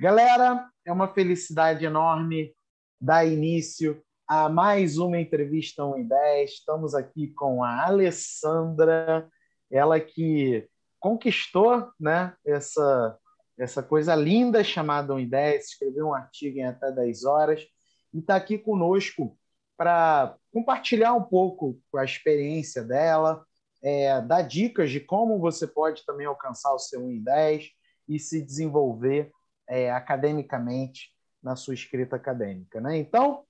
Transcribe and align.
Galera, 0.00 0.70
é 0.84 0.92
uma 0.92 1.12
felicidade 1.12 1.84
enorme 1.84 2.54
dar 3.00 3.26
início 3.26 4.00
a 4.28 4.48
mais 4.48 4.96
uma 4.96 5.18
entrevista 5.18 5.84
1 5.84 5.98
em 5.98 6.06
10. 6.06 6.50
Estamos 6.52 6.94
aqui 6.94 7.32
com 7.34 7.64
a 7.64 7.84
Alessandra, 7.84 9.28
ela 9.68 9.98
que 9.98 10.68
conquistou 11.00 11.90
né, 11.98 12.32
essa, 12.46 13.18
essa 13.58 13.82
coisa 13.82 14.14
linda 14.14 14.62
chamada 14.62 15.12
1 15.14 15.18
em 15.18 15.28
10, 15.28 15.64
escreveu 15.64 16.06
um 16.06 16.14
artigo 16.14 16.58
em 16.58 16.66
até 16.66 16.92
10 16.92 17.24
horas 17.24 17.66
e 18.14 18.20
está 18.20 18.36
aqui 18.36 18.56
conosco 18.56 19.36
para 19.76 20.36
compartilhar 20.52 21.12
um 21.14 21.24
pouco 21.24 21.76
a 21.96 22.04
experiência 22.04 22.84
dela, 22.84 23.44
é, 23.82 24.20
dar 24.20 24.42
dicas 24.42 24.92
de 24.92 25.00
como 25.00 25.40
você 25.40 25.66
pode 25.66 26.06
também 26.06 26.26
alcançar 26.26 26.72
o 26.72 26.78
seu 26.78 27.04
1 27.04 27.10
em 27.10 27.20
10 27.20 27.70
e 28.08 28.18
se 28.20 28.40
desenvolver 28.40 29.32
é, 29.68 29.90
academicamente 29.90 31.10
na 31.42 31.54
sua 31.54 31.74
escrita 31.74 32.16
acadêmica. 32.16 32.80
Né? 32.80 32.96
Então, 32.96 33.44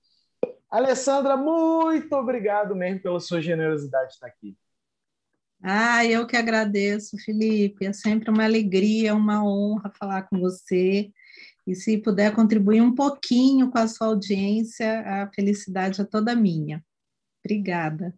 Alessandra, 0.69 1.35
muito 1.35 2.13
obrigado 2.15 2.75
mesmo 2.75 3.01
pela 3.01 3.19
sua 3.19 3.41
generosidade 3.41 4.09
de 4.09 4.13
estar 4.13 4.27
aqui. 4.27 4.57
Ah, 5.61 6.05
eu 6.05 6.25
que 6.25 6.37
agradeço, 6.37 7.17
Felipe. 7.17 7.85
É 7.85 7.91
sempre 7.91 8.29
uma 8.29 8.45
alegria, 8.45 9.13
uma 9.13 9.43
honra 9.43 9.91
falar 9.97 10.23
com 10.23 10.39
você. 10.39 11.11
E 11.67 11.75
se 11.75 11.97
puder 11.97 12.33
contribuir 12.33 12.81
um 12.81 12.95
pouquinho 12.95 13.69
com 13.69 13.77
a 13.77 13.87
sua 13.87 14.07
audiência, 14.07 15.01
a 15.01 15.31
felicidade 15.33 16.01
é 16.01 16.05
toda 16.05 16.35
minha. 16.35 16.83
Obrigada. 17.43 18.13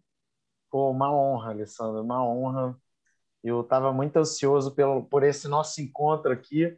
Pô, 0.69 0.91
uma 0.91 1.13
honra, 1.13 1.51
Alessandra, 1.51 2.01
uma 2.01 2.23
honra. 2.25 2.77
Eu 3.43 3.61
estava 3.61 3.91
muito 3.91 4.17
ansioso 4.17 4.73
pelo, 4.75 5.03
por 5.03 5.23
esse 5.23 5.47
nosso 5.47 5.81
encontro 5.81 6.31
aqui. 6.31 6.77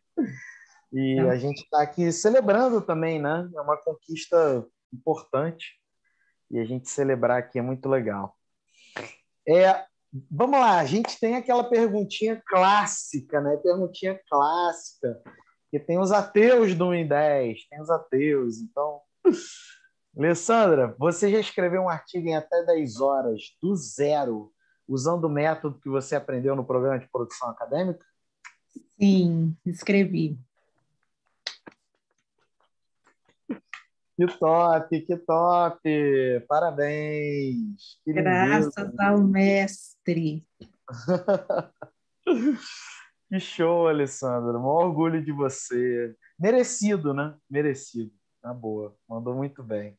E 0.94 1.20
a 1.20 1.36
gente 1.36 1.64
está 1.64 1.82
aqui 1.82 2.12
celebrando 2.12 2.80
também, 2.80 3.20
né? 3.20 3.50
É 3.56 3.62
uma 3.62 3.78
conquista 3.78 4.66
importante. 4.94 5.80
E 6.52 6.60
a 6.60 6.66
gente 6.66 6.88
celebrar 6.88 7.40
aqui 7.40 7.58
é 7.58 7.62
muito 7.62 7.90
legal. 7.90 8.38
É, 9.48 9.86
vamos 10.30 10.60
lá, 10.60 10.80
a 10.80 10.86
gente 10.86 11.20
tem 11.20 11.36
aquela 11.36 11.64
perguntinha 11.64 12.42
clássica, 12.46 13.42
né? 13.42 13.58
Perguntinha 13.58 14.20
clássica 14.30 15.22
que 15.74 15.80
tem 15.80 15.98
os 15.98 16.12
ateus 16.12 16.76
do 16.76 16.90
1 16.90 16.94
em 16.94 17.08
10, 17.08 17.68
tem 17.68 17.82
os 17.82 17.90
ateus. 17.90 18.60
Então, 18.60 19.02
Alessandra, 20.16 20.96
você 21.00 21.32
já 21.32 21.40
escreveu 21.40 21.82
um 21.82 21.90
artigo 21.90 22.28
em 22.28 22.36
até 22.36 22.64
10 22.64 23.02
horas, 23.02 23.42
do 23.60 23.76
zero, 23.76 24.54
usando 24.88 25.24
o 25.24 25.30
método 25.30 25.80
que 25.80 25.90
você 25.90 26.16
aprendeu 26.16 26.56
no 26.56 26.64
programa 26.64 27.00
de 27.00 27.10
produção 27.10 27.50
acadêmica? 27.50 28.06
Sim, 29.00 29.58
escrevi. 29.66 30.38
Que 34.16 34.28
top, 34.38 35.02
que 35.02 35.18
top! 35.18 35.82
Parabéns! 36.48 38.00
Que 38.04 38.14
Graças 38.14 39.00
ao 39.00 39.20
mestre. 39.20 40.46
Que 43.34 43.40
show, 43.40 43.88
Alessandra. 43.88 44.60
Um 44.60 44.66
orgulho 44.66 45.26
de 45.26 45.32
você. 45.32 46.16
Merecido, 46.38 47.16
né? 47.16 47.36
Merecido. 47.50 48.14
Na 48.44 48.54
boa. 48.54 48.96
Mandou 49.10 49.34
muito 49.34 49.64
bem. 49.64 49.98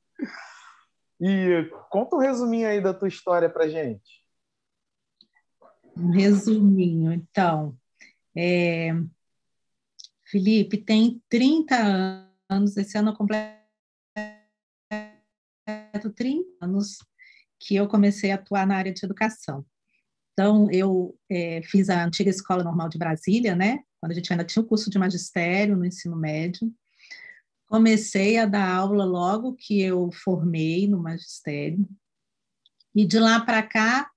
E 1.20 1.68
conta 1.90 2.14
um 2.14 2.20
resuminho 2.20 2.68
aí 2.68 2.80
da 2.80 2.94
tua 2.94 3.08
história 3.08 3.50
pra 3.50 3.66
gente. 3.66 4.24
Um 5.96 6.10
resuminho, 6.10 7.12
então. 7.12 7.76
É... 8.36 8.90
Felipe 10.24 10.78
tem 10.78 11.20
30 11.28 12.30
anos, 12.48 12.76
esse 12.76 12.96
ano 12.96 13.10
eu 13.10 13.16
completo 15.94 16.10
30 16.10 16.44
anos 16.60 16.98
que 17.60 17.76
eu 17.76 17.86
comecei 17.86 18.30
a 18.30 18.34
atuar 18.34 18.66
na 18.66 18.76
área 18.76 18.92
de 18.92 19.04
educação. 19.04 19.64
Então, 20.32 20.68
eu 20.70 21.16
é, 21.30 21.62
fiz 21.62 21.88
a 21.88 22.04
antiga 22.04 22.28
Escola 22.28 22.64
Normal 22.64 22.88
de 22.88 22.98
Brasília, 22.98 23.54
né? 23.54 23.78
Quando 24.00 24.12
a 24.12 24.14
gente 24.14 24.32
ainda 24.32 24.44
tinha 24.44 24.62
o 24.62 24.66
curso 24.66 24.90
de 24.90 24.98
magistério 24.98 25.76
no 25.76 25.84
ensino 25.84 26.16
médio. 26.16 26.70
Comecei 27.68 28.36
a 28.36 28.46
dar 28.46 28.68
aula 28.68 29.04
logo 29.04 29.54
que 29.54 29.80
eu 29.80 30.10
formei 30.12 30.88
no 30.88 31.00
magistério. 31.00 31.88
E 32.94 33.06
de 33.06 33.18
lá 33.18 33.40
para 33.40 33.62
cá, 33.62 34.10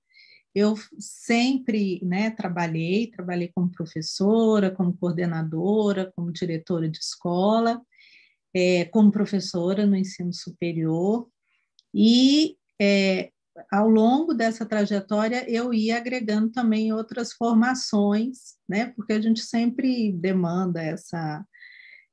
eu 0.54 0.74
sempre 0.98 2.04
né, 2.04 2.30
trabalhei, 2.30 3.06
trabalhei 3.10 3.48
como 3.54 3.70
professora, 3.70 4.70
como 4.70 4.96
coordenadora, 4.96 6.12
como 6.14 6.32
diretora 6.32 6.88
de 6.88 6.98
escola, 6.98 7.80
é, 8.52 8.84
como 8.86 9.12
professora 9.12 9.86
no 9.86 9.96
ensino 9.96 10.32
superior. 10.32 11.28
E 12.00 12.56
é, 12.80 13.32
ao 13.72 13.88
longo 13.88 14.32
dessa 14.32 14.64
trajetória 14.64 15.44
eu 15.50 15.74
ia 15.74 15.96
agregando 15.96 16.48
também 16.52 16.92
outras 16.92 17.32
formações, 17.32 18.54
né? 18.68 18.92
Porque 18.94 19.12
a 19.12 19.20
gente 19.20 19.40
sempre 19.40 20.12
demanda 20.12 20.80
essa 20.80 21.44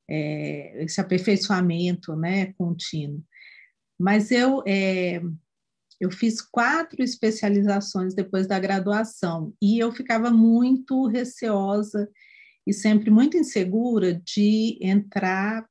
é, 0.10 0.84
esse 0.84 1.00
aperfeiçoamento, 1.00 2.16
né, 2.16 2.54
contínuo. 2.54 3.24
Mas 4.00 4.32
eu 4.32 4.64
é, 4.66 5.22
eu 6.00 6.10
fiz 6.10 6.42
quatro 6.42 7.04
especializações 7.04 8.16
depois 8.16 8.48
da 8.48 8.58
graduação 8.58 9.54
e 9.62 9.78
eu 9.78 9.92
ficava 9.92 10.32
muito 10.32 11.06
receosa 11.08 12.10
e 12.66 12.74
sempre 12.74 13.12
muito 13.12 13.38
insegura 13.38 14.16
de 14.16 14.80
entrar 14.82 15.64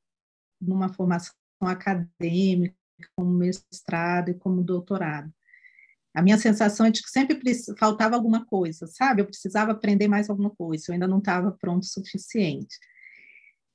numa 0.60 0.88
formação 0.88 1.34
acadêmica, 1.60 2.76
como 3.16 3.30
mestrado 3.30 4.30
e 4.30 4.34
como 4.34 4.62
doutorado. 4.62 5.32
A 6.14 6.22
minha 6.22 6.38
sensação 6.38 6.86
é 6.86 6.90
de 6.90 7.02
que 7.02 7.10
sempre 7.10 7.38
faltava 7.78 8.14
alguma 8.14 8.46
coisa, 8.46 8.86
sabe? 8.86 9.20
Eu 9.20 9.26
precisava 9.26 9.72
aprender 9.72 10.06
mais 10.06 10.30
alguma 10.30 10.50
coisa, 10.50 10.84
eu 10.88 10.92
ainda 10.94 11.08
não 11.08 11.18
estava 11.18 11.50
pronto 11.52 11.82
o 11.82 11.86
suficiente. 11.86 12.76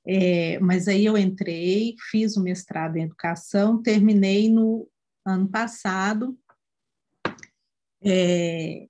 É, 0.06 0.58
mas 0.60 0.88
aí 0.88 1.04
eu 1.04 1.18
entrei, 1.18 1.94
fiz 2.10 2.36
o 2.36 2.42
mestrado 2.42 2.96
em 2.96 3.02
educação, 3.02 3.82
terminei 3.82 4.50
no 4.50 4.88
ano 5.26 5.48
passado, 5.48 6.38
é, 8.02 8.88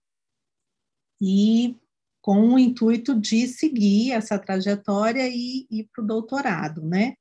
e 1.21 1.77
com 2.23 2.55
o 2.55 2.59
intuito 2.59 3.19
de 3.19 3.47
seguir 3.49 4.13
essa 4.13 4.39
trajetória 4.39 5.29
e 5.29 5.67
ir 5.71 5.89
para 5.93 6.05
o 6.05 6.07
doutorado, 6.07 6.83
né? 6.83 7.15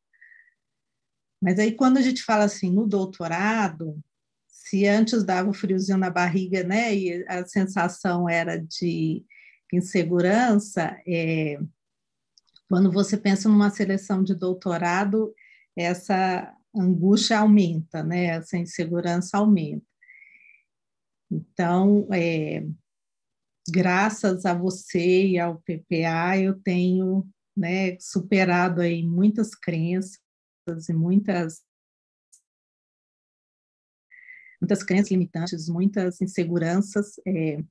Mas 1.42 1.58
aí, 1.58 1.74
quando 1.74 1.98
a 1.98 2.02
gente 2.02 2.24
fala 2.24 2.44
assim, 2.44 2.72
no 2.72 2.86
doutorado, 2.86 3.98
se 4.48 4.86
antes 4.86 5.24
dava 5.24 5.50
um 5.50 5.54
friozinho 5.54 5.98
na 5.98 6.10
barriga, 6.10 6.64
né, 6.64 6.94
e 6.94 7.26
a 7.28 7.46
sensação 7.46 8.30
era 8.30 8.58
de 8.58 9.24
insegurança, 9.74 10.98
é, 11.08 11.60
quando 12.68 12.92
você 12.92 13.18
pensa 13.18 13.48
numa 13.48 13.70
seleção 13.70 14.24
de 14.24 14.36
doutorado, 14.36 15.34
essa 15.76 16.54
angústia 16.76 17.40
aumenta, 17.40 18.04
né, 18.04 18.26
essa 18.26 18.58
insegurança 18.58 19.38
aumenta. 19.38 19.86
Então, 21.32 22.08
é, 22.12 22.66
graças 23.70 24.46
a 24.46 24.54
você 24.54 25.28
e 25.28 25.40
ao 25.40 25.60
PPA, 25.62 26.38
eu 26.38 26.60
tenho 26.60 27.28
né, 27.56 27.98
superado 28.00 28.82
aí 28.82 29.04
muitas 29.04 29.56
crenças 29.56 30.20
e 30.90 30.94
muitas 30.94 31.64
muitas 34.62 34.84
crenças 34.84 35.10
limitantes, 35.10 35.70
muitas 35.70 36.22
inseguranças 36.22 37.14
é, 37.26 37.64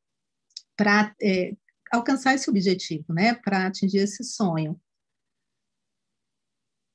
para 0.77 1.15
é, 1.23 1.55
alcançar 1.93 2.35
esse 2.35 2.49
objetivo, 2.49 3.12
né? 3.12 3.35
Para 3.35 3.67
atingir 3.67 3.99
esse 3.99 4.25
sonho. 4.25 4.81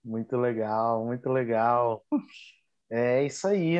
Muito 0.03 0.35
legal, 0.35 1.05
muito 1.05 1.29
legal. 1.29 2.05
É 2.89 3.23
isso 3.23 3.47
aí. 3.47 3.77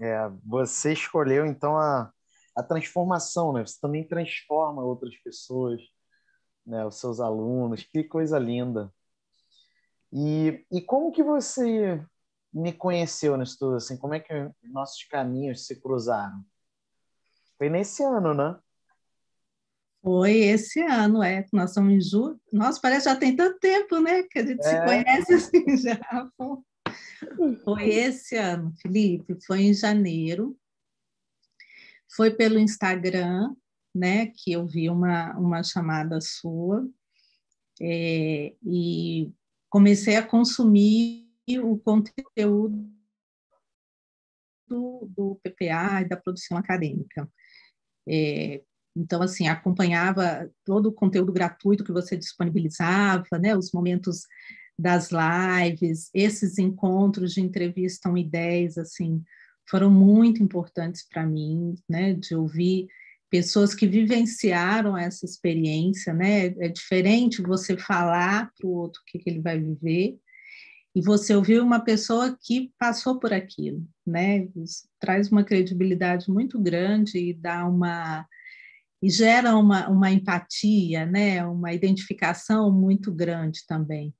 É, 0.00 0.28
você 0.44 0.92
escolheu 0.92 1.44
então 1.44 1.76
a, 1.76 2.12
a 2.56 2.62
transformação, 2.62 3.52
né? 3.52 3.64
Você 3.66 3.78
também 3.80 4.06
transforma 4.06 4.82
outras 4.82 5.16
pessoas, 5.18 5.80
né? 6.64 6.84
Os 6.86 6.98
seus 6.98 7.20
alunos. 7.20 7.82
Que 7.84 8.04
coisa 8.04 8.38
linda. 8.38 8.92
E, 10.12 10.64
e 10.70 10.80
como 10.80 11.12
que 11.12 11.22
você 11.22 12.04
me 12.52 12.72
conheceu 12.72 13.36
nisso 13.36 13.56
tudo? 13.58 13.76
Assim, 13.76 13.96
como 13.96 14.14
é 14.14 14.20
que 14.20 14.32
nossos 14.64 15.04
caminhos 15.04 15.66
se 15.66 15.80
cruzaram? 15.80 16.44
Foi 17.56 17.68
nesse 17.68 18.02
ano, 18.02 18.34
né? 18.34 18.58
Foi 20.02 20.32
esse 20.32 20.80
ano, 20.80 21.22
é. 21.22 21.44
Nós 21.52 21.74
somos 21.74 21.92
em 21.92 22.00
julho. 22.00 22.40
Nossa, 22.52 22.80
parece 22.80 23.04
que 23.04 23.10
já 23.10 23.16
tem 23.16 23.36
tanto 23.36 23.58
tempo, 23.58 24.00
né? 24.00 24.22
Que 24.24 24.38
a 24.38 24.46
gente 24.46 24.60
é. 24.60 24.62
se 24.62 24.84
conhece 24.84 25.34
assim 25.34 25.76
já. 25.76 26.00
Foi 27.64 27.88
esse 27.88 28.36
ano, 28.36 28.72
Felipe. 28.80 29.36
Foi 29.46 29.60
em 29.60 29.74
janeiro. 29.74 30.56
Foi 32.16 32.30
pelo 32.30 32.58
Instagram, 32.58 33.54
né? 33.94 34.26
Que 34.28 34.52
eu 34.52 34.66
vi 34.66 34.88
uma, 34.88 35.36
uma 35.36 35.62
chamada 35.62 36.18
sua. 36.20 36.88
É, 37.80 38.54
e 38.62 39.30
comecei 39.70 40.16
a 40.16 40.26
consumir 40.26 41.26
o 41.62 41.78
conteúdo 41.78 42.90
do, 44.68 45.08
do 45.16 45.40
PPA 45.42 46.02
e 46.02 46.08
da 46.08 46.16
produção 46.16 46.58
acadêmica. 46.58 47.28
É, 48.08 48.62
então, 48.96 49.22
assim, 49.22 49.48
acompanhava 49.48 50.50
todo 50.64 50.86
o 50.86 50.92
conteúdo 50.92 51.32
gratuito 51.32 51.84
que 51.84 51.92
você 51.92 52.16
disponibilizava, 52.16 53.38
né, 53.40 53.56
os 53.56 53.72
momentos 53.72 54.26
das 54.78 55.10
lives, 55.10 56.10
esses 56.12 56.58
encontros 56.58 57.32
de 57.32 57.40
entrevista 57.40 58.08
1 58.08 58.18
e 58.18 58.28
10, 58.28 58.78
assim, 58.78 59.22
foram 59.68 59.90
muito 59.90 60.42
importantes 60.42 61.06
para 61.08 61.24
mim, 61.24 61.74
né, 61.88 62.14
de 62.14 62.34
ouvir 62.34 62.88
pessoas 63.30 63.74
que 63.74 63.86
vivenciaram 63.86 64.98
essa 64.98 65.24
experiência, 65.24 66.12
né, 66.12 66.46
é 66.46 66.68
diferente 66.68 67.42
você 67.42 67.76
falar 67.76 68.50
para 68.56 68.66
o 68.66 68.72
outro 68.72 69.00
o 69.00 69.04
que, 69.06 69.18
que 69.18 69.30
ele 69.30 69.40
vai 69.40 69.58
viver 69.58 70.18
e 70.94 71.00
você 71.00 71.34
ouvir 71.36 71.62
uma 71.62 71.78
pessoa 71.80 72.36
que 72.42 72.72
passou 72.76 73.20
por 73.20 73.32
aquilo, 73.32 73.86
né, 74.04 74.48
Isso 74.56 74.88
traz 74.98 75.30
uma 75.30 75.44
credibilidade 75.44 76.28
muito 76.30 76.60
grande 76.60 77.18
e 77.18 77.32
dá 77.32 77.66
uma 77.66 78.26
e 79.02 79.08
gera 79.08 79.56
uma, 79.56 79.88
uma 79.88 80.10
empatia, 80.10 81.06
né, 81.06 81.42
uma 81.46 81.72
identificação 81.72 82.70
muito 82.70 83.10
grande 83.10 83.60
também. 83.66 84.12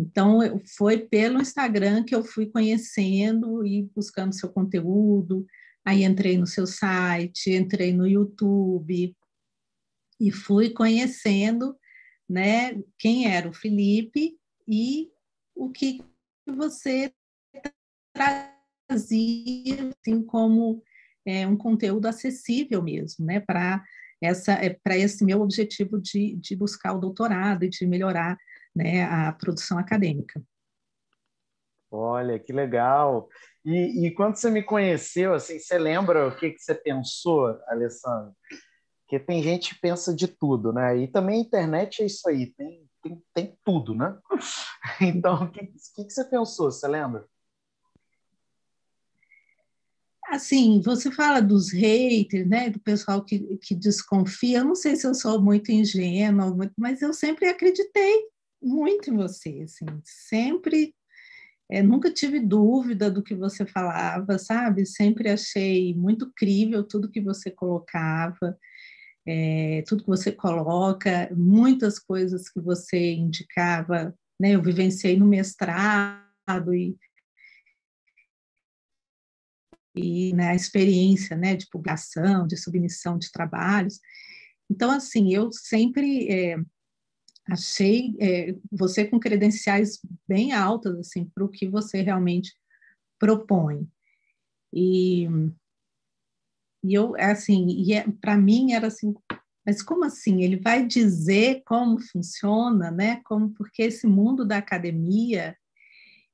Então, 0.00 0.38
foi 0.78 0.96
pelo 0.96 1.42
Instagram 1.42 2.02
que 2.04 2.14
eu 2.14 2.24
fui 2.24 2.46
conhecendo 2.46 3.66
e 3.66 3.82
buscando 3.94 4.34
seu 4.34 4.48
conteúdo. 4.48 5.44
Aí 5.84 6.04
entrei 6.04 6.36
no 6.36 6.46
seu 6.46 6.66
site, 6.66 7.52
entrei 7.52 7.92
no 7.92 8.06
YouTube 8.06 9.16
e 10.20 10.30
fui 10.30 10.70
conhecendo, 10.70 11.76
né, 12.28 12.80
quem 12.98 13.26
era 13.32 13.48
o 13.48 13.52
Felipe 13.52 14.36
e 14.68 15.10
o 15.54 15.70
que 15.70 16.04
você 16.46 17.12
trazia 18.14 19.90
assim 19.90 20.22
como 20.24 20.82
é, 21.24 21.46
um 21.46 21.56
conteúdo 21.56 22.06
acessível 22.06 22.82
mesmo, 22.82 23.24
né, 23.24 23.40
para 23.40 23.82
essa 24.22 24.52
é, 24.52 24.70
para 24.70 24.96
esse 24.96 25.24
meu 25.24 25.40
objetivo 25.40 25.98
de, 25.98 26.36
de 26.36 26.54
buscar 26.54 26.92
o 26.92 27.00
doutorado 27.00 27.64
e 27.64 27.70
de 27.70 27.86
melhorar 27.86 28.36
né, 28.74 29.04
a 29.04 29.32
produção 29.32 29.78
acadêmica. 29.78 30.42
Olha, 31.90 32.38
que 32.38 32.52
legal. 32.52 33.28
E, 33.64 34.06
e, 34.06 34.14
quando 34.14 34.36
você 34.36 34.50
me 34.50 34.62
conheceu, 34.62 35.34
assim, 35.34 35.58
você 35.58 35.78
lembra 35.78 36.28
o 36.28 36.36
que, 36.36 36.50
que 36.50 36.60
você 36.60 36.74
pensou, 36.74 37.58
Alessandro? 37.66 38.32
Porque 39.00 39.18
tem 39.18 39.42
gente 39.42 39.74
que 39.74 39.80
pensa 39.80 40.14
de 40.14 40.28
tudo, 40.28 40.72
né? 40.72 40.96
E 40.96 41.08
também 41.08 41.38
a 41.38 41.44
internet 41.44 42.02
é 42.02 42.06
isso 42.06 42.28
aí, 42.28 42.54
tem, 42.54 42.88
tem, 43.02 43.22
tem 43.34 43.58
tudo, 43.64 43.94
né? 43.94 44.16
Então, 45.00 45.44
o 45.44 45.50
que, 45.50 45.66
que, 45.66 46.04
que 46.04 46.10
você 46.10 46.24
pensou, 46.24 46.70
você 46.70 46.86
lembra? 46.86 47.26
Assim, 50.28 50.80
você 50.80 51.10
fala 51.10 51.40
dos 51.40 51.72
haters, 51.72 52.48
né, 52.48 52.70
do 52.70 52.78
pessoal 52.78 53.24
que, 53.24 53.58
que 53.58 53.74
desconfia. 53.74 54.58
Eu 54.58 54.64
não 54.64 54.76
sei 54.76 54.94
se 54.94 55.06
eu 55.06 55.14
sou 55.14 55.42
muito 55.42 55.72
ingênua, 55.72 56.54
mas 56.78 57.02
eu 57.02 57.12
sempre 57.12 57.48
acreditei 57.48 58.28
muito 58.62 59.10
em 59.10 59.16
você, 59.16 59.62
assim, 59.64 59.86
sempre, 60.04 60.94
é, 61.70 61.82
nunca 61.82 62.12
tive 62.12 62.40
dúvida 62.40 63.10
do 63.10 63.22
que 63.22 63.34
você 63.34 63.64
falava, 63.64 64.38
sabe? 64.38 64.84
Sempre 64.84 65.30
achei 65.30 65.94
muito 65.94 66.32
crível 66.34 66.82
tudo 66.82 67.10
que 67.10 67.20
você 67.20 67.50
colocava, 67.50 68.58
é, 69.26 69.82
tudo 69.86 70.02
que 70.02 70.08
você 70.08 70.32
coloca, 70.32 71.30
muitas 71.34 71.98
coisas 71.98 72.48
que 72.48 72.60
você 72.60 73.12
indicava, 73.12 74.14
né? 74.40 74.52
Eu 74.54 74.62
vivenciei 74.62 75.16
no 75.16 75.26
mestrado 75.26 76.74
e 76.74 76.96
e 79.94 80.32
né, 80.34 80.48
a 80.48 80.54
experiência 80.54 81.36
né, 81.36 81.56
de 81.56 81.68
publicação, 81.68 82.46
de 82.46 82.56
submissão 82.56 83.18
de 83.18 83.30
trabalhos. 83.30 83.98
Então, 84.70 84.90
assim, 84.90 85.34
eu 85.34 85.50
sempre 85.52 86.28
é, 86.28 86.56
achei 87.50 88.16
é, 88.20 88.54
você 88.70 89.04
com 89.04 89.18
credenciais 89.18 90.00
bem 90.28 90.52
altas 90.52 90.96
assim 90.98 91.24
para 91.24 91.44
o 91.44 91.48
que 91.48 91.68
você 91.68 92.02
realmente 92.02 92.54
propõe. 93.18 93.88
E, 94.72 95.26
e 96.84 96.94
eu 96.94 97.14
assim 97.18 97.68
e 97.68 97.92
é, 97.92 98.06
para 98.20 98.36
mim 98.36 98.72
era 98.72 98.86
assim 98.86 99.14
mas 99.66 99.82
como 99.82 100.04
assim? 100.04 100.42
Ele 100.42 100.56
vai 100.56 100.86
dizer 100.86 101.62
como 101.66 102.00
funciona 102.00 102.90
né? 102.90 103.20
Como 103.24 103.50
porque 103.50 103.82
esse 103.82 104.06
mundo 104.06 104.44
da 104.44 104.56
academia 104.56 105.56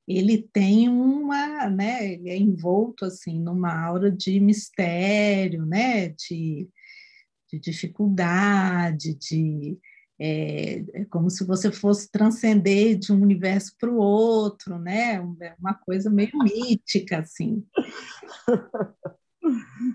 ele 0.06 0.38
tem 0.52 0.88
uma 0.88 1.68
né? 1.68 2.12
Ele 2.12 2.30
é 2.30 2.36
envolto 2.36 3.04
assim 3.04 3.40
numa 3.40 3.74
aura 3.84 4.10
de 4.10 4.38
mistério 4.38 5.66
né? 5.66 6.10
De, 6.10 6.68
de 7.50 7.58
dificuldade 7.58 9.14
de 9.14 9.78
é, 10.18 10.84
é, 10.94 11.04
como 11.06 11.28
se 11.28 11.44
você 11.44 11.70
fosse 11.70 12.10
transcender 12.10 12.98
de 12.98 13.12
um 13.12 13.20
universo 13.20 13.72
para 13.78 13.90
o 13.90 13.96
outro, 13.96 14.78
né? 14.78 15.16
É 15.40 15.54
uma 15.58 15.74
coisa 15.74 16.10
meio 16.10 16.32
mítica, 16.38 17.18
assim. 17.18 17.64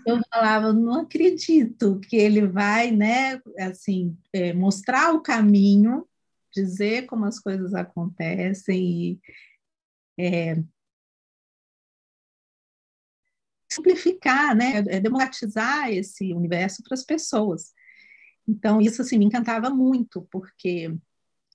Eu 0.06 0.22
falava, 0.32 0.72
não 0.72 1.02
acredito 1.02 2.00
que 2.00 2.16
ele 2.16 2.48
vai, 2.48 2.92
né, 2.92 3.42
assim, 3.60 4.18
é, 4.32 4.54
mostrar 4.54 5.14
o 5.14 5.22
caminho, 5.22 6.08
dizer 6.54 7.06
como 7.06 7.26
as 7.26 7.38
coisas 7.38 7.74
acontecem 7.74 9.20
e 10.18 10.24
é, 10.24 10.64
simplificar, 13.70 14.56
né, 14.56 14.78
é, 14.88 15.00
democratizar 15.00 15.90
esse 15.92 16.34
universo 16.34 16.84
para 16.84 16.94
as 16.94 17.04
pessoas. 17.04 17.74
Então, 18.48 18.82
isso 18.82 19.02
assim, 19.02 19.18
me 19.18 19.26
encantava 19.26 19.70
muito, 19.70 20.28
porque 20.32 20.94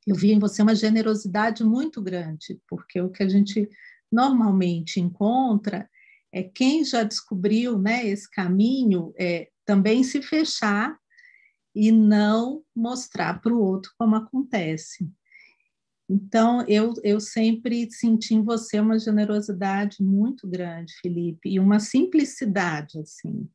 eu 0.07 0.15
via 0.15 0.35
em 0.35 0.39
você 0.39 0.63
uma 0.63 0.75
generosidade 0.75 1.65
muito 1.65 2.01
grande, 2.01 2.61
porque 2.69 3.01
o 3.01 3.11
que 3.11 3.23
a 3.23 3.29
gente 3.29 3.69
normalmente 4.11 5.01
encontra 5.01 5.89
é 6.33 6.43
quem 6.43 6.85
já 6.85 7.03
descobriu 7.03 7.79
né, 7.79 8.07
esse 8.07 8.31
caminho 8.31 9.13
é, 9.19 9.49
também 9.65 10.05
se 10.05 10.23
fechar 10.23 10.97
e 11.75 11.91
não 11.91 12.63
mostrar 12.75 13.41
para 13.41 13.53
o 13.53 13.61
outro 13.61 13.93
como 13.99 14.17
acontece. 14.17 15.11
Então, 16.09 16.65
eu, 16.69 16.95
eu 17.03 17.19
sempre 17.21 17.91
senti 17.91 18.35
em 18.35 18.43
você 18.43 18.79
uma 18.79 18.99
generosidade 18.99 20.01
muito 20.01 20.47
grande, 20.47 20.95
Felipe, 21.03 21.49
e 21.51 21.59
uma 21.59 21.81
simplicidade, 21.81 23.01
assim, 23.01 23.49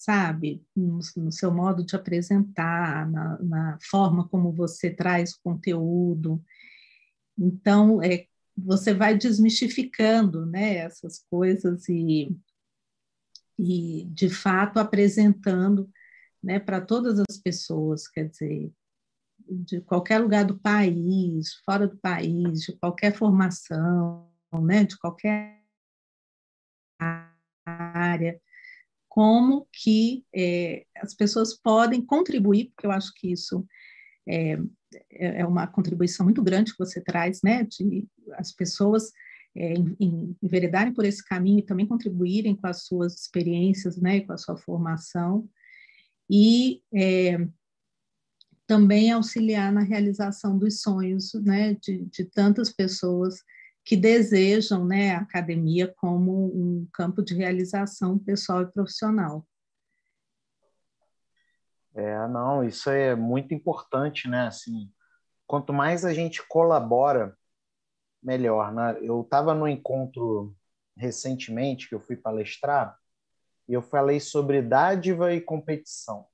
sabe? 0.00 0.64
No, 0.74 0.98
no, 1.16 1.30
seu 1.30 1.52
modo 1.52 1.84
de 1.84 1.94
apresentar, 1.94 3.08
na, 3.10 3.38
na, 3.42 3.78
forma 3.82 4.26
como 4.28 4.50
você 4.50 4.90
traz 4.90 5.32
o 5.32 5.42
conteúdo. 5.44 6.42
Então, 7.38 8.02
é, 8.02 8.26
você 8.56 8.94
vai 8.94 9.16
desmistificando 9.16 10.46
né, 10.46 10.76
essas 10.76 11.22
coisas 11.30 11.86
e, 11.90 12.34
e, 13.58 14.06
de 14.06 14.30
fato, 14.30 14.78
apresentando 14.78 15.90
né, 16.42 16.58
para 16.58 16.80
todas 16.80 17.22
as 17.28 17.36
pessoas, 17.36 18.08
quer 18.08 18.30
dizer, 18.30 18.72
de 19.50 19.82
qualquer 19.82 20.18
lugar 20.18 20.46
do 20.46 20.58
país, 20.58 21.56
fora 21.62 21.86
do 21.86 21.98
país, 21.98 22.62
de 22.62 22.72
qualquer 22.78 23.14
formação, 23.14 24.30
né, 24.62 24.82
de 24.84 24.98
qualquer 24.98 25.60
área 27.66 28.40
como 29.20 29.68
que 29.70 30.24
é, 30.34 30.86
as 30.96 31.12
pessoas 31.12 31.52
podem 31.52 32.00
contribuir, 32.00 32.70
porque 32.70 32.86
eu 32.86 32.90
acho 32.90 33.12
que 33.14 33.30
isso 33.30 33.66
é, 34.26 34.52
é, 35.12 35.40
é 35.42 35.46
uma 35.46 35.66
contribuição 35.66 36.24
muito 36.24 36.42
grande 36.42 36.72
que 36.72 36.78
você 36.78 37.02
traz, 37.02 37.42
né, 37.44 37.64
de 37.64 38.08
as 38.32 38.50
pessoas 38.50 39.12
é, 39.54 39.74
em, 39.74 39.94
em, 40.00 40.36
enveredarem 40.42 40.94
por 40.94 41.04
esse 41.04 41.22
caminho 41.22 41.58
e 41.58 41.66
também 41.66 41.86
contribuírem 41.86 42.56
com 42.56 42.66
as 42.66 42.86
suas 42.86 43.12
experiências, 43.20 43.98
né, 43.98 44.20
com 44.20 44.32
a 44.32 44.38
sua 44.38 44.56
formação, 44.56 45.46
e 46.30 46.80
é, 46.90 47.46
também 48.66 49.10
auxiliar 49.10 49.70
na 49.70 49.82
realização 49.82 50.56
dos 50.56 50.80
sonhos, 50.80 51.34
né, 51.34 51.74
de, 51.74 52.06
de 52.06 52.24
tantas 52.24 52.72
pessoas 52.72 53.42
que 53.90 53.96
desejam 53.96 54.84
né, 54.84 55.16
a 55.16 55.22
academia 55.22 55.92
como 55.96 56.46
um 56.54 56.86
campo 56.92 57.24
de 57.24 57.34
realização 57.34 58.16
pessoal 58.16 58.62
e 58.62 58.70
profissional. 58.70 59.44
É, 61.92 62.28
não, 62.28 62.62
isso 62.62 62.88
é 62.88 63.16
muito 63.16 63.52
importante, 63.52 64.28
né? 64.28 64.46
Assim, 64.46 64.88
quanto 65.44 65.72
mais 65.72 66.04
a 66.04 66.14
gente 66.14 66.40
colabora, 66.46 67.36
melhor. 68.22 68.72
Né? 68.72 68.96
Eu 69.02 69.22
estava 69.22 69.54
no 69.54 69.66
encontro 69.66 70.54
recentemente 70.96 71.88
que 71.88 71.94
eu 71.96 72.00
fui 72.00 72.14
palestrar 72.14 72.96
e 73.68 73.72
eu 73.72 73.82
falei 73.82 74.20
sobre 74.20 74.62
dádiva 74.62 75.34
e 75.34 75.40
competição. 75.40 76.28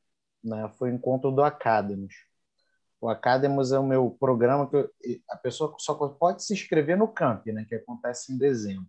Né? 0.45 0.69
Foi 0.77 0.91
o 0.91 0.95
encontro 0.95 1.31
do 1.31 1.43
Academies. 1.43 2.17
O 3.01 3.09
Academos 3.09 3.73
é 3.73 3.79
o 3.79 3.87
meu 3.87 4.11
programa 4.11 4.69
que 4.69 4.77
eu, 4.77 4.91
a 5.29 5.37
pessoa 5.37 5.75
só 5.79 5.95
pode 5.95 6.43
se 6.45 6.55
inscrever 6.55 6.97
no 6.97 7.09
camp, 7.09 7.47
né, 7.47 7.65
que 7.69 7.75
acontece 7.75 8.33
em 8.33 8.39
dezembro. 8.39 8.89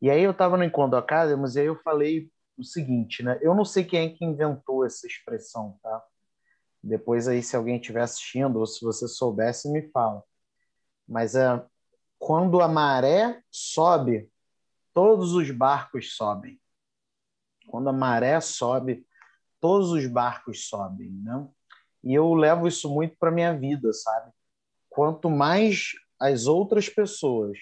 E 0.00 0.10
aí 0.10 0.22
eu 0.22 0.32
estava 0.32 0.56
no 0.56 0.64
encontro 0.64 0.92
do 0.92 0.96
Academos 0.96 1.56
e 1.56 1.60
aí 1.60 1.66
eu 1.66 1.76
falei 1.76 2.30
o 2.56 2.64
seguinte, 2.64 3.22
né? 3.22 3.38
Eu 3.40 3.54
não 3.54 3.64
sei 3.64 3.84
quem 3.84 4.06
é 4.06 4.10
que 4.10 4.24
inventou 4.24 4.84
essa 4.84 5.06
expressão, 5.06 5.78
tá? 5.82 6.04
Depois 6.82 7.26
aí, 7.26 7.42
se 7.42 7.56
alguém 7.56 7.76
estiver 7.76 8.02
assistindo 8.02 8.58
ou 8.58 8.66
se 8.66 8.84
você 8.84 9.08
soubesse, 9.08 9.70
me 9.70 9.90
fala. 9.90 10.22
Mas 11.06 11.34
é 11.34 11.64
quando 12.18 12.60
a 12.60 12.68
maré 12.68 13.42
sobe, 13.50 14.30
todos 14.92 15.34
os 15.34 15.50
barcos 15.50 16.16
sobem. 16.16 16.60
Quando 17.68 17.88
a 17.88 17.92
maré 17.92 18.40
sobe, 18.40 19.06
todos 19.60 19.90
os 19.90 20.06
barcos 20.06 20.68
sobem, 20.68 21.10
né? 21.10 21.48
E 22.02 22.14
eu 22.14 22.32
levo 22.34 22.66
isso 22.66 22.92
muito 22.92 23.16
para 23.18 23.30
minha 23.30 23.56
vida, 23.56 23.92
sabe? 23.92 24.30
Quanto 24.88 25.30
mais 25.30 25.92
as 26.20 26.46
outras 26.46 26.88
pessoas 26.88 27.58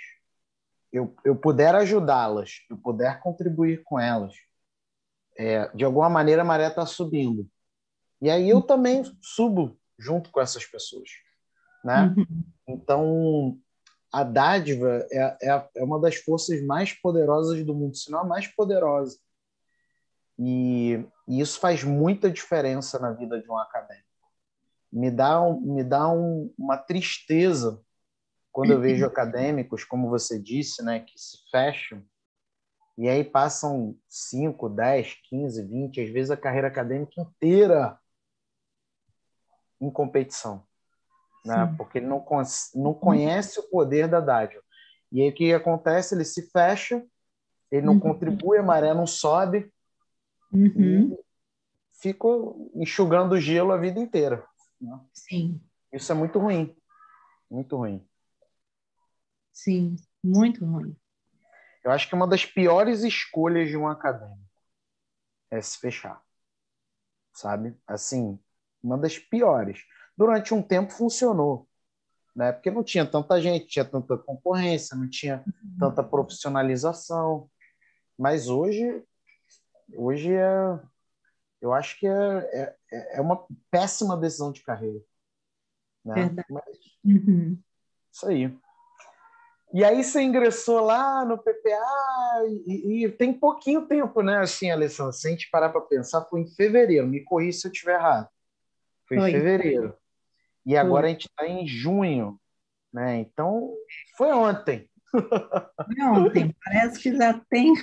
eu, 0.93 1.15
eu 1.25 1.37
puder 1.37 1.75
ajudá-las, 1.75 2.65
eu 2.71 2.77
puder 2.79 3.21
contribuir 3.21 3.83
com 3.85 3.99
elas, 3.99 4.35
é, 5.37 5.69
de 5.75 5.85
alguma 5.85 6.09
maneira 6.09 6.43
a 6.43 6.45
maré 6.45 6.69
está 6.69 6.87
subindo. 6.87 7.47
E 8.21 8.31
aí 8.31 8.49
eu 8.49 8.63
também 8.63 9.03
subo 9.21 9.79
junto 9.99 10.31
com 10.31 10.41
essas 10.41 10.65
pessoas, 10.65 11.11
né? 11.85 12.15
Uhum. 12.17 12.45
Então 12.67 13.59
a 14.13 14.25
dádiva 14.25 15.07
é, 15.11 15.37
é, 15.43 15.69
é, 15.75 15.85
uma 15.85 16.01
das 16.01 16.17
forças 16.17 16.65
mais 16.65 16.93
poderosas 16.93 17.63
do 17.65 17.75
mundo, 17.75 17.97
se 17.97 18.11
não 18.11 18.21
a 18.21 18.25
mais 18.25 18.47
poderosa. 18.47 19.19
E, 20.39 21.05
e 21.29 21.41
isso 21.41 21.61
faz 21.61 21.85
muita 21.85 22.31
diferença 22.31 22.99
na 22.99 23.13
vida 23.13 23.41
de 23.41 23.51
um 23.51 23.59
acadêmico. 23.59 24.07
Me 24.97 25.11
dá, 25.11 25.41
um, 25.43 25.61
me 25.61 25.85
dá 25.85 26.09
um, 26.09 26.53
uma 26.59 26.77
tristeza 26.77 27.81
quando 28.51 28.73
eu 28.73 28.81
vejo 28.81 29.05
acadêmicos, 29.07 29.85
como 29.85 30.09
você 30.09 30.41
disse, 30.41 30.83
né, 30.83 31.01
que 31.01 31.19
se 31.19 31.39
fecham 31.51 32.03
e 32.99 33.09
aí 33.09 33.23
passam 33.23 33.95
5, 34.09 34.71
10, 34.71 35.15
15, 35.29 35.63
20, 35.65 36.01
às 36.01 36.11
vezes 36.11 36.31
a 36.31 36.37
carreira 36.37 36.69
acadêmica 36.69 37.21
inteira 37.21 37.99
em 39.79 39.91
competição, 39.91 40.65
né? 41.45 41.75
porque 41.77 41.99
ele 41.99 42.07
não, 42.07 42.25
não 42.75 42.95
conhece 42.95 43.61
o 43.61 43.65
poder 43.65 44.09
da 44.09 44.21
dádiva. 44.21 44.63
E 45.13 45.21
aí 45.21 45.29
o 45.29 45.35
que 45.35 45.53
acontece? 45.53 46.15
Ele 46.15 46.25
se 46.25 46.51
fecha, 46.51 47.05
ele 47.71 47.85
não 47.85 47.95
uhum. 47.95 48.01
contribui, 48.01 48.57
a 48.57 48.63
maré 48.63 48.95
não 48.95 49.07
sobe, 49.07 49.71
uhum. 50.51 51.13
e 51.13 51.19
fica 52.01 52.27
enxugando 52.75 53.39
gelo 53.39 53.73
a 53.73 53.77
vida 53.77 54.01
inteira. 54.01 54.43
Né? 54.81 55.01
Sim. 55.13 55.61
Isso 55.93 56.11
é 56.13 56.15
muito 56.15 56.39
ruim, 56.39 56.77
muito 57.51 57.77
ruim. 57.77 58.07
Sim, 59.53 59.97
muito 60.23 60.65
ruim. 60.65 60.95
Eu 61.83 61.91
acho 61.91 62.09
que 62.09 62.15
uma 62.15 62.27
das 62.27 62.45
piores 62.45 63.03
escolhas 63.03 63.69
de 63.69 63.77
um 63.77 63.87
acadêmico 63.87 64.39
é 65.51 65.61
se 65.61 65.79
fechar. 65.79 66.21
Sabe? 67.33 67.77
Assim, 67.87 68.39
uma 68.83 68.99
das 68.99 69.19
piores. 69.19 69.81
Durante 70.17 70.53
um 70.53 70.63
tempo 70.63 70.93
funcionou, 70.93 71.69
né? 72.35 72.53
Porque 72.53 72.71
não 72.71 72.85
tinha 72.85 73.07
tanta 73.07 73.41
gente, 73.41 73.67
tinha 73.67 73.85
tanta 73.85 74.19
concorrência, 74.19 74.97
não 74.97 75.09
tinha 75.09 75.45
tanta 75.79 76.03
profissionalização. 76.03 77.51
Mas 78.19 78.49
hoje, 78.49 79.03
hoje 79.95 80.33
é, 80.35 80.81
eu 81.67 81.73
acho 81.73 81.99
que 81.99 82.07
é, 82.07 82.75
é, 82.93 83.19
é 83.19 83.21
uma 83.21 83.45
péssima 83.71 84.17
decisão 84.17 84.53
de 84.53 84.63
carreira. 84.63 85.01
Né? 86.05 86.15
Verdade. 86.15 86.47
Mas, 86.51 86.79
uhum. 87.05 87.59
Isso 88.13 88.27
aí. 88.29 88.57
E 89.75 89.85
aí 89.85 90.03
você 90.03 90.23
ingressou 90.23 90.81
lá 90.81 91.25
no 91.25 91.37
PPA 91.37 92.45
e, 92.67 93.05
e, 93.05 93.09
tem 93.11 93.33
pouquinho 93.33 93.87
tempo, 93.87 94.23
né? 94.23 94.39
Assim, 94.39 94.71
Alessandra, 94.71 95.13
se 95.13 95.27
a 95.27 95.31
gente 95.31 95.51
parar 95.51 95.71
para 95.71 95.81
pensar, 95.81 96.25
foi 96.27 96.41
em 96.41 96.47
fevereiro. 96.47 97.07
Me 97.07 97.25
corri 97.25 97.53
se 97.53 97.67
eu 97.67 97.73
estiver 97.73 97.97
errado. 97.99 98.29
Foi, 99.09 99.19
foi, 99.19 99.31
em 99.31 99.33
fevereiro. 99.33 99.95
E 100.65 100.77
agora 100.77 101.03
foi. 101.03 101.11
a 101.11 101.13
gente 101.13 101.27
está 101.27 101.47
em 101.47 101.67
junho, 101.67 102.41
né? 102.93 103.19
Então, 103.19 103.75
foi 104.17 104.33
ontem. 104.33 104.89
Foi 105.11 106.03
ontem. 106.05 106.57
Parece 106.65 107.01
que 107.01 107.15
já 107.17 107.39
tem. 107.51 107.75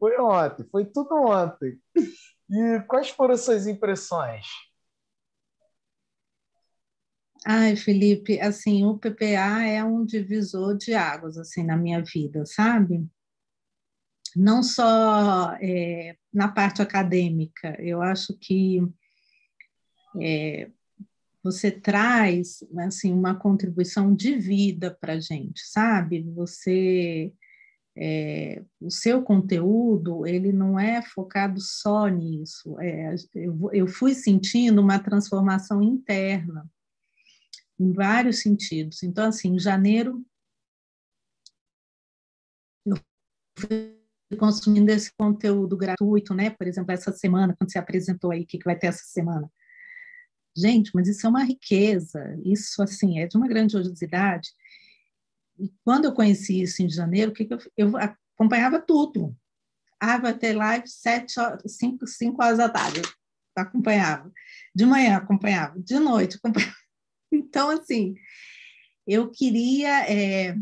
Foi 0.00 0.18
ontem. 0.18 0.66
Foi 0.72 0.86
tudo 0.86 1.14
ontem. 1.14 1.78
E 2.50 2.80
quais 2.88 3.10
foram 3.10 3.34
as 3.34 3.42
suas 3.42 3.66
impressões? 3.68 4.46
Ai, 7.46 7.76
Felipe, 7.76 8.40
assim, 8.40 8.84
o 8.84 8.98
PPA 8.98 9.64
é 9.64 9.82
um 9.84 10.04
divisor 10.04 10.76
de 10.76 10.94
águas, 10.94 11.38
assim, 11.38 11.62
na 11.64 11.76
minha 11.76 12.02
vida, 12.02 12.44
sabe? 12.44 13.06
Não 14.36 14.62
só 14.62 15.56
é, 15.60 16.16
na 16.32 16.48
parte 16.48 16.82
acadêmica, 16.82 17.76
eu 17.80 18.02
acho 18.02 18.36
que 18.38 18.80
é, 20.20 20.70
você 21.42 21.70
traz, 21.70 22.62
assim, 22.80 23.12
uma 23.12 23.34
contribuição 23.34 24.14
de 24.14 24.36
vida 24.36 24.96
para 25.00 25.14
a 25.14 25.20
gente, 25.20 25.60
sabe? 25.66 26.22
Você... 26.34 27.32
É, 27.96 28.64
o 28.80 28.90
seu 28.90 29.22
conteúdo 29.22 30.26
ele 30.26 30.52
não 30.52 30.78
é 30.78 31.02
focado 31.02 31.60
só 31.60 32.06
nisso. 32.08 32.78
É, 32.80 33.14
eu, 33.34 33.70
eu 33.72 33.86
fui 33.86 34.14
sentindo 34.14 34.80
uma 34.80 34.98
transformação 34.98 35.82
interna 35.82 36.68
em 37.78 37.92
vários 37.92 38.40
sentidos. 38.40 39.02
Então, 39.02 39.28
assim, 39.28 39.54
em 39.54 39.58
janeiro, 39.58 40.24
eu 42.86 42.96
fui 43.58 44.00
consumindo 44.38 44.90
esse 44.90 45.12
conteúdo 45.16 45.76
gratuito, 45.76 46.34
né? 46.34 46.50
Por 46.50 46.66
exemplo, 46.66 46.92
essa 46.92 47.10
semana, 47.12 47.54
quando 47.56 47.72
você 47.72 47.78
apresentou 47.78 48.30
aí 48.30 48.42
o 48.42 48.46
que, 48.46 48.58
que 48.58 48.64
vai 48.64 48.78
ter 48.78 48.88
essa 48.88 49.04
semana. 49.04 49.50
Gente, 50.56 50.90
mas 50.94 51.08
isso 51.08 51.26
é 51.26 51.30
uma 51.30 51.44
riqueza, 51.44 52.38
isso, 52.44 52.82
assim, 52.82 53.20
é 53.20 53.26
de 53.26 53.36
uma 53.36 53.48
grandiosidade. 53.48 54.50
E 55.60 55.72
quando 55.84 56.06
eu 56.06 56.12
conheci 56.12 56.62
isso 56.62 56.82
em 56.82 56.88
janeiro, 56.88 57.32
que, 57.32 57.44
que 57.44 57.54
eu, 57.54 57.58
eu 57.76 57.92
acompanhava 57.96 58.80
tudo. 58.80 59.36
Ah, 60.00 60.18
vai 60.18 60.36
ter 60.36 60.54
live 60.54 60.88
sete 60.88 61.38
horas, 61.38 61.76
cinco, 61.76 62.06
cinco 62.06 62.42
horas 62.42 62.58
da 62.58 62.68
tarde. 62.68 63.02
acompanhava. 63.54 64.32
De 64.74 64.86
manhã 64.86 65.16
acompanhava, 65.16 65.78
de 65.78 65.98
noite 65.98 66.36
acompanhava. 66.36 66.74
Então, 67.32 67.70
assim, 67.70 68.16
eu 69.06 69.30
queria 69.30 70.04
é, 70.10 70.56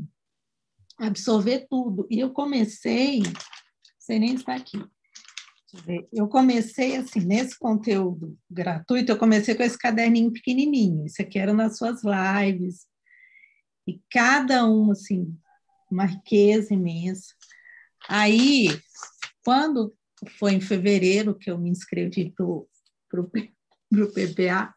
absorver 0.98 1.66
tudo. 1.68 2.06
E 2.10 2.20
eu 2.20 2.30
comecei, 2.30 3.20
não 3.20 3.32
sei 3.98 4.18
nem 4.18 4.34
estar 4.34 4.54
aqui. 4.54 4.78
Eu 6.12 6.28
comecei 6.28 6.96
assim, 6.96 7.20
nesse 7.20 7.58
conteúdo 7.58 8.38
gratuito, 8.50 9.12
eu 9.12 9.18
comecei 9.18 9.54
com 9.54 9.62
esse 9.62 9.78
caderninho 9.78 10.32
pequenininho. 10.32 11.06
Isso 11.06 11.20
aqui 11.20 11.38
era 11.38 11.52
nas 11.52 11.76
suas 11.76 12.00
lives. 12.02 12.86
E 13.88 14.02
cada 14.10 14.66
um, 14.66 14.90
assim, 14.90 15.34
uma 15.90 16.04
riqueza 16.04 16.74
imensa. 16.74 17.34
Aí, 18.08 18.68
quando 19.44 19.94
foi 20.38 20.52
em 20.52 20.60
fevereiro 20.60 21.34
que 21.34 21.50
eu 21.50 21.58
me 21.58 21.70
inscrevi 21.70 22.32
para 22.36 23.20
o 23.20 24.12
PPA, 24.12 24.74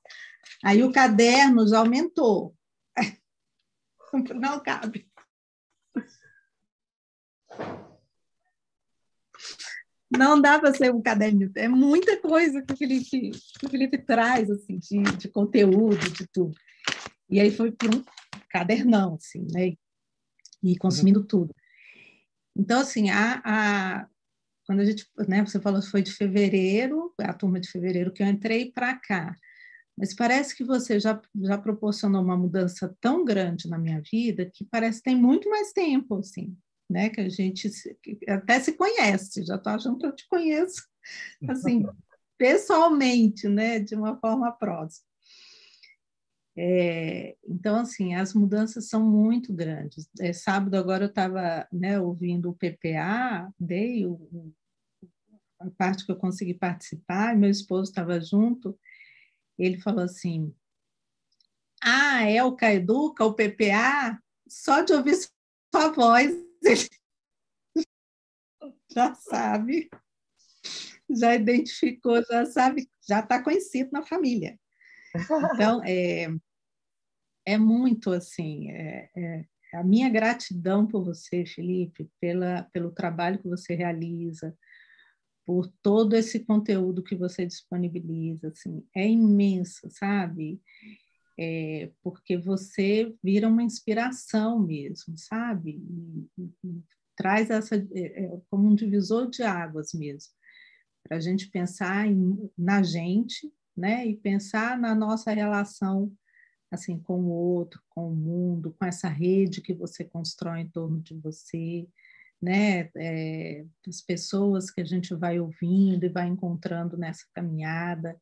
Aí 0.63 0.83
o 0.83 0.91
caderno 0.91 1.67
já 1.67 1.79
aumentou. 1.79 2.55
Não 4.35 4.59
cabe. 4.61 5.09
Não 10.09 10.39
dá 10.39 10.59
para 10.59 10.73
ser 10.73 10.93
um 10.93 11.01
caderno, 11.01 11.49
é 11.55 11.69
muita 11.69 12.17
coisa 12.19 12.61
que 12.61 12.73
o 12.73 12.77
Felipe, 12.77 13.31
que 13.31 13.65
o 13.65 13.69
Felipe 13.69 13.97
traz, 13.97 14.49
assim, 14.51 14.77
de, 14.77 15.01
de 15.17 15.29
conteúdo, 15.29 15.97
de 16.11 16.27
tudo. 16.27 16.53
E 17.29 17.39
aí 17.39 17.49
foi 17.49 17.71
para 17.71 17.95
um 17.95 18.03
cadernão, 18.51 19.15
assim, 19.15 19.47
né? 19.51 19.73
E 20.63 20.77
consumindo 20.77 21.21
uhum. 21.21 21.25
tudo. 21.25 21.55
Então, 22.55 22.81
assim, 22.81 23.09
a, 23.09 23.41
a, 23.43 24.07
quando 24.65 24.81
a 24.81 24.85
gente, 24.85 25.07
né, 25.27 25.43
você 25.45 25.59
falou 25.59 25.81
que 25.81 25.89
foi 25.89 26.01
de 26.01 26.11
fevereiro, 26.11 27.13
a 27.19 27.33
turma 27.33 27.59
de 27.59 27.69
fevereiro 27.69 28.11
que 28.11 28.21
eu 28.21 28.27
entrei 28.27 28.71
para 28.71 28.95
cá. 28.95 29.35
Mas 29.97 30.13
parece 30.13 30.55
que 30.55 30.63
você 30.63 30.99
já, 30.99 31.21
já 31.41 31.57
proporcionou 31.57 32.21
uma 32.23 32.37
mudança 32.37 32.95
tão 32.99 33.23
grande 33.23 33.69
na 33.69 33.77
minha 33.77 34.01
vida 34.01 34.49
que 34.51 34.65
parece 34.65 34.99
que 34.99 35.05
tem 35.05 35.15
muito 35.15 35.49
mais 35.49 35.71
tempo, 35.71 36.15
assim, 36.17 36.57
né? 36.89 37.09
Que 37.09 37.21
a 37.21 37.29
gente 37.29 37.69
se, 37.69 37.97
até 38.27 38.59
se 38.59 38.73
conhece, 38.73 39.43
já 39.43 39.55
estou 39.55 39.73
achando 39.73 39.97
que 39.97 40.05
eu 40.05 40.15
te 40.15 40.27
conheço, 40.27 40.87
assim, 41.49 41.85
pessoalmente, 42.37 43.47
né? 43.47 43.79
De 43.79 43.95
uma 43.95 44.17
forma 44.19 44.51
próxima. 44.51 45.10
É, 46.57 47.37
então, 47.47 47.77
assim, 47.77 48.13
as 48.13 48.33
mudanças 48.33 48.87
são 48.87 49.05
muito 49.05 49.53
grandes. 49.53 50.09
É, 50.19 50.33
sábado 50.33 50.75
agora 50.75 51.05
eu 51.05 51.09
estava 51.09 51.67
né, 51.71 51.99
ouvindo 51.99 52.49
o 52.49 52.55
PPA, 52.55 53.49
dei 53.59 54.05
o, 54.05 54.53
a 55.59 55.69
parte 55.71 56.05
que 56.05 56.11
eu 56.11 56.17
consegui 56.17 56.53
participar, 56.53 57.35
meu 57.37 57.49
esposo 57.49 57.89
estava 57.89 58.19
junto, 58.19 58.77
ele 59.57 59.79
falou 59.79 60.03
assim: 60.03 60.53
Ah, 61.81 62.23
é 62.23 62.43
o 62.43 62.55
Caeduca, 62.55 63.25
o 63.25 63.33
PPA? 63.33 64.21
Só 64.47 64.81
de 64.81 64.93
ouvir 64.93 65.15
sua 65.73 65.91
voz, 65.91 66.31
ele 66.63 66.89
já 68.93 69.15
sabe, 69.15 69.89
já 71.09 71.35
identificou, 71.35 72.21
já 72.23 72.45
sabe, 72.45 72.89
já 73.07 73.19
está 73.21 73.41
conhecido 73.41 73.89
na 73.91 74.03
família. 74.03 74.59
Então, 75.53 75.81
é, 75.83 76.27
é 77.45 77.57
muito 77.57 78.11
assim, 78.11 78.71
é, 78.71 79.09
é, 79.15 79.45
a 79.73 79.83
minha 79.83 80.09
gratidão 80.09 80.85
por 80.85 81.03
você, 81.03 81.45
Felipe, 81.45 82.09
pela, 82.19 82.63
pelo 82.73 82.91
trabalho 82.91 83.39
que 83.39 83.47
você 83.47 83.73
realiza, 83.73 84.55
por 85.45 85.67
todo 85.81 86.15
esse 86.15 86.45
conteúdo 86.45 87.03
que 87.03 87.15
você 87.15 87.45
disponibiliza, 87.45 88.49
assim, 88.49 88.85
é 88.95 89.07
imenso, 89.07 89.89
sabe? 89.89 90.61
É, 91.39 91.91
porque 92.03 92.37
você 92.37 93.13
vira 93.23 93.47
uma 93.47 93.63
inspiração 93.63 94.59
mesmo, 94.59 95.17
sabe? 95.17 95.81
E, 96.37 96.43
e, 96.63 96.83
traz 97.15 97.49
essa 97.49 97.75
é, 97.75 98.25
é, 98.25 98.41
como 98.49 98.69
um 98.69 98.75
divisor 98.75 99.29
de 99.29 99.43
águas 99.43 99.93
mesmo, 99.93 100.31
para 101.03 101.17
a 101.17 101.19
gente 101.19 101.49
pensar 101.49 102.07
em, 102.07 102.49
na 102.57 102.83
gente, 102.83 103.51
né? 103.75 104.05
E 104.05 104.17
pensar 104.17 104.77
na 104.77 104.93
nossa 104.95 105.31
relação 105.31 106.11
assim 106.71 106.97
com 106.99 107.19
o 107.19 107.29
outro, 107.29 107.83
com 107.89 108.07
o 108.07 108.15
mundo, 108.15 108.73
com 108.79 108.85
essa 108.85 109.09
rede 109.09 109.61
que 109.61 109.73
você 109.73 110.05
constrói 110.05 110.61
em 110.61 110.69
torno 110.69 111.01
de 111.01 111.13
você, 111.15 111.87
né? 112.41 112.89
É, 112.95 113.65
as 113.87 114.01
pessoas 114.01 114.71
que 114.71 114.79
a 114.81 114.85
gente 114.85 115.13
vai 115.13 115.39
ouvindo 115.39 116.05
e 116.05 116.09
vai 116.09 116.27
encontrando 116.27 116.97
nessa 116.97 117.25
caminhada. 117.33 118.19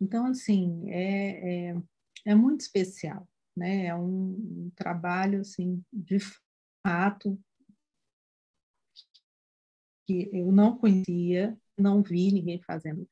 Então, 0.00 0.26
assim, 0.26 0.90
é, 0.90 1.70
é, 1.70 1.76
é 2.26 2.34
muito 2.34 2.62
especial, 2.62 3.28
né? 3.56 3.86
É 3.86 3.94
um, 3.94 4.66
um 4.66 4.72
trabalho, 4.74 5.40
assim, 5.42 5.84
de 5.92 6.18
fato, 6.82 7.38
que 10.06 10.30
eu 10.32 10.50
não 10.50 10.76
conhecia, 10.76 11.56
não 11.78 12.02
vi 12.02 12.32
ninguém 12.32 12.60
fazendo 12.62 13.08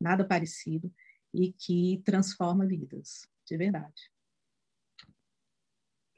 nada 0.00 0.24
parecido 0.26 0.92
e 1.32 1.52
que 1.52 2.02
transforma 2.04 2.66
vidas 2.66 3.28
de 3.46 3.56
verdade. 3.56 4.10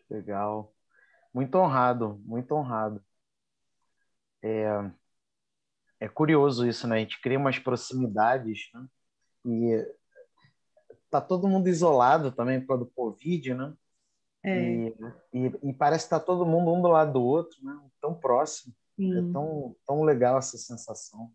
Legal. 0.08 0.74
Muito 1.32 1.56
honrado, 1.56 2.20
muito 2.24 2.54
honrado. 2.54 3.02
É, 4.42 4.90
é 6.00 6.08
curioso 6.08 6.66
isso, 6.66 6.86
né? 6.86 6.96
A 6.96 6.98
gente 6.98 7.20
cria 7.20 7.38
umas 7.38 7.58
proximidades, 7.58 8.68
né? 8.74 8.86
E 9.46 9.96
tá 11.08 11.20
todo 11.20 11.48
mundo 11.48 11.68
isolado 11.68 12.32
também 12.32 12.60
por 12.60 12.68
causa 12.68 12.84
do 12.84 12.90
Covid, 12.90 13.54
né? 13.54 13.74
É. 14.42 14.60
E, 14.60 14.96
e, 15.32 15.70
e, 15.70 15.72
parece 15.72 16.04
que 16.04 16.10
tá 16.10 16.18
todo 16.18 16.44
mundo 16.44 16.72
um 16.72 16.82
do 16.82 16.88
lado 16.88 17.12
do 17.12 17.22
outro, 17.22 17.64
né? 17.64 17.78
Tão 18.00 18.14
próximo. 18.14 18.74
É 18.98 19.02
Sim. 19.02 19.30
É 19.30 19.32
tão, 19.32 19.76
tão 19.86 20.02
legal 20.02 20.38
essa 20.38 20.58
sensação. 20.58 21.32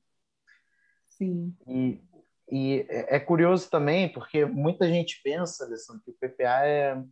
Sim. 1.06 1.56
E, 1.66 2.02
e 2.50 2.86
é, 2.90 3.18
é 3.18 3.20
curioso 3.20 3.70
também, 3.70 4.12
porque 4.12 4.46
muita 4.46 4.88
gente 4.88 5.22
pensa, 5.22 5.66
Alessandro, 5.66 6.02
que 6.04 6.12
o 6.12 6.14
PPA 6.14 6.66
é. 6.66 7.04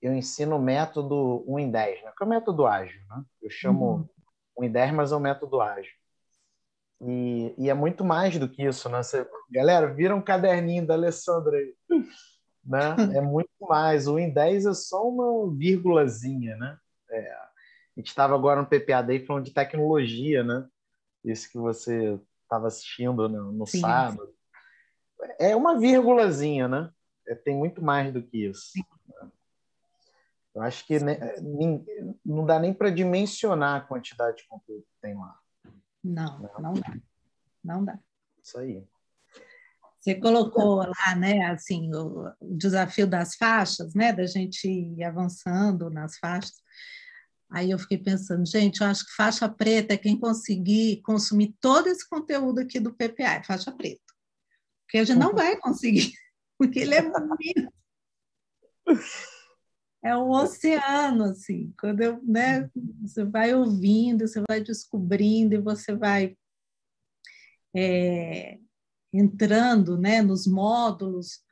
Eu 0.00 0.14
ensino 0.14 0.56
o 0.56 0.62
método 0.62 1.44
1 1.48 1.58
em 1.58 1.70
10, 1.72 2.04
né? 2.04 2.12
que 2.16 2.22
é 2.22 2.26
o 2.26 2.28
método 2.28 2.66
ágil. 2.68 3.00
Né? 3.10 3.24
Eu 3.42 3.50
chamo 3.50 3.84
uhum. 3.84 4.08
1 4.58 4.64
em 4.64 4.70
10, 4.70 4.92
mas 4.92 5.10
é 5.10 5.16
o 5.16 5.20
método 5.20 5.60
ágil. 5.60 5.92
E, 7.00 7.52
e, 7.58 7.68
é 7.68 7.74
muito 7.74 8.04
mais 8.04 8.38
do 8.38 8.48
que 8.48 8.62
isso. 8.62 8.88
Né? 8.88 9.02
Você, 9.02 9.28
galera, 9.50 9.92
vira 9.92 10.14
um 10.14 10.22
caderninho 10.22 10.86
da 10.86 10.94
Alessandra 10.94 11.56
aí. 11.56 11.74
Né? 12.64 13.16
É 13.16 13.20
muito 13.22 13.48
mais. 13.60 14.06
O 14.06 14.18
em 14.18 14.30
10 14.30 14.66
é 14.66 14.74
só 14.74 15.08
uma 15.08 15.56
vírgulazinha. 15.56 16.54
Né? 16.56 16.78
É, 17.10 17.32
a 17.32 17.48
gente 17.96 18.08
estava 18.08 18.34
agora 18.34 18.60
no 18.60 18.66
PPA 18.66 19.00
Day 19.00 19.24
falando 19.24 19.46
de 19.46 19.54
tecnologia, 19.54 20.44
né? 20.44 20.68
Isso 21.24 21.50
que 21.50 21.56
você 21.56 22.20
estava 22.42 22.66
assistindo 22.66 23.26
no, 23.26 23.52
no 23.52 23.66
sábado 23.66 24.34
é 25.38 25.54
uma 25.54 25.78
vírgulazinha, 25.78 26.68
né? 26.68 26.90
É, 27.26 27.34
tem 27.34 27.56
muito 27.56 27.82
mais 27.82 28.12
do 28.12 28.22
que 28.22 28.46
isso. 28.46 28.72
Eu 30.54 30.62
acho 30.62 30.84
que 30.86 30.98
não 32.24 32.44
dá 32.44 32.58
nem 32.58 32.74
para 32.74 32.90
dimensionar 32.90 33.76
a 33.76 33.80
quantidade 33.80 34.38
de 34.38 34.48
conteúdo 34.48 34.82
que 34.82 35.00
tem 35.00 35.14
lá. 35.14 35.38
Não, 36.02 36.38
não, 36.40 36.60
não 36.60 36.74
dá. 36.74 36.96
Não 37.62 37.84
dá. 37.84 37.98
Isso 38.42 38.58
aí. 38.58 38.84
Você 40.00 40.14
colocou 40.14 40.76
lá, 40.76 41.14
né, 41.16 41.44
assim, 41.46 41.94
o, 41.94 42.32
o 42.40 42.56
desafio 42.56 43.06
das 43.06 43.34
faixas, 43.34 43.94
né, 43.94 44.12
da 44.12 44.26
gente 44.26 44.68
ir 44.68 45.04
avançando 45.04 45.90
nas 45.90 46.16
faixas. 46.18 46.62
Aí 47.50 47.70
eu 47.70 47.78
fiquei 47.78 47.98
pensando, 47.98 48.46
gente, 48.46 48.80
eu 48.80 48.86
acho 48.86 49.04
que 49.04 49.14
faixa 49.14 49.48
preta 49.48 49.94
é 49.94 49.98
quem 49.98 50.18
conseguir 50.18 51.02
consumir 51.02 51.54
todo 51.60 51.88
esse 51.88 52.08
conteúdo 52.08 52.60
aqui 52.60 52.78
do 52.78 52.94
PPA, 52.94 53.34
é 53.34 53.42
faixa 53.42 53.72
preta 53.72 54.07
porque 54.88 54.98
a 54.98 55.04
gente 55.04 55.18
não 55.18 55.34
vai 55.34 55.54
conseguir, 55.58 56.14
porque 56.58 56.78
ele 56.78 56.94
é 56.94 57.02
muito. 57.02 57.72
É 60.02 60.16
um 60.16 60.30
oceano, 60.30 61.24
assim. 61.24 61.74
Quando 61.78 62.00
eu, 62.00 62.22
né, 62.24 62.70
você 63.02 63.22
vai 63.22 63.54
ouvindo, 63.54 64.26
você 64.26 64.42
vai 64.48 64.62
descobrindo 64.62 65.54
e 65.54 65.60
você 65.60 65.94
vai 65.94 66.34
é, 67.76 68.58
entrando 69.12 69.98
né, 69.98 70.22
nos 70.22 70.46
módulos. 70.46 71.44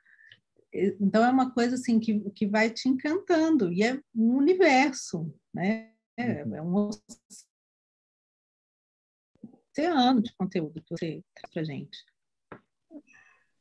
Então, 0.72 1.22
é 1.22 1.30
uma 1.30 1.52
coisa 1.52 1.74
assim 1.74 2.00
que, 2.00 2.18
que 2.30 2.46
vai 2.46 2.70
te 2.70 2.88
encantando, 2.88 3.70
e 3.70 3.82
é 3.82 4.00
um 4.14 4.36
universo, 4.36 5.30
né? 5.52 5.92
É, 6.16 6.40
é 6.40 6.62
um 6.62 6.90
oceano 9.76 10.22
de 10.22 10.34
conteúdo 10.36 10.82
que 10.82 10.88
você 10.96 11.22
traz 11.34 11.52
para 11.52 11.64
gente. 11.64 12.15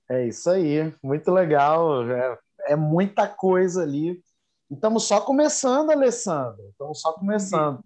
É 0.09 0.27
isso 0.27 0.49
aí, 0.49 0.93
muito 1.03 1.31
legal. 1.31 2.09
É, 2.09 2.37
é 2.67 2.75
muita 2.75 3.27
coisa 3.27 3.83
ali. 3.83 4.21
estamos 4.69 5.03
só 5.03 5.21
começando, 5.21 5.91
Alessandro. 5.91 6.69
Estamos 6.69 7.01
só 7.01 7.13
começando. 7.13 7.83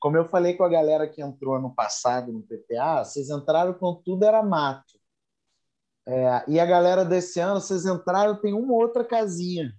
Como 0.00 0.16
eu 0.16 0.28
falei 0.28 0.54
com 0.54 0.64
a 0.64 0.68
galera 0.68 1.08
que 1.08 1.22
entrou 1.22 1.54
ano 1.54 1.74
passado 1.74 2.32
no 2.32 2.42
PPA, 2.42 3.04
vocês 3.04 3.30
entraram 3.30 3.72
com 3.74 3.94
tudo 3.94 4.24
era 4.24 4.42
mato. 4.42 5.00
É, 6.06 6.44
e 6.48 6.58
a 6.58 6.66
galera 6.66 7.04
desse 7.04 7.38
ano, 7.38 7.60
vocês 7.60 7.86
entraram, 7.86 8.40
tem 8.40 8.52
uma 8.52 8.74
outra 8.74 9.04
casinha. 9.04 9.72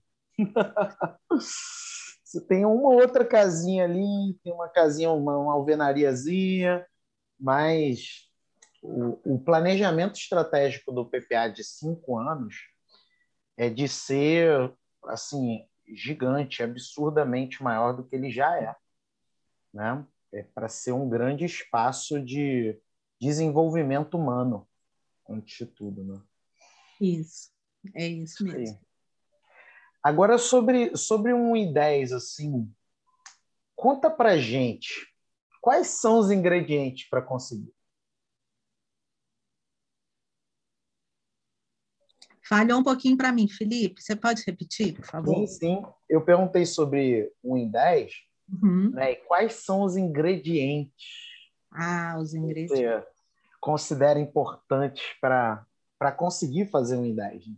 Você 2.24 2.40
tem 2.48 2.66
uma 2.66 2.90
outra 2.90 3.26
casinha 3.26 3.84
ali, 3.84 4.34
tem 4.44 4.54
uma 4.54 4.70
casinha, 4.70 5.12
uma, 5.12 5.38
uma 5.38 5.54
alvenariazinha, 5.54 6.86
mas 7.38 8.30
o, 8.84 9.36
o 9.36 9.40
planejamento 9.40 10.16
estratégico 10.16 10.92
do 10.92 11.06
PPA 11.06 11.48
de 11.48 11.64
cinco 11.64 12.18
anos 12.18 12.56
é 13.56 13.70
de 13.70 13.88
ser 13.88 14.74
assim 15.06 15.66
gigante, 15.88 16.62
absurdamente 16.62 17.64
maior 17.64 17.94
do 17.94 18.04
que 18.04 18.16
ele 18.16 18.30
já 18.30 18.60
é, 18.60 18.76
né? 19.74 20.06
É 20.34 20.44
para 20.44 20.68
ser 20.68 20.92
um 20.92 21.08
grande 21.08 21.46
espaço 21.46 22.20
de 22.20 22.78
desenvolvimento 23.22 24.18
humano, 24.18 24.68
antes 25.30 25.58
de 25.58 25.66
tudo, 25.66 26.04
né? 26.04 26.22
Isso, 27.00 27.52
é 27.96 28.08
isso 28.08 28.44
mesmo. 28.44 28.68
Sim. 28.68 28.80
Agora 30.02 30.38
sobre 30.38 30.98
sobre 30.98 31.34
um 31.34 31.54
I10 31.54 32.14
assim, 32.14 32.70
conta 33.76 34.10
para 34.10 34.38
gente 34.38 35.08
quais 35.62 35.88
são 35.88 36.18
os 36.18 36.30
ingredientes 36.30 37.08
para 37.08 37.22
conseguir. 37.22 37.74
Falhou 42.46 42.80
um 42.80 42.84
pouquinho 42.84 43.16
para 43.16 43.32
mim, 43.32 43.48
Felipe. 43.48 44.02
Você 44.02 44.16
pode 44.16 44.44
repetir, 44.46 44.94
por 44.94 45.06
favor? 45.06 45.36
Sim, 45.36 45.48
sim. 45.48 45.86
Eu 46.10 46.22
perguntei 46.24 46.66
sobre 46.66 47.32
o 47.42 47.58
em 47.58 47.70
10, 47.70 48.14
uhum. 48.52 48.90
né? 48.92 49.14
E 49.14 49.16
quais 49.16 49.54
são 49.54 49.84
os 49.84 49.96
ingredientes? 49.96 51.08
Ah, 51.72 52.18
os 52.20 52.34
ingredientes. 52.34 52.78
Que 52.78 52.86
você 52.86 53.08
considera 53.62 54.20
importantes 54.20 55.04
para 55.22 56.12
conseguir 56.18 56.70
fazer 56.70 56.98
um 56.98 57.06
em 57.06 57.16
10? 57.16 57.48
Né? 57.48 57.56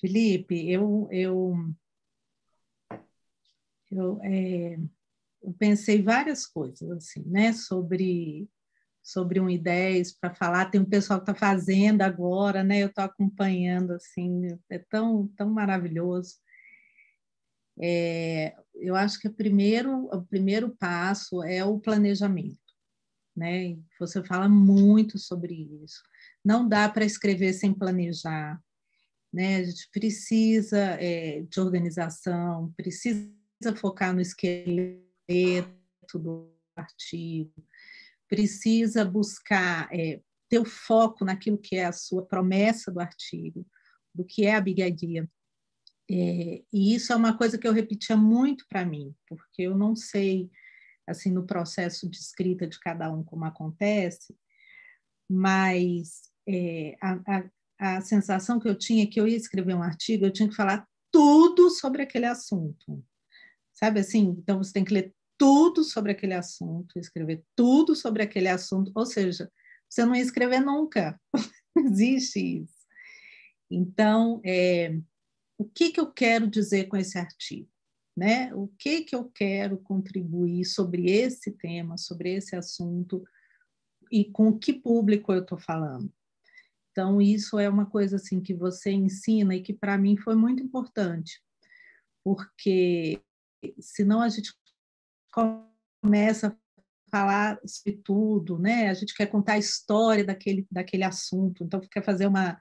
Felipe, 0.00 0.70
eu, 0.70 1.08
eu, 1.10 1.54
eu, 3.90 4.20
é, 4.22 4.78
eu 5.42 5.52
pensei 5.58 6.00
várias 6.00 6.46
coisas 6.46 6.88
assim, 6.88 7.24
né, 7.26 7.52
sobre 7.52 8.48
sobre 9.08 9.40
um 9.40 9.48
ideias 9.48 10.12
para 10.12 10.34
falar. 10.34 10.66
Tem 10.66 10.78
um 10.78 10.84
pessoal 10.84 11.18
que 11.18 11.30
está 11.30 11.34
fazendo 11.34 12.02
agora, 12.02 12.62
né? 12.62 12.82
Eu 12.82 12.88
estou 12.88 13.04
acompanhando, 13.04 13.92
assim, 13.92 14.58
é 14.68 14.78
tão, 14.78 15.26
tão 15.28 15.48
maravilhoso. 15.48 16.36
É, 17.80 18.54
eu 18.74 18.94
acho 18.94 19.18
que 19.18 19.26
o 19.28 19.32
primeiro, 19.32 20.06
o 20.12 20.22
primeiro 20.26 20.76
passo 20.76 21.42
é 21.42 21.64
o 21.64 21.80
planejamento, 21.80 22.58
né? 23.34 23.78
Você 23.98 24.22
fala 24.22 24.46
muito 24.46 25.18
sobre 25.18 25.54
isso. 25.82 26.02
não 26.44 26.68
dá 26.68 26.86
para 26.86 27.04
escrever 27.04 27.54
sem 27.54 27.72
planejar, 27.72 28.60
né? 29.32 29.56
A 29.56 29.64
gente 29.64 29.88
precisa 29.90 30.78
é, 31.00 31.42
de 31.42 31.60
organização, 31.60 32.74
precisa 32.76 33.32
focar 33.76 34.14
no 34.14 34.20
esqueleto 34.20 34.98
do 36.14 36.52
artigo, 36.76 37.52
precisa 38.28 39.04
buscar 39.04 39.88
é, 39.92 40.20
ter 40.48 40.58
o 40.58 40.64
foco 40.64 41.24
naquilo 41.24 41.58
que 41.58 41.76
é 41.76 41.84
a 41.84 41.92
sua 41.92 42.24
promessa 42.24 42.90
do 42.90 43.00
artigo, 43.00 43.66
do 44.14 44.24
que 44.24 44.46
é 44.46 44.54
a 44.54 44.60
Big 44.60 44.82
Idea. 44.82 45.28
É, 46.10 46.62
e 46.72 46.94
isso 46.94 47.12
é 47.12 47.16
uma 47.16 47.36
coisa 47.36 47.58
que 47.58 47.68
eu 47.68 47.72
repetia 47.72 48.16
muito 48.16 48.64
para 48.68 48.84
mim, 48.84 49.14
porque 49.26 49.62
eu 49.62 49.76
não 49.76 49.94
sei, 49.94 50.50
assim, 51.06 51.30
no 51.30 51.46
processo 51.46 52.08
de 52.08 52.16
escrita 52.16 52.66
de 52.66 52.78
cada 52.80 53.12
um 53.12 53.22
como 53.22 53.44
acontece, 53.44 54.34
mas 55.28 56.22
é, 56.48 56.96
a, 57.02 57.20
a, 57.26 57.96
a 57.96 58.00
sensação 58.00 58.58
que 58.58 58.68
eu 58.68 58.74
tinha 58.74 59.04
é 59.04 59.06
que 59.06 59.20
eu 59.20 59.28
ia 59.28 59.36
escrever 59.36 59.74
um 59.74 59.82
artigo, 59.82 60.24
eu 60.24 60.32
tinha 60.32 60.48
que 60.48 60.56
falar 60.56 60.86
tudo 61.12 61.68
sobre 61.70 62.02
aquele 62.02 62.26
assunto. 62.26 63.04
Sabe 63.74 64.00
assim? 64.00 64.36
Então, 64.38 64.58
você 64.58 64.72
tem 64.72 64.84
que 64.84 64.94
ler 64.94 65.14
tudo 65.38 65.84
sobre 65.84 66.12
aquele 66.12 66.34
assunto, 66.34 66.98
escrever 66.98 67.44
tudo 67.54 67.94
sobre 67.94 68.22
aquele 68.22 68.48
assunto, 68.48 68.90
ou 68.94 69.06
seja, 69.06 69.50
você 69.88 70.04
não 70.04 70.14
ia 70.14 70.22
escrever 70.22 70.60
nunca. 70.60 71.18
Existe 71.78 72.62
isso. 72.62 72.78
Então, 73.70 74.40
é, 74.44 74.98
o 75.56 75.64
que, 75.64 75.90
que 75.90 76.00
eu 76.00 76.10
quero 76.10 76.46
dizer 76.46 76.88
com 76.88 76.96
esse 76.96 77.16
artigo? 77.18 77.70
Né? 78.16 78.52
O 78.52 78.68
que, 78.78 79.02
que 79.02 79.14
eu 79.14 79.30
quero 79.32 79.78
contribuir 79.78 80.64
sobre 80.64 81.08
esse 81.08 81.52
tema, 81.52 81.96
sobre 81.96 82.34
esse 82.34 82.56
assunto 82.56 83.22
e 84.10 84.24
com 84.24 84.58
que 84.58 84.72
público 84.72 85.32
eu 85.32 85.42
estou 85.42 85.58
falando? 85.58 86.12
Então, 86.90 87.22
isso 87.22 87.60
é 87.60 87.68
uma 87.68 87.86
coisa 87.86 88.16
assim 88.16 88.40
que 88.40 88.52
você 88.52 88.90
ensina 88.90 89.54
e 89.54 89.62
que 89.62 89.72
para 89.72 89.96
mim 89.96 90.16
foi 90.16 90.34
muito 90.34 90.60
importante, 90.60 91.40
porque 92.24 93.22
senão 93.78 94.20
a 94.20 94.28
gente 94.28 94.52
começa 95.32 96.48
a 96.48 96.56
falar 97.10 97.58
sobre 97.64 98.00
tudo, 98.02 98.58
né? 98.58 98.88
A 98.88 98.94
gente 98.94 99.14
quer 99.14 99.26
contar 99.26 99.54
a 99.54 99.58
história 99.58 100.24
daquele, 100.24 100.66
daquele 100.70 101.04
assunto, 101.04 101.64
então 101.64 101.80
quer 101.80 102.04
fazer 102.04 102.26
uma, 102.26 102.58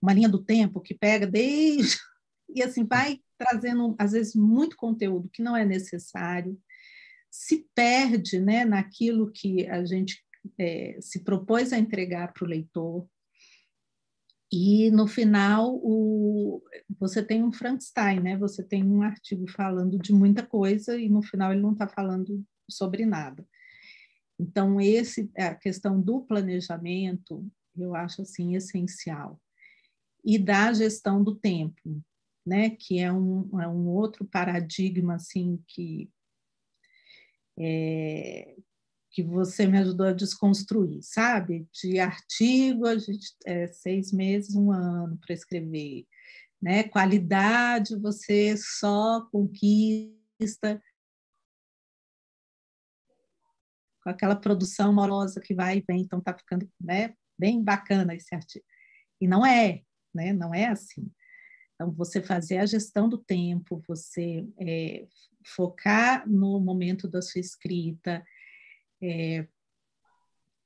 uma 0.00 0.12
linha 0.12 0.28
do 0.28 0.42
tempo 0.42 0.80
que 0.80 0.94
pega 0.94 1.26
desde 1.26 1.96
e 2.54 2.62
assim 2.62 2.84
vai 2.84 3.20
trazendo 3.38 3.94
às 3.98 4.12
vezes 4.12 4.34
muito 4.34 4.76
conteúdo 4.76 5.30
que 5.30 5.42
não 5.42 5.56
é 5.56 5.64
necessário, 5.64 6.58
se 7.30 7.68
perde, 7.74 8.40
né, 8.40 8.64
naquilo 8.64 9.30
que 9.30 9.68
a 9.68 9.84
gente 9.84 10.24
é, 10.58 10.96
se 11.00 11.22
propôs 11.22 11.72
a 11.72 11.78
entregar 11.78 12.32
para 12.32 12.44
o 12.44 12.48
leitor. 12.48 13.06
E 14.50 14.90
no 14.90 15.06
final 15.06 15.74
o, 15.82 16.62
você 16.98 17.22
tem 17.22 17.42
um 17.42 17.52
Frankenstein, 17.52 18.20
né? 18.20 18.36
Você 18.36 18.62
tem 18.62 18.84
um 18.84 19.02
artigo 19.02 19.48
falando 19.48 19.98
de 19.98 20.12
muita 20.12 20.44
coisa 20.44 20.98
e 20.98 21.08
no 21.08 21.22
final 21.22 21.52
ele 21.52 21.60
não 21.60 21.72
está 21.72 21.88
falando 21.88 22.44
sobre 22.70 23.04
nada. 23.04 23.46
Então 24.38 24.80
esse 24.80 25.30
a 25.36 25.54
questão 25.54 26.00
do 26.00 26.20
planejamento 26.20 27.44
eu 27.76 27.94
acho 27.94 28.22
assim 28.22 28.54
essencial 28.54 29.40
e 30.24 30.38
da 30.38 30.72
gestão 30.72 31.22
do 31.22 31.34
tempo, 31.34 32.02
né? 32.44 32.70
Que 32.70 32.98
é 33.00 33.12
um, 33.12 33.60
é 33.60 33.68
um 33.68 33.88
outro 33.88 34.24
paradigma 34.24 35.14
assim 35.14 35.62
que 35.66 36.10
é, 37.58 38.56
que 39.16 39.22
você 39.22 39.66
me 39.66 39.78
ajudou 39.78 40.08
a 40.08 40.12
desconstruir, 40.12 41.00
sabe? 41.02 41.66
De 41.72 41.98
artigo, 41.98 42.86
a 42.86 42.98
gente 42.98 43.34
é, 43.46 43.66
seis 43.66 44.12
meses, 44.12 44.54
um 44.54 44.70
ano 44.70 45.18
para 45.24 45.34
escrever, 45.34 46.06
né? 46.60 46.82
Qualidade, 46.82 47.96
você 47.96 48.54
só 48.58 49.22
conquista 49.32 50.82
com 54.02 54.10
aquela 54.10 54.36
produção 54.36 54.92
morosa 54.92 55.40
que 55.40 55.54
vai 55.54 55.78
e 55.78 55.84
vem, 55.88 56.02
então 56.02 56.20
tá 56.20 56.36
ficando, 56.36 56.70
né? 56.78 57.14
Bem 57.38 57.64
bacana 57.64 58.14
esse 58.14 58.34
artigo. 58.34 58.66
E 59.18 59.26
não 59.26 59.46
é, 59.46 59.80
né? 60.14 60.34
Não 60.34 60.54
é 60.54 60.66
assim. 60.66 61.10
Então, 61.74 61.90
você 61.90 62.20
fazer 62.20 62.58
a 62.58 62.66
gestão 62.66 63.08
do 63.08 63.16
tempo, 63.16 63.82
você 63.88 64.46
é, 64.60 65.06
focar 65.42 66.28
no 66.28 66.60
momento 66.60 67.08
da 67.08 67.22
sua 67.22 67.40
escrita, 67.40 68.22
é, 69.02 69.46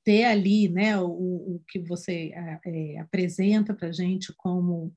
ter 0.05 0.25
ali 0.25 0.69
né, 0.69 0.99
o, 0.99 1.07
o 1.07 1.64
que 1.69 1.79
você 1.79 2.33
é, 2.64 2.99
apresenta 2.99 3.75
para 3.75 3.88
a 3.88 3.93
gente 3.93 4.33
como 4.35 4.95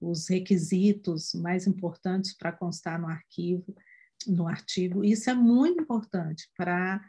os 0.00 0.28
requisitos 0.28 1.34
mais 1.34 1.66
importantes 1.66 2.34
para 2.34 2.52
constar 2.52 3.00
no 3.00 3.06
arquivo, 3.06 3.76
no 4.26 4.48
artigo. 4.48 5.04
Isso 5.04 5.28
é 5.28 5.34
muito 5.34 5.82
importante 5.82 6.50
para 6.56 7.00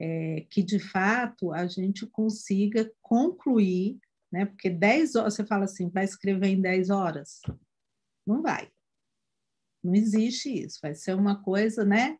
é, 0.00 0.46
que, 0.50 0.62
de 0.62 0.78
fato, 0.78 1.52
a 1.52 1.66
gente 1.66 2.06
consiga 2.06 2.90
concluir, 3.02 3.98
né? 4.32 4.46
Porque 4.46 4.70
10 4.70 5.16
horas, 5.16 5.34
você 5.34 5.44
fala 5.44 5.64
assim, 5.64 5.90
vai 5.90 6.04
escrever 6.04 6.48
em 6.48 6.60
10 6.60 6.90
horas? 6.90 7.40
Não 8.26 8.42
vai. 8.42 8.70
Não 9.82 9.94
existe 9.94 10.48
isso. 10.48 10.78
Vai 10.82 10.94
ser 10.94 11.14
uma 11.14 11.42
coisa, 11.42 11.84
né? 11.84 12.18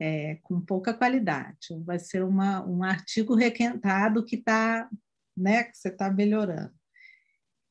É, 0.00 0.36
com 0.36 0.60
pouca 0.60 0.94
qualidade. 0.94 1.78
Vai 1.84 1.98
ser 1.98 2.24
uma, 2.24 2.66
um 2.66 2.82
artigo 2.82 3.34
requentado 3.34 4.24
que 4.24 4.36
está, 4.36 4.88
né, 5.36 5.64
que 5.64 5.76
você 5.76 5.88
está 5.88 6.10
melhorando. 6.10 6.72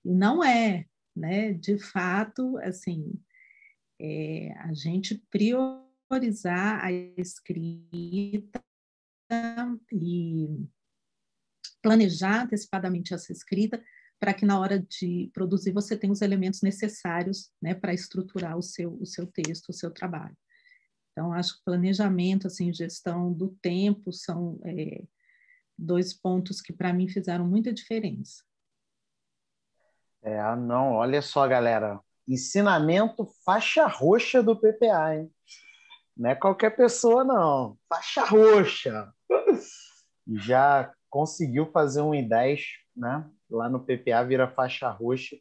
E 0.05 0.13
não 0.13 0.43
é, 0.43 0.85
né? 1.15 1.53
De 1.53 1.77
fato, 1.79 2.57
assim, 2.59 3.19
é, 3.99 4.53
a 4.59 4.73
gente 4.73 5.21
priorizar 5.29 6.85
a 6.85 6.91
escrita 6.91 8.63
e 9.91 10.47
planejar 11.81 12.43
antecipadamente 12.43 13.13
essa 13.13 13.31
escrita 13.31 13.83
para 14.19 14.33
que 14.33 14.45
na 14.45 14.59
hora 14.59 14.79
de 14.79 15.29
produzir 15.33 15.71
você 15.71 15.97
tenha 15.97 16.11
os 16.11 16.21
elementos 16.21 16.61
necessários 16.61 17.51
né, 17.61 17.73
para 17.73 17.93
estruturar 17.93 18.57
o 18.57 18.61
seu, 18.61 18.93
o 18.99 19.05
seu 19.05 19.25
texto, 19.25 19.69
o 19.69 19.73
seu 19.73 19.91
trabalho. 19.91 20.35
Então, 21.19 21.33
acho 21.33 21.57
que 21.57 21.65
planejamento, 21.65 22.47
assim, 22.47 22.71
gestão 22.71 23.33
do 23.33 23.49
tempo 23.61 24.09
são 24.13 24.57
é, 24.63 25.03
dois 25.77 26.13
pontos 26.13 26.61
que 26.61 26.71
para 26.71 26.93
mim 26.93 27.09
fizeram 27.09 27.45
muita 27.45 27.73
diferença. 27.73 28.41
É, 30.21 30.55
não, 30.55 30.93
olha 30.93 31.21
só, 31.21 31.45
galera. 31.45 31.99
Ensinamento 32.25 33.29
faixa 33.43 33.85
roxa 33.85 34.41
do 34.41 34.55
PPA, 34.55 35.17
hein? 35.17 35.29
Não 36.15 36.29
é 36.29 36.35
qualquer 36.35 36.73
pessoa, 36.73 37.25
não. 37.25 37.77
Faixa 37.89 38.23
roxa. 38.23 39.13
Já 40.25 40.89
conseguiu 41.09 41.69
fazer 41.69 42.01
um 42.01 42.13
em 42.13 42.25
10, 42.25 42.61
né? 42.95 43.29
Lá 43.49 43.69
no 43.69 43.85
PPA 43.85 44.23
vira 44.23 44.49
faixa 44.49 44.89
roxa. 44.89 45.35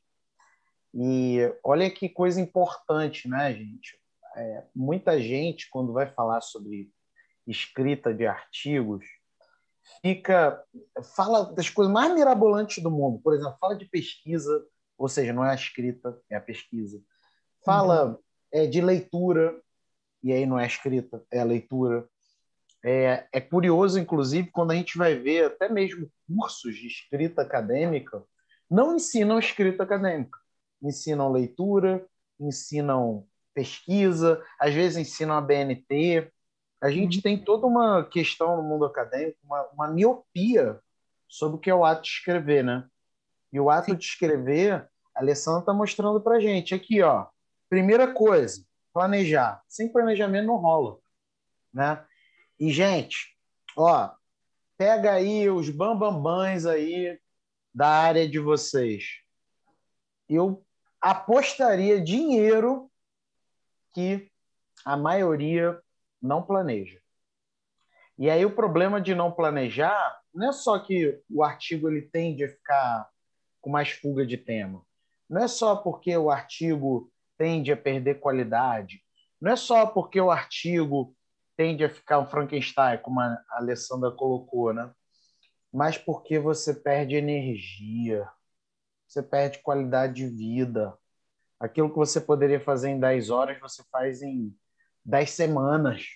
E 0.92 1.38
olha 1.62 1.88
que 1.88 2.08
coisa 2.08 2.40
importante, 2.40 3.28
né, 3.28 3.54
gente? 3.54 3.97
É, 4.38 4.64
muita 4.74 5.20
gente, 5.20 5.68
quando 5.70 5.92
vai 5.92 6.06
falar 6.06 6.40
sobre 6.40 6.90
escrita 7.46 8.12
de 8.12 8.26
artigos, 8.26 9.04
fica 10.02 10.62
fala 11.16 11.52
das 11.54 11.68
coisas 11.68 11.92
mais 11.92 12.12
mirabolantes 12.14 12.82
do 12.82 12.90
mundo. 12.90 13.20
Por 13.20 13.34
exemplo, 13.34 13.56
fala 13.60 13.76
de 13.76 13.86
pesquisa, 13.86 14.64
ou 14.96 15.08
seja, 15.08 15.32
não 15.32 15.44
é 15.44 15.50
a 15.50 15.54
escrita, 15.54 16.20
é 16.30 16.36
a 16.36 16.40
pesquisa. 16.40 17.02
Fala 17.64 18.10
uhum. 18.10 18.18
é, 18.52 18.66
de 18.66 18.80
leitura, 18.80 19.60
e 20.22 20.32
aí 20.32 20.46
não 20.46 20.58
é 20.58 20.64
a 20.64 20.66
escrita, 20.66 21.24
é 21.30 21.40
a 21.40 21.44
leitura. 21.44 22.08
É, 22.84 23.26
é 23.32 23.40
curioso, 23.40 23.98
inclusive, 23.98 24.50
quando 24.50 24.70
a 24.70 24.74
gente 24.74 24.96
vai 24.96 25.14
ver 25.14 25.46
até 25.46 25.68
mesmo 25.68 26.10
cursos 26.26 26.76
de 26.76 26.86
escrita 26.86 27.42
acadêmica, 27.42 28.22
não 28.70 28.94
ensinam 28.94 29.38
escrita 29.38 29.82
acadêmica, 29.82 30.38
ensinam 30.82 31.32
leitura, 31.32 32.06
ensinam 32.38 33.26
pesquisa, 33.58 34.40
às 34.56 34.72
vezes 34.72 34.96
ensinam 34.96 35.36
a 35.36 35.40
BNT. 35.40 36.30
A 36.80 36.90
gente 36.90 37.16
uhum. 37.16 37.22
tem 37.22 37.44
toda 37.44 37.66
uma 37.66 38.04
questão 38.04 38.56
no 38.56 38.62
mundo 38.62 38.84
acadêmico, 38.84 39.36
uma, 39.42 39.66
uma 39.72 39.88
miopia 39.88 40.78
sobre 41.28 41.56
o 41.56 41.60
que 41.60 41.68
é 41.68 41.74
o 41.74 41.84
ato 41.84 42.02
de 42.02 42.08
escrever, 42.08 42.62
né? 42.62 42.86
E 43.52 43.58
o 43.58 43.68
ato 43.68 43.86
Sim. 43.86 43.96
de 43.96 44.04
escrever, 44.04 44.88
a 45.12 45.20
Alessandra 45.20 45.60
está 45.60 45.74
mostrando 45.74 46.20
para 46.20 46.38
gente 46.38 46.72
aqui, 46.72 47.02
ó. 47.02 47.26
Primeira 47.68 48.12
coisa, 48.14 48.64
planejar. 48.92 49.60
Sem 49.66 49.90
planejamento 49.90 50.46
não 50.46 50.56
rola, 50.56 50.98
né? 51.74 52.04
E 52.60 52.70
gente, 52.70 53.36
ó, 53.76 54.10
pega 54.76 55.14
aí 55.14 55.50
os 55.50 55.68
bambambãs 55.68 56.64
aí 56.64 57.18
da 57.74 57.88
área 57.88 58.28
de 58.28 58.38
vocês. 58.38 59.20
Eu 60.28 60.64
apostaria 61.00 62.00
dinheiro 62.00 62.88
que 63.92 64.30
a 64.84 64.96
maioria 64.96 65.80
não 66.20 66.42
planeja. 66.42 67.00
E 68.18 68.28
aí 68.28 68.44
o 68.44 68.54
problema 68.54 69.00
de 69.00 69.14
não 69.14 69.30
planejar 69.30 70.20
não 70.34 70.48
é 70.48 70.52
só 70.52 70.78
que 70.78 71.20
o 71.30 71.42
artigo 71.42 71.88
ele 71.88 72.02
tende 72.02 72.44
a 72.44 72.48
ficar 72.48 73.08
com 73.60 73.70
mais 73.70 73.90
fuga 73.90 74.26
de 74.26 74.36
tema. 74.36 74.84
Não 75.28 75.42
é 75.42 75.48
só 75.48 75.76
porque 75.76 76.16
o 76.16 76.30
artigo 76.30 77.12
tende 77.36 77.70
a 77.72 77.76
perder 77.76 78.20
qualidade, 78.20 79.02
não 79.40 79.52
é 79.52 79.56
só 79.56 79.86
porque 79.86 80.20
o 80.20 80.30
artigo 80.30 81.14
tende 81.56 81.84
a 81.84 81.90
ficar 81.90 82.18
um 82.18 82.26
Frankenstein, 82.26 82.98
como 82.98 83.20
a 83.20 83.38
Alessandra 83.50 84.10
colocou, 84.10 84.72
né? 84.72 84.92
mas 85.72 85.98
porque 85.98 86.38
você 86.38 86.74
perde 86.74 87.16
energia, 87.16 88.28
você 89.06 89.22
perde 89.22 89.58
qualidade 89.58 90.14
de 90.14 90.26
vida. 90.26 90.96
Aquilo 91.60 91.90
que 91.90 91.96
você 91.96 92.20
poderia 92.20 92.60
fazer 92.60 92.90
em 92.90 93.00
10 93.00 93.30
horas, 93.30 93.60
você 93.60 93.82
faz 93.90 94.22
em 94.22 94.54
10 95.04 95.30
semanas. 95.30 96.06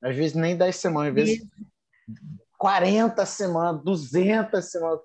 Às 0.00 0.16
vezes 0.16 0.34
nem 0.34 0.56
10 0.56 0.76
semanas, 0.76 1.08
às 1.08 1.14
vezes 1.14 1.46
40 2.58 3.26
semanas, 3.26 3.82
200 3.82 4.64
semanas. 4.64 5.00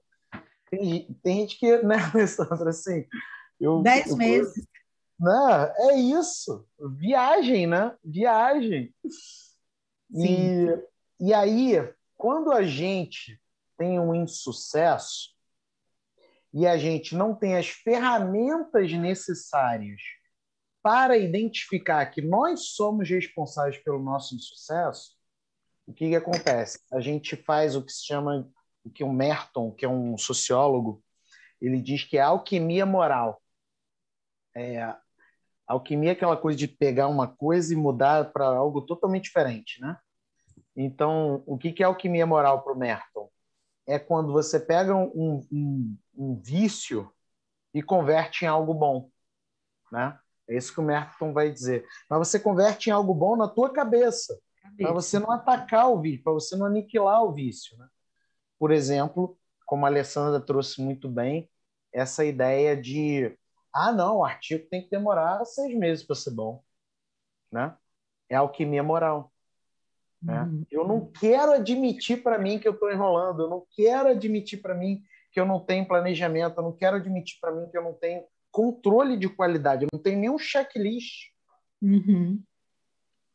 Tem, 0.69 1.17
tem 1.23 1.39
gente 1.41 1.59
que, 1.59 1.77
né, 1.83 1.95
Alessandra, 2.13 2.69
assim... 2.69 3.05
Eu, 3.59 3.81
10 3.81 4.11
eu, 4.11 4.17
meses. 4.17 4.67
Não, 5.19 5.49
é 5.49 5.95
isso. 5.95 6.67
Viagem, 6.79 7.65
né? 7.65 7.95
Viagem. 8.03 8.93
E, 10.13 10.67
e 11.19 11.33
aí, 11.33 11.93
quando 12.15 12.51
a 12.51 12.61
gente 12.61 13.41
tem 13.77 13.99
um 13.99 14.13
insucesso 14.13 15.36
e 16.57 16.65
a 16.65 16.75
gente 16.75 17.15
não 17.15 17.35
tem 17.35 17.55
as 17.55 17.67
ferramentas 17.67 18.91
necessárias 18.91 20.01
para 20.81 21.15
identificar 21.15 22.03
que 22.07 22.19
nós 22.19 22.69
somos 22.69 23.07
responsáveis 23.07 23.77
pelo 23.77 24.01
nosso 24.01 24.33
insucesso, 24.33 25.11
o 25.85 25.93
que, 25.93 26.09
que 26.09 26.15
acontece? 26.15 26.79
A 26.91 26.99
gente 26.99 27.35
faz 27.35 27.75
o 27.75 27.85
que 27.85 27.91
se 27.91 28.03
chama, 28.03 28.49
o 28.83 28.89
que 28.89 29.03
o 29.03 29.13
Merton, 29.13 29.71
que 29.71 29.85
é 29.85 29.87
um 29.87 30.17
sociólogo, 30.17 31.03
ele 31.61 31.79
diz 31.79 32.03
que 32.03 32.17
é 32.17 32.21
alquimia 32.21 32.87
moral. 32.87 33.39
É, 34.55 34.95
alquimia 35.67 36.09
é 36.09 36.13
aquela 36.13 36.37
coisa 36.37 36.57
de 36.57 36.67
pegar 36.67 37.07
uma 37.07 37.27
coisa 37.27 37.71
e 37.71 37.77
mudar 37.77 38.33
para 38.33 38.47
algo 38.47 38.81
totalmente 38.81 39.25
diferente, 39.25 39.79
né? 39.79 39.95
Então, 40.75 41.43
o 41.45 41.55
que, 41.55 41.71
que 41.71 41.83
é 41.83 41.85
alquimia 41.85 42.25
moral 42.25 42.63
para 42.63 42.73
o 42.73 42.79
Merton? 42.79 43.29
É 43.85 43.99
quando 43.99 44.33
você 44.33 44.59
pega 44.59 44.95
um, 44.95 45.45
um, 45.51 45.97
um 46.17 46.35
vício 46.35 47.11
e 47.73 47.83
converte 47.83 48.45
em 48.45 48.47
algo 48.47 48.73
bom, 48.73 49.09
né? 49.91 50.19
É 50.49 50.55
isso 50.55 50.73
que 50.73 50.79
o 50.79 50.83
Merton 50.83 51.33
vai 51.33 51.51
dizer. 51.51 51.85
Mas 52.09 52.19
você 52.19 52.39
converte 52.39 52.89
em 52.89 52.93
algo 52.93 53.13
bom 53.13 53.35
na 53.35 53.47
tua 53.47 53.69
cabeça, 53.69 54.39
para 54.77 54.93
você 54.93 55.19
não 55.19 55.31
atacar 55.31 55.89
o 55.89 56.01
vício, 56.01 56.23
para 56.23 56.33
você 56.33 56.55
não 56.55 56.65
aniquilar 56.65 57.23
o 57.23 57.33
vício. 57.33 57.77
Né? 57.77 57.87
Por 58.57 58.71
exemplo, 58.71 59.37
como 59.65 59.85
a 59.85 59.89
Alessandra 59.89 60.39
trouxe 60.39 60.81
muito 60.81 61.09
bem, 61.09 61.49
essa 61.91 62.23
ideia 62.23 62.75
de 62.75 63.37
ah, 63.73 63.91
não, 63.91 64.17
o 64.17 64.25
artigo 64.25 64.67
tem 64.69 64.81
que 64.81 64.89
demorar 64.89 65.43
seis 65.45 65.75
meses 65.75 66.03
para 66.03 66.15
ser 66.15 66.31
bom. 66.31 66.63
Né? 67.51 67.75
É 68.29 68.35
alquimia 68.35 68.81
moral. 68.81 69.31
Né? 70.21 70.41
Uhum. 70.41 70.65
Eu 70.71 70.87
não 70.87 71.11
quero 71.11 71.53
admitir 71.53 72.23
para 72.23 72.39
mim 72.39 72.57
que 72.57 72.67
eu 72.67 72.73
estou 72.73 72.91
enrolando, 72.91 73.43
eu 73.43 73.49
não 73.49 73.65
quero 73.75 74.09
admitir 74.09 74.61
para 74.61 74.73
mim 74.73 75.03
que 75.31 75.39
eu 75.39 75.45
não 75.45 75.59
tenho 75.59 75.87
planejamento, 75.87 76.57
eu 76.57 76.63
não 76.63 76.75
quero 76.75 76.97
admitir 76.97 77.37
para 77.39 77.51
mim 77.51 77.69
que 77.69 77.77
eu 77.77 77.83
não 77.83 77.93
tenho 77.93 78.23
controle 78.51 79.17
de 79.17 79.29
qualidade, 79.29 79.83
eu 79.83 79.89
não 79.91 80.01
tenho 80.01 80.19
nenhum 80.19 80.37
checklist. 80.37 81.31
Uhum. 81.81 82.41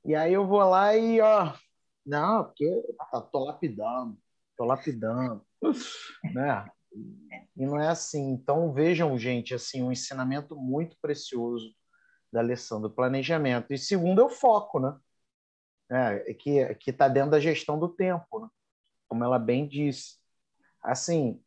E 0.04 0.14
aí 0.14 0.32
eu 0.32 0.46
vou 0.46 0.60
lá 0.60 0.96
e, 0.96 1.20
ó, 1.20 1.52
não, 2.04 2.44
porque 2.44 2.68
tá, 2.96 3.20
tô 3.20 3.44
lapidando, 3.44 4.18
tô 4.56 4.64
lapidando, 4.64 5.44
né? 6.34 6.68
E 7.56 7.64
não 7.64 7.78
é 7.78 7.88
assim. 7.88 8.30
Então 8.30 8.72
vejam, 8.72 9.16
gente, 9.16 9.54
assim, 9.54 9.82
um 9.82 9.92
ensinamento 9.92 10.56
muito 10.56 10.96
precioso 11.00 11.72
da 12.32 12.40
Alessandra, 12.40 12.90
planejamento. 12.90 13.72
E 13.72 13.78
segundo 13.78 14.20
é 14.20 14.24
o 14.24 14.30
foco, 14.30 14.80
né? 14.80 14.98
É, 15.90 16.34
que 16.34 16.74
que 16.76 16.90
está 16.90 17.06
dentro 17.06 17.32
da 17.32 17.40
gestão 17.40 17.78
do 17.78 17.88
tempo, 17.88 18.40
né? 18.40 18.48
como 19.12 19.22
ela 19.24 19.38
bem 19.38 19.68
disse. 19.68 20.16
Assim, 20.82 21.38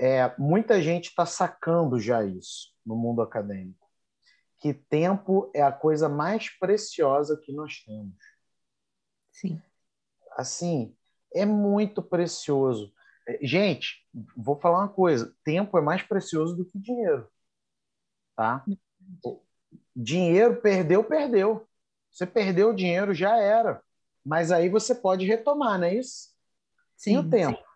é, 0.00 0.34
muita 0.38 0.80
gente 0.80 1.10
está 1.10 1.26
sacando 1.26 2.00
já 2.00 2.24
isso 2.24 2.74
no 2.84 2.96
mundo 2.96 3.20
acadêmico, 3.20 3.86
que 4.58 4.72
tempo 4.72 5.50
é 5.54 5.62
a 5.62 5.70
coisa 5.70 6.08
mais 6.08 6.48
preciosa 6.58 7.36
que 7.36 7.52
nós 7.52 7.84
temos. 7.84 8.14
Sim. 9.30 9.60
Assim, 10.32 10.96
é 11.34 11.44
muito 11.44 12.02
precioso. 12.02 12.90
Gente, 13.42 14.08
vou 14.34 14.58
falar 14.58 14.78
uma 14.78 14.88
coisa: 14.88 15.34
tempo 15.44 15.76
é 15.76 15.82
mais 15.82 16.02
precioso 16.02 16.56
do 16.56 16.64
que 16.64 16.78
dinheiro. 16.78 17.30
Tá? 18.34 18.64
Dinheiro 19.94 20.62
perdeu, 20.62 21.04
perdeu. 21.04 21.68
Você 22.10 22.26
perdeu 22.26 22.70
o 22.70 22.74
dinheiro, 22.74 23.12
já 23.12 23.36
era. 23.36 23.82
Mas 24.24 24.50
aí 24.50 24.70
você 24.70 24.94
pode 24.94 25.26
retomar, 25.26 25.78
não 25.78 25.86
é 25.86 25.94
isso? 25.94 26.30
Sim. 26.96 27.14
E 27.14 27.18
o 27.18 27.28
tempo? 27.28 27.58
Sim. 27.58 27.69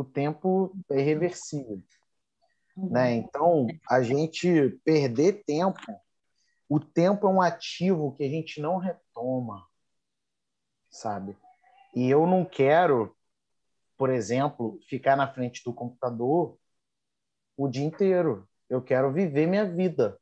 O 0.00 0.04
tempo 0.04 0.74
é 0.90 0.98
irreversível. 0.98 1.82
Uhum. 2.74 2.88
Né? 2.88 3.12
Então, 3.12 3.66
a 3.86 4.02
gente 4.02 4.80
perder 4.82 5.44
tempo, 5.44 5.78
o 6.66 6.80
tempo 6.80 7.26
é 7.26 7.30
um 7.30 7.42
ativo 7.42 8.14
que 8.14 8.24
a 8.24 8.28
gente 8.28 8.62
não 8.62 8.78
retoma, 8.78 9.68
sabe? 10.88 11.36
E 11.94 12.08
eu 12.08 12.26
não 12.26 12.46
quero, 12.46 13.14
por 13.98 14.08
exemplo, 14.08 14.80
ficar 14.88 15.16
na 15.16 15.30
frente 15.30 15.62
do 15.62 15.74
computador 15.74 16.56
o 17.54 17.68
dia 17.68 17.84
inteiro. 17.84 18.48
Eu 18.70 18.80
quero 18.80 19.12
viver 19.12 19.46
minha 19.46 19.66
vida. 19.66 20.18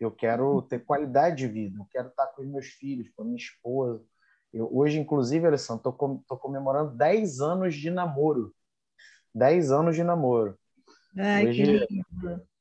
Eu 0.00 0.10
quero 0.10 0.62
ter 0.62 0.84
qualidade 0.84 1.36
de 1.36 1.46
vida. 1.46 1.78
Eu 1.78 1.86
quero 1.92 2.08
estar 2.08 2.26
com 2.26 2.42
os 2.42 2.48
meus 2.48 2.66
filhos, 2.66 3.08
com 3.14 3.22
a 3.22 3.24
minha 3.24 3.36
esposa. 3.36 4.04
Eu, 4.52 4.68
hoje, 4.76 4.98
inclusive, 4.98 5.46
Alessandro, 5.46 5.90
estou 5.90 6.38
comemorando 6.38 6.96
10 6.96 7.40
anos 7.40 7.76
de 7.76 7.88
namoro. 7.88 8.52
10 9.36 9.70
anos 9.70 9.94
de 9.94 10.02
namoro. 10.02 10.58
Ai, 11.18 11.48
hoje. 11.48 11.86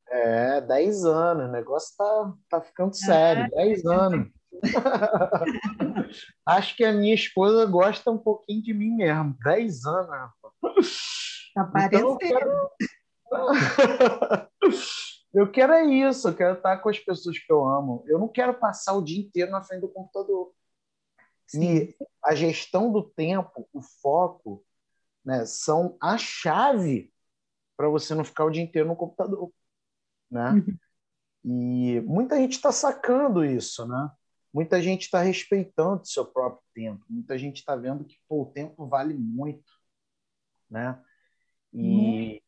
É, 0.10 0.60
10 0.62 1.06
anos. 1.06 1.50
O 1.50 1.52
negócio 1.52 1.96
tá, 1.98 2.34
tá 2.50 2.62
ficando 2.62 2.94
sério. 2.94 3.50
10 3.52 3.86
anos. 3.86 4.30
Acho 6.46 6.76
que 6.76 6.84
a 6.84 6.92
minha 6.92 7.16
esposa 7.16 7.66
gosta 7.66 8.12
um 8.12 8.18
pouquinho 8.18 8.62
de 8.62 8.74
mim 8.74 8.96
mesmo. 8.96 9.38
Dez 9.44 9.86
anos, 9.86 10.32
Tá 11.54 11.64
parecendo. 11.66 11.96
Então, 11.96 12.10
eu, 12.12 12.18
quero... 12.18 12.72
eu 15.34 15.52
quero 15.52 15.74
é 15.74 15.86
isso, 15.86 16.28
eu 16.28 16.36
quero 16.36 16.56
estar 16.56 16.78
com 16.78 16.90
as 16.90 17.00
pessoas 17.00 17.40
que 17.40 17.52
eu 17.52 17.66
amo. 17.66 18.04
Eu 18.08 18.20
não 18.20 18.28
quero 18.28 18.54
passar 18.54 18.94
o 18.94 19.02
dia 19.02 19.22
inteiro 19.22 19.52
na 19.52 19.64
frente 19.64 19.82
do 19.82 19.90
computador. 19.90 20.52
Sim. 21.48 21.64
E 21.64 21.96
a 22.24 22.36
gestão 22.36 22.92
do 22.92 23.04
tempo, 23.04 23.68
o 23.72 23.82
foco, 24.02 24.64
né, 25.26 25.46
são 25.46 25.98
a 26.02 26.18
chave 26.18 27.12
para 27.76 27.90
você 27.90 28.14
não 28.16 28.24
ficar 28.24 28.46
o 28.46 28.50
dia 28.50 28.64
inteiro 28.64 28.88
no 28.88 28.96
computador, 28.96 29.52
né? 30.32 30.52
Uhum. 30.52 30.78
E 31.44 32.02
muita 32.02 32.38
gente 32.38 32.54
está 32.54 32.72
sacando 32.72 33.44
isso, 33.44 33.88
né? 33.88 34.10
muita 34.56 34.82
gente 34.82 35.02
está 35.02 35.20
respeitando 35.20 36.02
o 36.02 36.06
seu 36.06 36.26
próprio 36.26 36.64
tempo, 36.74 37.04
muita 37.10 37.38
gente 37.38 37.58
está 37.58 37.76
vendo 37.76 38.06
que 38.06 38.18
pô, 38.26 38.44
o 38.44 38.46
tempo 38.46 38.88
vale 38.88 39.14
muito, 39.14 39.70
né? 40.70 40.98
E, 41.74 42.42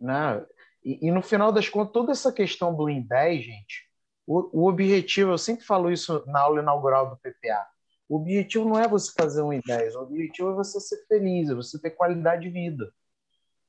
uhum. 0.00 0.06
né? 0.06 0.46
E, 0.82 1.06
e, 1.06 1.10
no 1.10 1.20
final 1.20 1.52
das 1.52 1.68
contas, 1.68 1.92
toda 1.92 2.12
essa 2.12 2.32
questão 2.32 2.74
do 2.74 2.88
em 2.88 3.02
10, 3.02 3.44
gente, 3.44 3.90
o, 4.26 4.62
o, 4.62 4.68
objetivo, 4.68 5.32
eu 5.32 5.38
sempre 5.38 5.66
falo 5.66 5.92
isso 5.92 6.24
na 6.26 6.40
aula 6.40 6.62
inaugural 6.62 7.10
do 7.10 7.16
PPA, 7.18 7.66
o 8.08 8.16
objetivo 8.16 8.68
não 8.68 8.78
é 8.78 8.86
você 8.86 9.12
fazer 9.12 9.42
um 9.42 9.52
em 9.52 9.60
10, 9.64 9.94
o 9.96 10.02
objetivo 10.02 10.50
é 10.50 10.54
você 10.54 10.80
ser 10.80 11.04
feliz, 11.06 11.48
é 11.48 11.54
você 11.54 11.80
ter 11.80 11.90
qualidade 11.90 12.42
de 12.42 12.50
vida. 12.50 12.92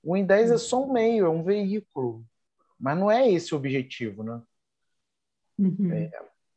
O 0.04 0.16
em 0.16 0.26
10 0.26 0.52
é 0.52 0.58
só 0.58 0.84
um 0.84 0.92
meio, 0.92 1.26
é 1.26 1.30
um 1.30 1.44
veículo, 1.44 2.26
mas 2.80 2.98
não 2.98 3.10
é 3.10 3.30
esse 3.30 3.54
o 3.54 3.58
objetivo, 3.58 4.24
né? 4.24 4.42
Uhum. 5.58 5.92
É, 5.92 6.12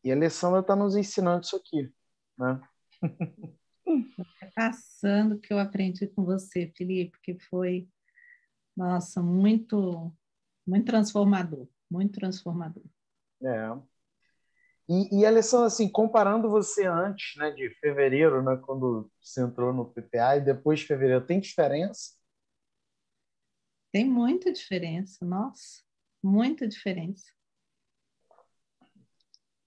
e 0.05 0.11
a 0.11 0.15
Alessandra 0.15 0.61
está 0.61 0.75
nos 0.75 0.97
ensinando 0.97 1.45
isso 1.45 1.57
aqui. 1.57 1.93
Né? 2.37 2.61
Passando 4.55 5.35
o 5.35 5.39
que 5.39 5.53
eu 5.53 5.59
aprendi 5.59 6.07
com 6.09 6.25
você, 6.25 6.73
Felipe, 6.77 7.19
que 7.23 7.39
foi, 7.39 7.89
nossa, 8.77 9.23
muito, 9.23 10.13
muito 10.67 10.87
transformador, 10.87 11.69
muito 11.91 12.19
transformador. 12.19 12.85
É. 13.43 13.69
E, 14.89 15.21
e 15.21 15.27
Alessandra, 15.27 15.67
assim, 15.67 15.89
comparando 15.89 16.49
você 16.49 16.87
antes, 16.87 17.37
né, 17.37 17.51
de 17.51 17.69
fevereiro, 17.79 18.43
né, 18.43 18.57
quando 18.65 19.11
você 19.23 19.43
entrou 19.43 19.73
no 19.73 19.93
PPA, 19.93 20.37
e 20.39 20.41
depois 20.41 20.81
de 20.81 20.87
fevereiro, 20.87 21.27
tem 21.27 21.39
diferença? 21.39 22.17
Tem 23.93 24.09
muita 24.09 24.51
diferença, 24.51 25.25
nossa, 25.25 25.83
muita 26.23 26.67
diferença. 26.67 27.31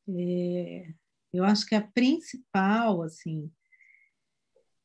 É, 0.09 0.91
eu 1.31 1.43
acho 1.43 1.65
que 1.65 1.75
a 1.75 1.81
principal, 1.81 3.03
assim, 3.03 3.51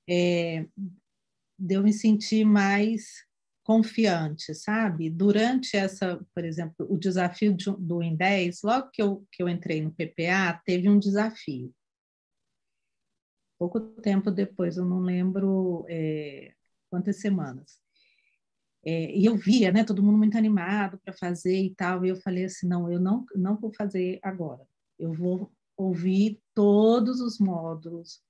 é 0.09 0.67
de 1.59 1.75
eu 1.75 1.83
me 1.83 1.93
sentir 1.93 2.45
mais 2.45 3.27
confiante, 3.67 4.55
sabe? 4.55 5.11
Durante 5.11 5.77
essa, 5.77 6.25
por 6.33 6.45
exemplo, 6.45 6.87
o 6.89 6.97
desafio 6.97 7.57
do 7.77 8.01
em 8.01 8.15
10, 8.15 8.63
logo 8.63 8.91
que 8.93 9.03
eu, 9.03 9.27
que 9.33 9.43
eu 9.43 9.49
entrei 9.49 9.83
no 9.83 9.91
PPA, 9.91 10.63
teve 10.65 10.89
um 10.89 11.01
desafio. 11.01 11.75
Pouco 13.59 13.81
tempo 13.81 14.31
depois, 14.31 14.77
eu 14.77 14.85
não 14.85 15.01
lembro 15.01 15.85
é, 15.89 16.53
quantas 16.89 17.17
semanas. 17.17 17.81
É, 18.85 19.11
e 19.13 19.25
eu 19.25 19.35
via, 19.37 19.73
né, 19.73 19.83
todo 19.83 20.01
mundo 20.01 20.19
muito 20.19 20.39
animado 20.39 21.01
para 21.05 21.13
fazer 21.13 21.61
e 21.61 21.75
tal, 21.75 22.07
e 22.07 22.09
eu 22.09 22.17
falei 22.17 22.45
assim, 22.45 22.69
não, 22.69 22.89
eu 22.89 23.01
não, 23.01 23.27
não 23.35 23.57
vou 23.57 23.75
fazer 23.75 24.21
agora. 24.23 24.65
Eu 24.97 25.13
vou 25.13 25.51
ouvir 25.77 26.41
todos 26.55 27.21
os 27.21 27.41
módulos, 27.41 28.23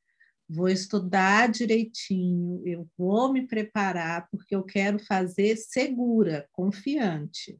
vou 0.48 0.68
estudar 0.68 1.48
direitinho, 1.48 2.62
eu 2.64 2.88
vou 2.96 3.32
me 3.32 3.46
preparar, 3.46 4.28
porque 4.30 4.54
eu 4.54 4.62
quero 4.62 4.98
fazer 4.98 5.56
segura, 5.56 6.48
confiante. 6.52 7.58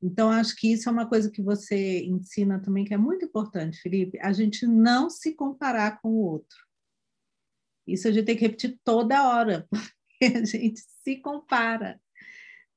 Então, 0.00 0.30
acho 0.30 0.54
que 0.54 0.72
isso 0.72 0.88
é 0.88 0.92
uma 0.92 1.08
coisa 1.08 1.30
que 1.30 1.42
você 1.42 2.04
ensina 2.04 2.60
também, 2.60 2.84
que 2.84 2.94
é 2.94 2.98
muito 2.98 3.24
importante, 3.24 3.80
Felipe, 3.80 4.18
a 4.20 4.32
gente 4.32 4.66
não 4.66 5.10
se 5.10 5.34
comparar 5.34 6.00
com 6.00 6.10
o 6.10 6.24
outro. 6.24 6.56
Isso 7.86 8.06
a 8.06 8.12
gente 8.12 8.26
tem 8.26 8.36
que 8.36 8.42
repetir 8.42 8.78
toda 8.84 9.28
hora, 9.28 9.66
porque 9.70 10.36
a 10.36 10.44
gente 10.44 10.80
se 11.02 11.16
compara. 11.16 12.00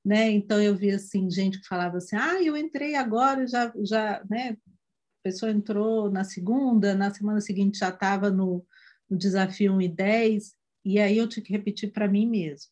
Né? 0.04 0.32
Então, 0.32 0.60
eu 0.60 0.76
vi 0.76 0.90
assim, 0.90 1.30
gente 1.30 1.60
que 1.60 1.68
falava 1.68 1.98
assim, 1.98 2.16
ah, 2.16 2.42
eu 2.42 2.58
entrei 2.58 2.96
agora, 2.96 3.46
já, 3.46 3.72
já 3.84 4.24
né? 4.28 4.58
a 5.22 5.24
pessoa 5.24 5.52
entrou 5.52 6.10
na 6.10 6.24
segunda, 6.24 6.96
na 6.96 7.14
semana 7.14 7.40
seguinte 7.40 7.78
já 7.78 7.90
estava 7.90 8.32
no, 8.32 8.66
no 9.12 9.18
desafio 9.18 9.74
1 9.74 9.82
e 9.82 9.88
10, 9.90 10.56
e 10.86 11.00
aí 11.00 11.18
eu 11.18 11.28
tinha 11.28 11.44
que 11.44 11.52
repetir 11.52 11.92
para 11.92 12.08
mim 12.08 12.26
mesmo. 12.26 12.72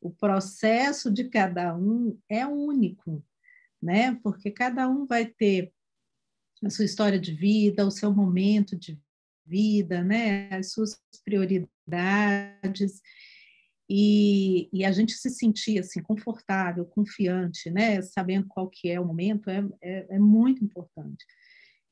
O 0.00 0.10
processo 0.10 1.10
de 1.10 1.24
cada 1.24 1.76
um 1.76 2.16
é 2.28 2.46
único, 2.46 3.22
né? 3.82 4.14
Porque 4.22 4.50
cada 4.50 4.88
um 4.88 5.04
vai 5.04 5.26
ter 5.26 5.72
a 6.64 6.70
sua 6.70 6.84
história 6.84 7.18
de 7.18 7.34
vida, 7.34 7.84
o 7.84 7.90
seu 7.90 8.14
momento 8.14 8.76
de 8.76 8.98
vida, 9.44 10.02
né? 10.02 10.48
As 10.50 10.72
suas 10.72 10.96
prioridades. 11.24 13.02
E, 13.92 14.70
e, 14.72 14.84
a 14.84 14.92
gente 14.92 15.14
se 15.14 15.28
sentir 15.28 15.80
assim 15.80 16.00
confortável, 16.00 16.84
confiante, 16.84 17.68
né, 17.72 18.00
sabendo 18.00 18.46
qual 18.46 18.70
que 18.70 18.88
é 18.88 19.00
o 19.00 19.04
momento, 19.04 19.50
é, 19.50 19.68
é, 19.82 20.06
é 20.14 20.18
muito 20.20 20.64
importante. 20.64 21.26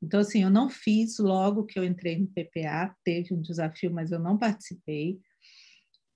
Então, 0.02 0.20
assim, 0.20 0.42
eu 0.42 0.50
não 0.50 0.70
fiz 0.70 1.18
logo 1.18 1.64
que 1.64 1.78
eu 1.78 1.84
entrei 1.84 2.18
no 2.18 2.28
PPA, 2.28 2.94
teve 3.04 3.34
um 3.34 3.40
desafio, 3.40 3.92
mas 3.92 4.12
eu 4.12 4.18
não 4.18 4.38
participei. 4.38 5.20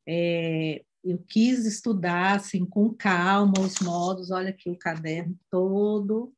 É, 0.07 0.85
eu 1.05 1.19
quis 1.19 1.67
estudar, 1.67 2.37
assim, 2.37 2.65
com 2.65 2.95
calma 2.95 3.61
os 3.61 3.81
modos, 3.81 4.31
olha 4.31 4.51
aqui 4.51 4.71
o 4.71 4.79
caderno 4.79 5.39
todo. 5.51 6.33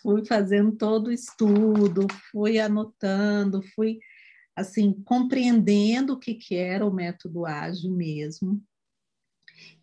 Fui 0.00 0.24
fazendo 0.24 0.72
todo 0.72 1.08
o 1.08 1.12
estudo, 1.12 2.06
fui 2.30 2.58
anotando, 2.58 3.62
fui, 3.74 3.98
assim, 4.54 4.92
compreendendo 5.04 6.12
o 6.12 6.18
que, 6.18 6.34
que 6.34 6.54
era 6.54 6.86
o 6.86 6.92
método 6.92 7.44
ágil 7.44 7.92
mesmo. 7.92 8.62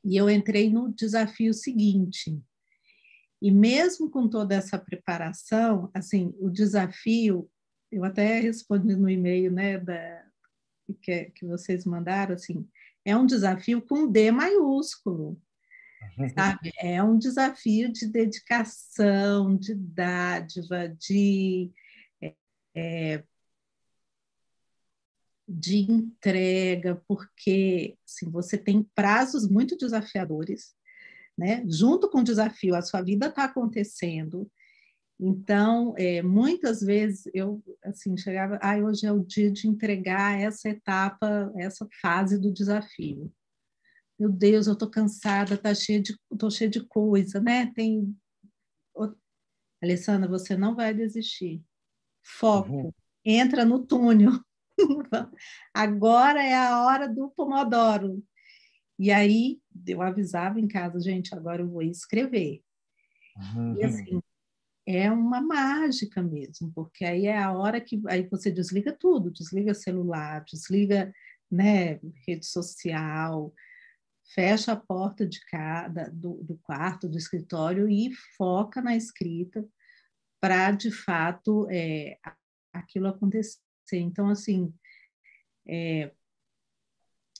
E 0.03 0.15
eu 0.15 0.29
entrei 0.29 0.69
no 0.69 0.93
desafio 0.93 1.53
seguinte, 1.53 2.41
e 3.41 3.51
mesmo 3.51 4.09
com 4.09 4.27
toda 4.27 4.55
essa 4.55 4.77
preparação, 4.77 5.89
assim, 5.93 6.33
o 6.39 6.49
desafio, 6.49 7.49
eu 7.91 8.03
até 8.03 8.39
respondi 8.39 8.95
no 8.95 9.09
e-mail, 9.09 9.51
né, 9.51 9.77
da, 9.77 10.25
que, 11.01 11.25
que 11.31 11.45
vocês 11.45 11.85
mandaram, 11.85 12.35
assim, 12.35 12.67
é 13.05 13.15
um 13.15 13.25
desafio 13.25 13.81
com 13.81 14.11
D 14.11 14.31
maiúsculo, 14.31 15.41
sabe? 16.35 16.71
É 16.77 17.01
um 17.01 17.17
desafio 17.17 17.91
de 17.91 18.07
dedicação, 18.07 19.55
de 19.55 19.73
dádiva, 19.73 20.87
de 20.89 21.71
é, 22.75 23.23
de 25.51 25.79
entrega, 25.91 27.01
porque 27.07 27.97
assim, 28.05 28.29
você 28.29 28.55
tem 28.57 28.83
prazos 28.93 29.49
muito 29.49 29.75
desafiadores, 29.75 30.75
né? 31.39 31.63
Junto 31.67 32.09
com 32.09 32.19
o 32.19 32.23
desafio, 32.23 32.75
a 32.75 32.81
sua 32.81 33.01
vida 33.01 33.27
está 33.27 33.45
acontecendo. 33.45 34.49
Então, 35.19 35.93
é, 35.97 36.21
muitas 36.21 36.81
vezes 36.81 37.23
eu 37.33 37.61
assim 37.83 38.15
chegava, 38.15 38.59
ah, 38.61 38.77
hoje 38.77 39.05
é 39.05 39.11
o 39.11 39.25
dia 39.25 39.51
de 39.51 39.67
entregar 39.67 40.39
essa 40.39 40.69
etapa, 40.69 41.51
essa 41.57 41.87
fase 42.01 42.39
do 42.39 42.53
desafio. 42.53 43.31
Meu 44.17 44.29
Deus, 44.29 44.67
eu 44.67 44.73
estou 44.73 44.89
cansada, 44.89 45.57
tá 45.57 45.73
cheia 45.73 46.01
de, 46.01 46.17
tô 46.37 46.49
cheia 46.49 46.69
de 46.69 46.85
coisa, 46.85 47.39
né? 47.39 47.71
Tem 47.73 48.15
Alessandra, 49.81 50.27
você 50.27 50.57
não 50.57 50.75
vai 50.75 50.93
desistir. 50.93 51.63
Foco, 52.21 52.71
uhum. 52.71 52.93
entra 53.23 53.63
no 53.65 53.85
túnel. 53.85 54.31
Agora 55.73 56.43
é 56.43 56.55
a 56.55 56.85
hora 56.85 57.07
do 57.07 57.29
Pomodoro. 57.29 58.23
E 58.99 59.11
aí 59.11 59.61
eu 59.87 60.01
avisava 60.01 60.59
em 60.59 60.67
casa, 60.67 60.99
gente, 60.99 61.33
agora 61.33 61.61
eu 61.61 61.69
vou 61.69 61.81
escrever. 61.81 62.61
Uhum. 63.37 63.77
E 63.77 63.83
assim, 63.85 64.21
é 64.85 65.09
uma 65.09 65.39
mágica 65.39 66.21
mesmo, 66.21 66.69
porque 66.73 67.05
aí 67.05 67.25
é 67.27 67.37
a 67.37 67.53
hora 67.53 67.79
que 67.79 68.01
aí 68.07 68.27
você 68.27 68.51
desliga 68.51 68.91
tudo, 68.91 69.31
desliga 69.31 69.73
celular, 69.73 70.43
desliga, 70.43 71.13
né, 71.49 71.99
rede 72.27 72.45
social, 72.45 73.53
fecha 74.33 74.73
a 74.73 74.75
porta 74.75 75.25
de 75.25 75.39
cada 75.45 76.09
do, 76.09 76.43
do 76.43 76.57
quarto, 76.57 77.07
do 77.07 77.17
escritório 77.17 77.87
e 77.87 78.11
foca 78.35 78.81
na 78.81 78.97
escrita 78.97 79.65
para 80.41 80.71
de 80.71 80.91
fato 80.91 81.67
é, 81.69 82.17
aquilo 82.73 83.07
acontecer. 83.07 83.59
Então 83.93 84.27
assim, 84.27 84.73
é, 85.67 86.11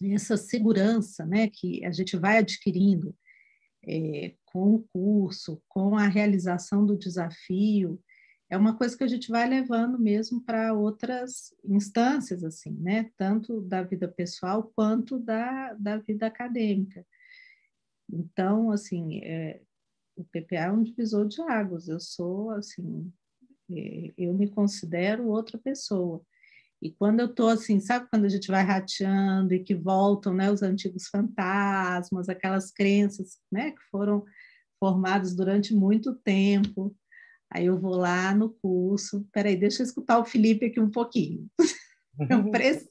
essa 0.02 0.38
segurança 0.38 1.26
né, 1.26 1.50
que 1.50 1.84
a 1.86 1.92
gente 1.92 2.16
vai 2.18 2.38
adquirindo 2.38 3.16
é, 3.86 4.34
com 4.46 4.76
o 4.76 4.88
curso, 4.94 5.62
com 5.68 5.98
a 5.98 6.08
realização 6.08 6.86
do 6.86 6.98
desafio, 6.98 8.02
é 8.50 8.58
uma 8.58 8.76
coisa 8.76 8.98
que 8.98 9.04
a 9.04 9.08
gente 9.08 9.30
vai 9.30 9.48
levando 9.48 10.00
mesmo 10.00 10.42
para 10.42 10.74
outras 10.74 11.54
instâncias, 11.64 12.44
assim, 12.44 12.72
né? 12.72 13.12
Tanto 13.16 13.62
da 13.62 13.84
vida 13.84 14.08
pessoal 14.08 14.72
quanto 14.76 15.20
da, 15.20 15.74
da 15.74 15.98
vida 15.98 16.26
acadêmica. 16.26 17.06
Então, 18.12 18.72
assim, 18.72 19.20
é, 19.24 19.62
o 20.16 20.24
PPA 20.24 20.56
é 20.56 20.72
um 20.72 20.82
divisor 20.82 21.28
de 21.28 21.40
águas. 21.44 21.88
Eu 21.88 22.00
sou, 22.00 22.50
assim, 22.50 23.14
é, 23.72 24.14
eu 24.18 24.34
me 24.34 24.50
considero 24.50 25.28
outra 25.28 25.60
pessoa. 25.60 26.26
E 26.82 26.92
quando 26.92 27.20
eu 27.20 27.26
estou 27.26 27.50
assim, 27.50 27.80
sabe 27.80 28.08
quando 28.10 28.26
a 28.26 28.30
gente 28.30 28.48
vai 28.48 28.64
rateando 28.64 29.54
e 29.54 29.64
que 29.64 29.76
voltam 29.76 30.34
né, 30.34 30.50
os 30.50 30.62
antigos 30.62 31.08
fantasmas, 31.08 32.30
aquelas 32.30 32.72
crenças 32.72 33.38
né, 33.52 33.72
que 33.72 33.82
foram 33.92 34.24
formadas 34.80 35.36
durante 35.36 35.76
muito 35.76 36.16
tempo. 36.16 36.96
Aí 37.52 37.66
eu 37.66 37.78
vou 37.80 37.96
lá 37.96 38.34
no 38.34 38.50
curso. 38.50 39.28
Peraí, 39.34 39.58
deixa 39.58 39.82
eu 39.82 39.86
escutar 39.86 40.20
o 40.20 40.26
Felipe 40.26 40.68
aqui 40.68 40.80
um 40.80 40.90
pouquinho. 40.90 41.50
eu 42.30 42.50
preciso. 42.52 42.90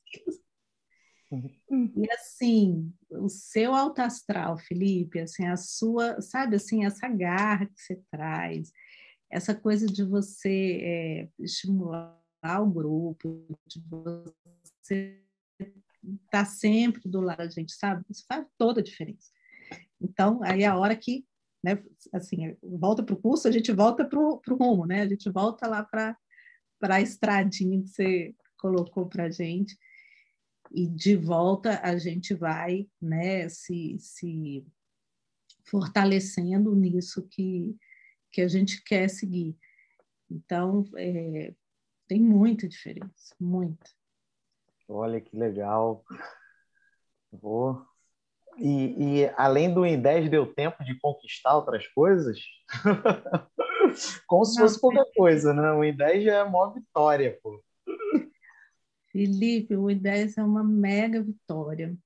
E 1.31 2.11
assim, 2.13 2.93
o 3.11 3.29
seu 3.29 3.75
alto 3.75 4.01
astral, 4.01 4.59
Felipe, 4.59 5.21
assim, 5.21 5.47
a 5.47 5.57
sua, 5.57 6.21
sabe 6.23 6.57
assim, 6.57 6.87
essa 6.87 7.07
garra 7.07 7.67
que 7.67 7.81
você 7.81 8.03
traz, 8.11 8.73
essa 9.31 9.55
coisa 9.55 9.87
de 9.87 10.03
você 10.05 10.81
é, 10.83 11.29
estimular 11.39 12.19
o 12.43 12.67
grupo, 12.67 13.47
de 13.67 13.81
você 13.89 15.23
estar 16.03 16.21
tá 16.31 16.45
sempre 16.45 17.09
do 17.09 17.21
lado 17.21 17.39
da 17.39 17.49
gente, 17.49 17.73
sabe? 17.73 18.05
Isso 18.09 18.25
faz 18.27 18.47
toda 18.57 18.81
a 18.81 18.85
diferença. 18.85 19.31
Então, 20.01 20.41
aí 20.43 20.63
é 20.63 20.67
a 20.67 20.77
hora 20.77 20.97
que, 20.97 21.27
né, 21.63 21.83
assim, 22.13 22.57
volta 22.63 23.03
para 23.03 23.15
o 23.15 23.21
curso, 23.21 23.49
a 23.49 23.51
gente 23.51 23.73
volta 23.73 24.05
para 24.05 24.19
o 24.19 24.41
rumo, 24.51 24.87
né? 24.87 25.03
A 25.03 25.09
gente 25.09 25.29
volta 25.31 25.67
lá 25.67 25.83
para 25.83 26.17
a 26.83 27.01
estradinha 27.01 27.83
que 27.83 27.89
você 27.89 28.35
colocou 28.57 29.09
para 29.09 29.25
a 29.25 29.31
gente 29.31 29.77
e 30.71 30.87
de 30.87 31.17
volta 31.17 31.81
a 31.83 31.97
gente 31.97 32.35
vai, 32.35 32.87
né, 33.01 33.49
se, 33.49 33.97
se 33.99 34.67
fortalecendo 35.65 36.75
nisso 36.75 37.27
que, 37.29 37.77
que 38.31 38.41
a 38.41 38.49
gente 38.49 38.83
quer 38.85 39.09
seguir. 39.09 39.57
Então, 40.31 40.85
é, 40.97 41.55
tem 42.09 42.21
muita 42.21 42.67
diferença, 42.67 43.35
muita. 43.39 43.91
Olha 44.89 45.21
que 45.21 45.37
legal. 45.37 46.05
Vou. 47.31 47.87
E, 48.57 49.21
e 49.21 49.33
além 49.37 49.73
do 49.73 49.87
em 49.87 50.01
10 50.01 50.31
deu 50.31 50.53
tempo 50.53 50.83
de 50.83 50.99
conquistar 50.99 51.55
outras 51.55 51.87
coisas? 51.89 52.41
Como 54.27 54.45
se 54.45 54.59
fosse 54.59 54.81
pouca 54.81 55.05
coisa, 55.15 55.55
né? 55.55 55.71
O 55.73 55.85
em 55.85 55.95
10 55.95 56.25
já 56.25 56.37
é 56.39 56.43
uma 56.43 56.73
vitória, 56.73 57.39
pô. 57.43 57.63
Felipe, 59.11 59.77
o 59.77 59.87
I10 59.87 60.39
é 60.39 60.43
uma 60.43 60.63
mega 60.63 61.23
vitória. 61.23 61.97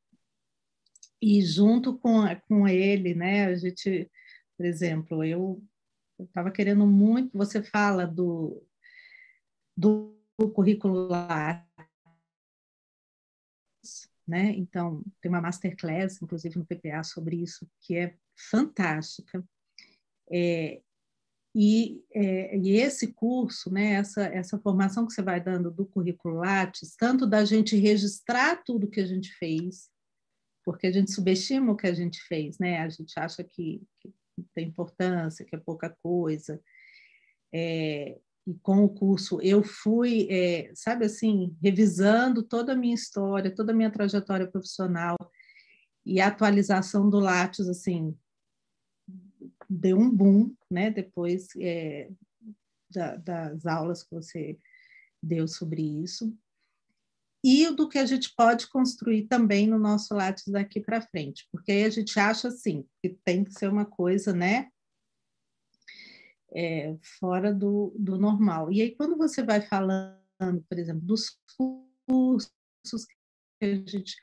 e 1.20 1.40
junto 1.42 1.96
com, 1.98 2.22
com 2.48 2.66
ele, 2.66 3.14
né, 3.14 3.46
a 3.46 3.54
gente, 3.54 4.10
por 4.56 4.66
exemplo, 4.66 5.24
eu 5.24 5.62
estava 6.18 6.50
querendo 6.50 6.86
muito, 6.86 7.36
você 7.36 7.62
fala 7.62 8.06
do, 8.06 8.62
do 9.76 10.16
currículo 10.54 11.08
lá, 11.08 11.66
né? 14.26 14.52
Então, 14.56 15.02
tem 15.20 15.30
uma 15.30 15.40
masterclass, 15.40 16.20
inclusive 16.22 16.58
no 16.58 16.64
PPA, 16.64 17.02
sobre 17.02 17.36
isso, 17.36 17.68
que 17.80 17.96
é 17.96 18.16
fantástica. 18.50 19.44
É, 20.30 20.80
e, 21.54 22.02
é, 22.10 22.56
e, 22.56 22.76
esse 22.76 23.12
curso, 23.12 23.70
né, 23.70 23.94
essa, 23.94 24.22
essa 24.24 24.58
formação 24.58 25.06
que 25.06 25.12
você 25.12 25.22
vai 25.22 25.40
dando 25.40 25.70
do 25.70 25.84
currículo 25.84 26.36
Lattes, 26.36 26.96
tanto 26.96 27.26
da 27.26 27.44
gente 27.44 27.76
registrar 27.76 28.62
tudo 28.64 28.88
que 28.88 29.00
a 29.00 29.06
gente 29.06 29.30
fez, 29.34 29.90
porque 30.64 30.86
a 30.86 30.92
gente 30.92 31.10
subestima 31.10 31.72
o 31.72 31.76
que 31.76 31.86
a 31.86 31.92
gente 31.92 32.22
fez, 32.22 32.58
né? 32.58 32.78
A 32.78 32.88
gente 32.88 33.12
acha 33.18 33.44
que, 33.44 33.82
que 34.00 34.14
tem 34.54 34.68
importância, 34.68 35.44
que 35.44 35.54
é 35.54 35.58
pouca 35.58 35.90
coisa. 36.02 36.62
É, 37.52 38.18
e 38.46 38.54
com 38.54 38.84
o 38.84 38.88
curso 38.88 39.40
eu 39.40 39.62
fui, 39.62 40.26
é, 40.30 40.72
sabe 40.74 41.04
assim, 41.04 41.56
revisando 41.62 42.42
toda 42.42 42.72
a 42.72 42.76
minha 42.76 42.94
história, 42.94 43.54
toda 43.54 43.72
a 43.72 43.74
minha 43.74 43.90
trajetória 43.90 44.50
profissional 44.50 45.16
e 46.04 46.20
a 46.20 46.26
atualização 46.26 47.08
do 47.08 47.20
Lattes, 47.20 47.68
assim, 47.68 48.16
deu 49.68 49.98
um 49.98 50.10
boom, 50.10 50.54
né? 50.70 50.90
Depois 50.90 51.48
é, 51.60 52.10
da, 52.90 53.16
das 53.16 53.64
aulas 53.66 54.02
que 54.02 54.14
você 54.14 54.58
deu 55.22 55.46
sobre 55.46 55.82
isso 56.02 56.36
e 57.44 57.68
do 57.70 57.88
que 57.88 57.98
a 57.98 58.06
gente 58.06 58.32
pode 58.36 58.68
construir 58.68 59.26
também 59.26 59.66
no 59.66 59.78
nosso 59.78 60.14
Lattes 60.14 60.46
daqui 60.46 60.80
para 60.80 61.00
frente, 61.00 61.48
porque 61.50 61.72
aí 61.72 61.84
a 61.84 61.90
gente 61.90 62.18
acha 62.18 62.48
assim 62.48 62.84
que 63.00 63.10
tem 63.24 63.42
que 63.44 63.52
ser 63.52 63.68
uma 63.68 63.84
coisa, 63.84 64.32
né? 64.32 64.68
É, 66.54 66.94
fora 67.18 67.52
do, 67.52 67.94
do 67.98 68.18
normal. 68.18 68.70
E 68.70 68.82
aí, 68.82 68.94
quando 68.94 69.16
você 69.16 69.42
vai 69.42 69.62
falando, 69.62 70.18
por 70.68 70.78
exemplo, 70.78 71.00
dos 71.00 71.38
cursos 71.56 73.06
que 73.58 73.64
a 73.64 73.74
gente 73.74 74.16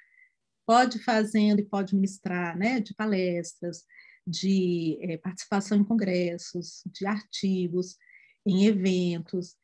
pode 0.65 0.99
fazendo 0.99 1.59
e 1.59 1.65
pode 1.65 1.95
ministrar, 1.95 2.55
né, 2.55 2.79
de 2.79 2.93
palestras, 2.93 3.83
de 4.27 4.99
é, 5.01 5.17
participação 5.17 5.79
em 5.79 5.83
congressos, 5.83 6.83
de 6.85 7.07
artigos, 7.07 7.97
em 8.45 8.67
eventos, 8.67 9.55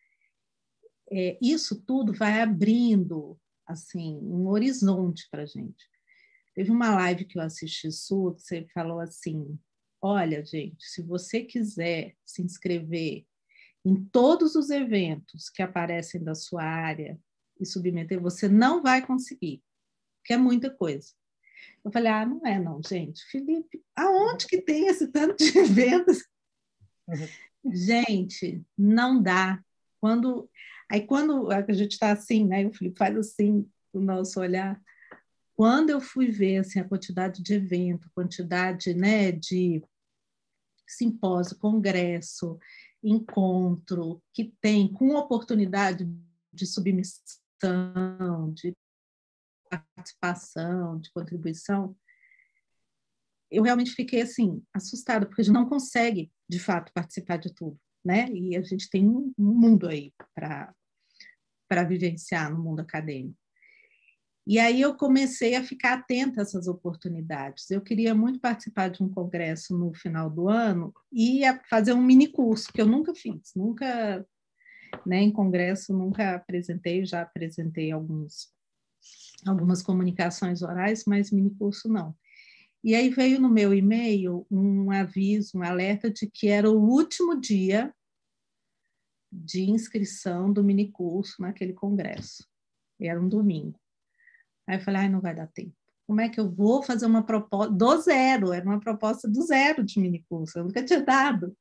é, 1.12 1.38
isso 1.42 1.80
tudo 1.86 2.12
vai 2.12 2.42
abrindo 2.42 3.40
assim, 3.68 4.18
um 4.22 4.48
horizonte 4.48 5.28
para 5.30 5.46
gente. 5.46 5.88
Teve 6.54 6.72
uma 6.72 6.96
live 6.96 7.26
que 7.26 7.38
eu 7.38 7.44
assisti 7.44 7.92
sua 7.92 8.34
que 8.34 8.42
você 8.42 8.66
falou 8.74 9.00
assim: 9.00 9.60
olha, 10.06 10.46
gente, 10.46 10.86
se 10.86 11.02
você 11.02 11.44
quiser 11.44 12.16
se 12.24 12.42
inscrever 12.42 13.26
em 13.84 13.96
todos 13.96 14.56
os 14.56 14.70
eventos 14.70 15.50
que 15.50 15.62
aparecem 15.62 16.24
da 16.24 16.36
sua 16.36 16.64
área 16.64 17.20
e 17.60 17.66
submeter, 17.66 18.22
você 18.22 18.48
não 18.48 18.84
vai 18.84 19.06
conseguir, 19.06 19.64
porque 20.18 20.34
é 20.34 20.38
muita 20.38 20.70
coisa. 20.70 21.12
Eu 21.84 21.92
falei, 21.92 22.12
ah, 22.12 22.26
não 22.26 22.46
é 22.46 22.60
não, 22.60 22.82
gente. 22.84 23.24
Felipe, 23.26 23.84
aonde 23.96 24.48
que 24.48 24.62
tem 24.62 24.88
esse 24.88 25.08
tanto 25.08 25.38
de 25.38 25.58
eventos? 25.58 26.24
gente, 27.66 28.64
não 28.78 29.22
dá. 29.22 29.64
Quando 30.00 30.50
Aí 30.90 31.02
quando 31.02 31.52
a 31.52 31.62
gente 31.74 31.94
está 31.94 32.12
assim, 32.12 32.46
né, 32.46 32.66
o 32.68 32.74
Felipe 32.74 32.98
faz 32.98 33.18
assim 33.18 33.68
o 33.92 34.00
nosso 34.00 34.40
olhar, 34.40 34.80
quando 35.56 35.90
eu 35.90 36.00
fui 36.00 36.28
ver 36.28 36.58
assim 36.58 36.80
a 36.80 36.88
quantidade 36.88 37.42
de 37.42 37.54
evento, 37.56 38.12
quantidade, 38.14 38.94
né, 38.94 39.32
de 39.32 39.82
simpósio, 40.88 41.58
congresso, 41.58 42.58
encontro 43.04 44.22
que 44.34 44.54
tem 44.62 44.92
com 44.92 45.16
oportunidade 45.16 46.08
de 46.52 46.66
submissão, 46.66 48.54
de 48.54 48.74
participação, 49.70 51.00
de 51.00 51.12
contribuição, 51.12 51.96
eu 53.52 53.64
realmente 53.64 53.92
fiquei 53.92 54.22
assim 54.22 54.64
assustada 54.74 55.26
porque 55.26 55.42
a 55.42 55.46
gente 55.46 55.54
não 55.54 55.70
consegue 55.70 56.32
de 56.50 56.60
fato 56.60 56.92
participar 56.94 57.38
de 57.38 57.54
tudo 57.54 57.80
né? 58.06 58.30
E 58.32 58.56
a 58.56 58.62
gente 58.62 58.88
tem 58.88 59.10
um 59.10 59.34
mundo 59.36 59.88
aí 59.88 60.14
para 60.36 61.84
vivenciar 61.88 62.52
no 62.52 62.62
mundo 62.62 62.82
acadêmico. 62.82 63.36
E 64.48 64.60
aí 64.60 64.80
eu 64.80 64.96
comecei 64.96 65.56
a 65.56 65.64
ficar 65.64 65.94
atenta 65.94 66.42
a 66.42 66.44
essas 66.44 66.68
oportunidades. 66.68 67.72
Eu 67.72 67.82
queria 67.82 68.14
muito 68.14 68.40
participar 68.40 68.90
de 68.90 69.02
um 69.02 69.10
congresso 69.10 69.76
no 69.76 69.92
final 69.94 70.30
do 70.30 70.48
ano 70.48 70.94
e 71.12 71.42
fazer 71.68 71.94
um 71.94 72.04
mini 72.04 72.28
curso, 72.28 72.72
que 72.72 72.80
eu 72.80 72.86
nunca 72.86 73.16
fiz, 73.16 73.54
nunca, 73.56 74.24
né, 75.04 75.18
em 75.18 75.32
congresso, 75.32 75.94
nunca 75.94 76.36
apresentei, 76.36 77.04
já 77.06 77.24
apresentei 77.24 77.92
alguns, 77.92 78.54
algumas 79.48 79.82
comunicações 79.82 80.62
orais, 80.62 81.06
mas 81.08 81.32
mini 81.32 81.50
curso 81.56 81.90
não. 81.90 82.16
E 82.84 82.94
aí 82.94 83.10
veio 83.10 83.42
no 83.42 83.50
meu 83.50 83.74
e-mail 83.74 84.46
um 84.52 84.92
aviso, 84.92 85.58
um 85.58 85.64
alerta 85.64 86.08
de 86.12 86.30
que 86.30 86.50
era 86.50 86.70
o 86.70 86.80
último 86.80 87.42
dia 87.42 87.92
de 89.32 89.64
inscrição 89.64 90.54
do 90.54 90.64
minicurso 90.64 91.42
naquele 91.42 91.74
congresso. 91.74 92.48
Era 93.00 93.20
um 93.20 93.28
domingo. 93.28 93.80
Aí 94.68 94.78
eu 94.78 94.82
falei, 94.82 95.02
ai, 95.02 95.10
não 95.10 95.22
vai 95.22 95.36
dar 95.36 95.48
tempo. 95.48 95.76
Como 96.08 96.22
é 96.22 96.30
que 96.30 96.40
eu 96.40 96.52
vou 96.52 96.84
fazer 96.84 97.06
uma 97.06 97.24
proposta 97.24 97.74
do 97.74 98.02
zero? 98.02 98.54
Era 98.54 98.66
uma 98.66 98.80
proposta 98.80 99.28
do 99.28 99.42
zero 99.42 99.84
de 99.84 100.00
minicurso, 100.00 100.60
eu 100.60 100.66
nunca 100.66 100.84
tinha 100.84 101.02
dado. 101.02 101.56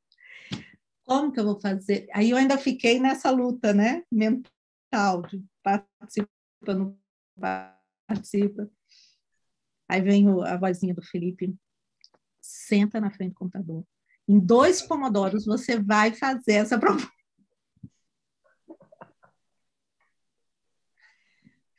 Como 1.04 1.32
que 1.32 1.40
eu 1.40 1.44
vou 1.44 1.60
fazer? 1.60 2.06
Aí 2.12 2.30
eu 2.30 2.36
ainda 2.36 2.56
fiquei 2.56 2.98
nessa 2.98 3.30
luta, 3.30 3.72
né, 3.72 4.02
mental, 4.10 5.22
de 5.28 5.42
participa, 5.62 6.28
não 6.66 6.98
participa. 8.06 8.70
Aí 9.88 10.00
vem 10.00 10.26
a 10.42 10.56
vozinha 10.56 10.94
do 10.94 11.02
Felipe, 11.02 11.54
senta 12.40 13.00
na 13.00 13.10
frente 13.10 13.32
do 13.32 13.38
computador. 13.38 13.84
Em 14.26 14.38
dois 14.38 14.80
pomodoros 14.82 15.44
você 15.44 15.78
vai 15.78 16.14
fazer 16.14 16.54
essa 16.54 16.78
proposta. 16.80 17.23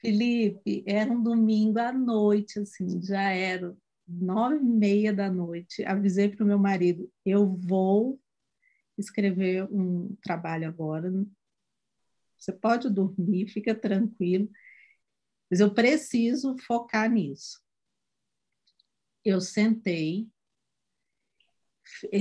Felipe, 0.06 0.84
era 0.86 1.12
um 1.12 1.22
domingo 1.22 1.80
à 1.80 1.92
noite, 1.92 2.60
assim, 2.60 3.02
já 3.02 3.30
era 3.32 3.76
nove 4.08 4.58
e 4.58 4.64
meia 4.64 5.14
da 5.14 5.30
noite. 5.32 5.84
Avisei 5.84 6.30
para 6.30 6.44
o 6.44 6.48
meu 6.48 6.60
marido, 6.60 7.12
eu 7.26 7.56
vou 7.56 8.20
escrever 8.98 9.68
um 9.72 10.16
trabalho 10.22 10.68
agora. 10.68 11.12
Você 12.38 12.54
pode 12.54 12.90
dormir, 12.90 13.48
fica 13.48 13.74
tranquilo, 13.74 14.50
mas 15.50 15.60
eu 15.60 15.74
preciso 15.74 16.56
focar 16.60 17.10
nisso 17.10 17.66
eu 19.26 19.42
sentei, 19.42 20.30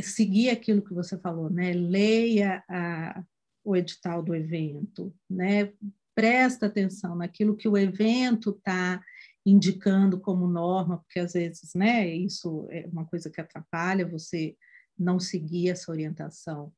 segui 0.02 0.48
aquilo 0.48 0.82
que 0.82 0.94
você 0.94 1.18
falou, 1.18 1.50
né? 1.50 1.74
Leia 1.74 2.64
a, 2.66 3.22
o 3.62 3.76
edital 3.76 4.22
do 4.22 4.34
evento, 4.34 5.14
né? 5.28 5.72
Presta 6.14 6.66
atenção 6.66 7.16
naquilo 7.16 7.56
que 7.56 7.68
o 7.68 7.76
evento 7.76 8.50
está 8.50 9.02
indicando 9.44 10.18
como 10.20 10.46
norma, 10.46 10.98
porque 10.98 11.18
às 11.20 11.34
vezes, 11.34 11.74
né? 11.74 12.08
Isso 12.08 12.66
é 12.70 12.86
uma 12.86 13.04
coisa 13.04 13.30
que 13.30 13.40
atrapalha 13.40 14.08
você 14.08 14.56
não 14.98 15.18
seguir 15.18 15.70
essa 15.70 15.90
orientação. 15.90 16.72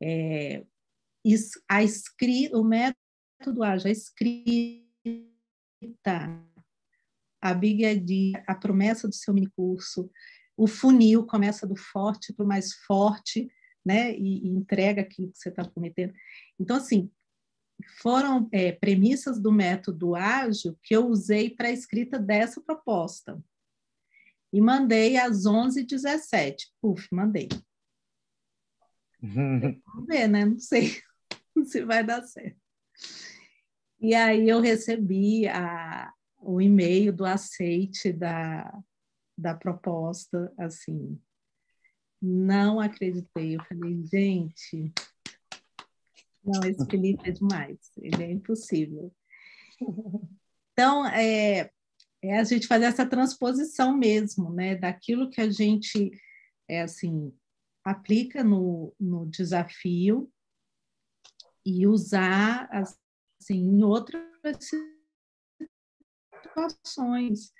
É, 0.00 0.64
a 1.68 1.82
escrita, 1.82 2.56
o 2.56 2.64
método 2.64 3.62
ágil, 3.62 3.88
a 3.88 3.92
escrita 3.92 4.86
a 7.42 7.54
Big 7.54 7.84
Idea, 7.84 8.44
a 8.46 8.54
promessa 8.54 9.08
do 9.08 9.14
seu 9.14 9.32
minicurso, 9.32 10.10
o 10.56 10.66
funil 10.66 11.24
começa 11.24 11.66
do 11.66 11.74
forte 11.74 12.34
para 12.34 12.44
o 12.44 12.48
mais 12.48 12.74
forte, 12.86 13.50
né? 13.84 14.14
E, 14.14 14.46
e, 14.46 14.48
entrega 14.48 15.00
aquilo 15.00 15.32
que 15.32 15.38
você 15.38 15.48
está 15.48 15.64
prometendo. 15.64 16.12
Então, 16.58 16.76
assim, 16.76 17.10
foram 18.00 18.48
é, 18.52 18.72
premissas 18.72 19.40
do 19.40 19.52
método 19.52 20.14
ágil 20.14 20.76
que 20.82 20.94
eu 20.94 21.06
usei 21.06 21.50
para 21.50 21.68
a 21.68 21.72
escrita 21.72 22.18
dessa 22.18 22.60
proposta. 22.60 23.42
E 24.52 24.60
mandei 24.60 25.16
às 25.16 25.44
11h17. 25.44 26.56
Puf, 26.80 27.06
mandei. 27.12 27.48
Vamos 29.22 30.06
ver, 30.06 30.28
né? 30.28 30.44
Não 30.44 30.58
sei 30.58 31.00
se 31.64 31.84
vai 31.84 32.04
dar 32.04 32.22
certo. 32.22 32.58
E 34.00 34.14
aí 34.14 34.48
eu 34.48 34.60
recebi 34.60 35.46
a, 35.46 36.12
o 36.38 36.60
e-mail 36.60 37.12
do 37.12 37.24
aceite 37.24 38.12
da, 38.12 38.72
da 39.36 39.54
proposta, 39.54 40.52
assim, 40.58 41.20
não 42.20 42.80
acreditei. 42.80 43.56
Eu 43.56 43.64
falei, 43.64 44.02
gente, 44.06 44.92
não, 46.50 46.68
esse 46.68 46.84
Felipe 46.86 47.28
é 47.28 47.32
demais, 47.32 47.78
ele 47.98 48.22
é 48.22 48.30
impossível. 48.30 49.12
Então, 50.72 51.06
é, 51.06 51.70
é 52.22 52.38
a 52.38 52.44
gente 52.44 52.66
fazer 52.66 52.86
essa 52.86 53.04
transposição 53.04 53.96
mesmo, 53.96 54.50
né, 54.52 54.74
daquilo 54.76 55.30
que 55.30 55.40
a 55.40 55.50
gente 55.50 56.10
é 56.68 56.82
assim 56.82 57.32
aplica 57.84 58.44
no, 58.44 58.94
no 58.98 59.26
desafio 59.26 60.30
e 61.64 61.86
usar 61.86 62.68
assim 62.70 63.56
em 63.56 63.82
outras 63.82 64.70
situações. 66.42 67.52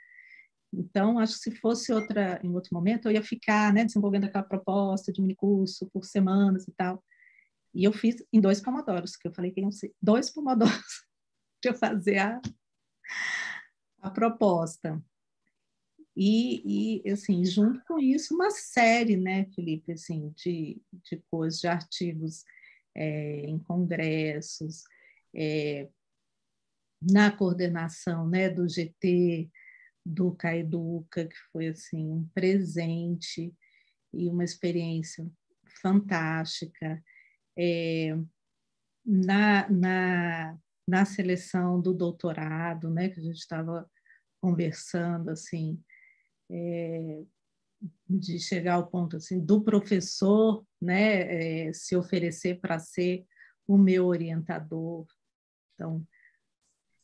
Então, 0.73 1.19
acho 1.19 1.35
que 1.35 1.51
se 1.51 1.57
fosse 1.57 1.93
outra 1.93 2.41
em 2.45 2.55
outro 2.55 2.71
momento, 2.73 3.09
eu 3.09 3.13
ia 3.13 3.23
ficar, 3.23 3.73
né, 3.73 3.85
desenvolvendo 3.85 4.25
aquela 4.25 4.45
proposta 4.45 5.13
de 5.13 5.21
minicurso 5.21 5.91
por 5.93 6.05
semanas 6.05 6.67
e 6.69 6.73
tal. 6.73 7.03
E 7.75 7.85
eu 7.85 7.93
fiz 7.93 8.17
em 8.33 8.41
dois 8.41 8.61
pomodoros, 8.61 9.17
que 9.17 9.29
eu 9.29 9.33
falei 9.33 9.51
que 9.51 9.61
iam 9.61 9.71
ser 9.71 9.95
dois 10.03 10.31
pomodoros 10.31 10.75
para 11.61 11.71
eu 11.71 11.75
fazer 11.75 12.19
a, 12.19 12.41
a 14.01 14.11
proposta. 14.11 15.03
E, 16.17 17.01
e, 17.05 17.11
assim, 17.11 17.45
junto 17.45 17.83
com 17.87 17.99
isso, 17.99 18.35
uma 18.35 18.51
série, 18.51 19.17
né, 19.17 19.47
Felipe, 19.55 19.93
assim, 19.93 20.31
de, 20.37 20.81
de 21.05 21.23
coisas, 21.31 21.61
de 21.61 21.69
artigos 21.69 22.45
é, 22.95 23.43
em 23.47 23.59
congressos, 23.59 24.83
é, 25.35 25.89
na 27.01 27.31
coordenação, 27.31 28.29
né, 28.29 28.51
do 28.51 28.69
GT, 28.69 29.49
do 30.05 30.33
Caiduca, 30.33 31.27
que 31.27 31.37
foi, 31.53 31.69
assim, 31.69 32.11
um 32.11 32.29
presente 32.35 33.55
e 34.13 34.29
uma 34.29 34.45
experiência 34.45 35.27
fantástica. 35.81 37.03
É, 37.59 38.17
na, 39.05 39.69
na, 39.69 40.59
na 40.87 41.05
seleção 41.05 41.81
do 41.81 41.93
doutorado, 41.93 42.91
né, 42.91 43.09
que 43.09 43.21
a 43.21 43.23
gente 43.23 43.39
estava 43.39 43.91
conversando, 44.41 45.31
assim, 45.31 45.83
é, 46.51 47.23
de 48.09 48.39
chegar 48.39 48.75
ao 48.75 48.87
ponto 48.87 49.17
assim 49.17 49.41
do 49.41 49.63
professor 49.63 50.65
né 50.81 51.69
é, 51.69 51.73
se 51.73 51.97
oferecer 51.97 52.61
para 52.61 52.79
ser 52.79 53.27
o 53.67 53.79
meu 53.79 54.07
orientador. 54.07 55.07
Então 55.75 56.07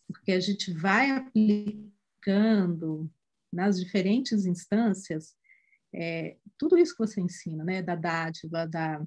porque 0.07 0.33
a 0.33 0.41
gente 0.41 0.73
vai 0.73 1.11
aplicando 1.11 3.11
nas 3.53 3.81
diferentes 3.81 4.45
instâncias 4.45 5.35
é, 5.95 6.37
tudo 6.59 6.77
isso 6.77 6.93
que 6.93 7.07
você 7.07 7.21
ensina 7.21 7.65
né 7.65 7.83
da 7.83 7.95
dádiva 7.95 8.67
da 8.67 9.03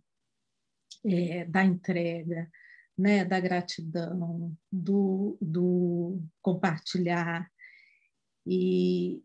é, 1.06 1.46
da 1.46 1.64
entrega 1.64 2.50
né 2.98 3.24
da 3.24 3.40
gratidão 3.40 4.56
do, 4.72 5.38
do 5.42 6.22
compartilhar 6.42 7.50
e, 8.52 9.24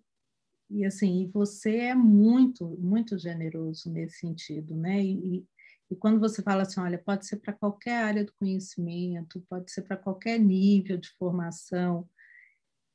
e 0.70 0.84
assim, 0.84 1.30
você 1.32 1.76
é 1.76 1.94
muito, 1.94 2.68
muito 2.78 3.18
generoso 3.18 3.90
nesse 3.90 4.18
sentido, 4.18 4.76
né? 4.76 5.02
E, 5.02 5.46
e 5.90 5.96
quando 5.96 6.20
você 6.20 6.42
fala 6.42 6.62
assim, 6.62 6.80
olha, 6.80 6.98
pode 6.98 7.26
ser 7.26 7.36
para 7.36 7.52
qualquer 7.52 8.02
área 8.02 8.24
do 8.24 8.34
conhecimento, 8.34 9.44
pode 9.48 9.70
ser 9.70 9.82
para 9.82 9.96
qualquer 9.96 10.38
nível 10.38 10.98
de 10.98 11.08
formação, 11.18 12.06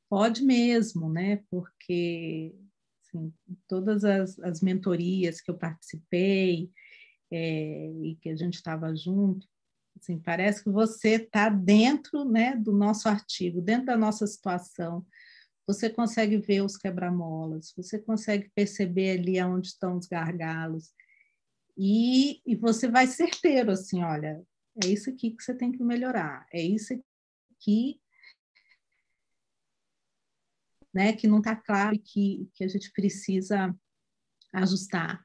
pode 0.08 0.44
mesmo, 0.44 1.10
né? 1.10 1.42
Porque 1.50 2.54
assim, 3.02 3.32
todas 3.66 4.04
as, 4.04 4.38
as 4.38 4.60
mentorias 4.60 5.40
que 5.40 5.50
eu 5.50 5.58
participei 5.58 6.70
é, 7.30 7.90
e 8.02 8.16
que 8.20 8.28
a 8.28 8.36
gente 8.36 8.54
estava 8.54 8.94
junto, 8.94 9.46
assim, 9.96 10.18
parece 10.18 10.64
que 10.64 10.70
você 10.70 11.16
está 11.16 11.48
dentro 11.48 12.24
né, 12.24 12.56
do 12.56 12.72
nosso 12.72 13.08
artigo, 13.08 13.60
dentro 13.60 13.86
da 13.86 13.96
nossa 13.96 14.26
situação, 14.26 15.04
você 15.66 15.88
consegue 15.88 16.38
ver 16.38 16.62
os 16.62 16.76
quebra-molas, 16.76 17.72
você 17.76 17.98
consegue 17.98 18.50
perceber 18.54 19.18
ali 19.18 19.40
onde 19.42 19.68
estão 19.68 19.96
os 19.96 20.06
gargalos, 20.06 20.92
e, 21.76 22.40
e 22.44 22.56
você 22.56 22.88
vai 22.88 23.06
certeiro, 23.06 23.70
assim, 23.70 24.02
olha, 24.02 24.42
é 24.82 24.88
isso 24.88 25.10
aqui 25.10 25.30
que 25.30 25.42
você 25.42 25.54
tem 25.54 25.70
que 25.70 25.82
melhorar, 25.82 26.46
é 26.52 26.60
isso 26.60 26.92
aqui 26.92 28.00
né, 30.92 31.12
que 31.12 31.28
não 31.28 31.38
está 31.38 31.54
claro 31.54 31.94
e 31.94 31.98
que, 31.98 32.50
que 32.54 32.64
a 32.64 32.68
gente 32.68 32.92
precisa 32.92 33.74
ajustar. 34.52 35.22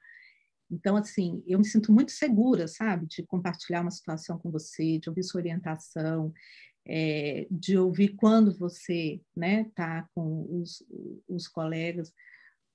Então, 0.70 0.95
assim, 0.95 1.43
eu 1.45 1.59
me 1.59 1.66
sinto 1.66 1.91
muito 1.91 2.11
segura, 2.11 2.68
sabe, 2.68 3.05
de 3.07 3.24
compartilhar 3.24 3.82
uma 3.82 3.91
situação 3.91 4.38
com 4.38 4.49
você, 4.51 4.97
de 4.99 5.09
ouvir 5.09 5.24
sua 5.24 5.41
orientação, 5.41 6.34
é, 6.88 7.47
de 7.49 7.78
ouvir 7.78 8.09
quando 8.16 8.57
você 8.57 9.22
né, 9.36 9.66
tá 9.76 10.07
com 10.13 10.47
os, 10.59 10.84
os 11.28 11.47
colegas, 11.47 12.13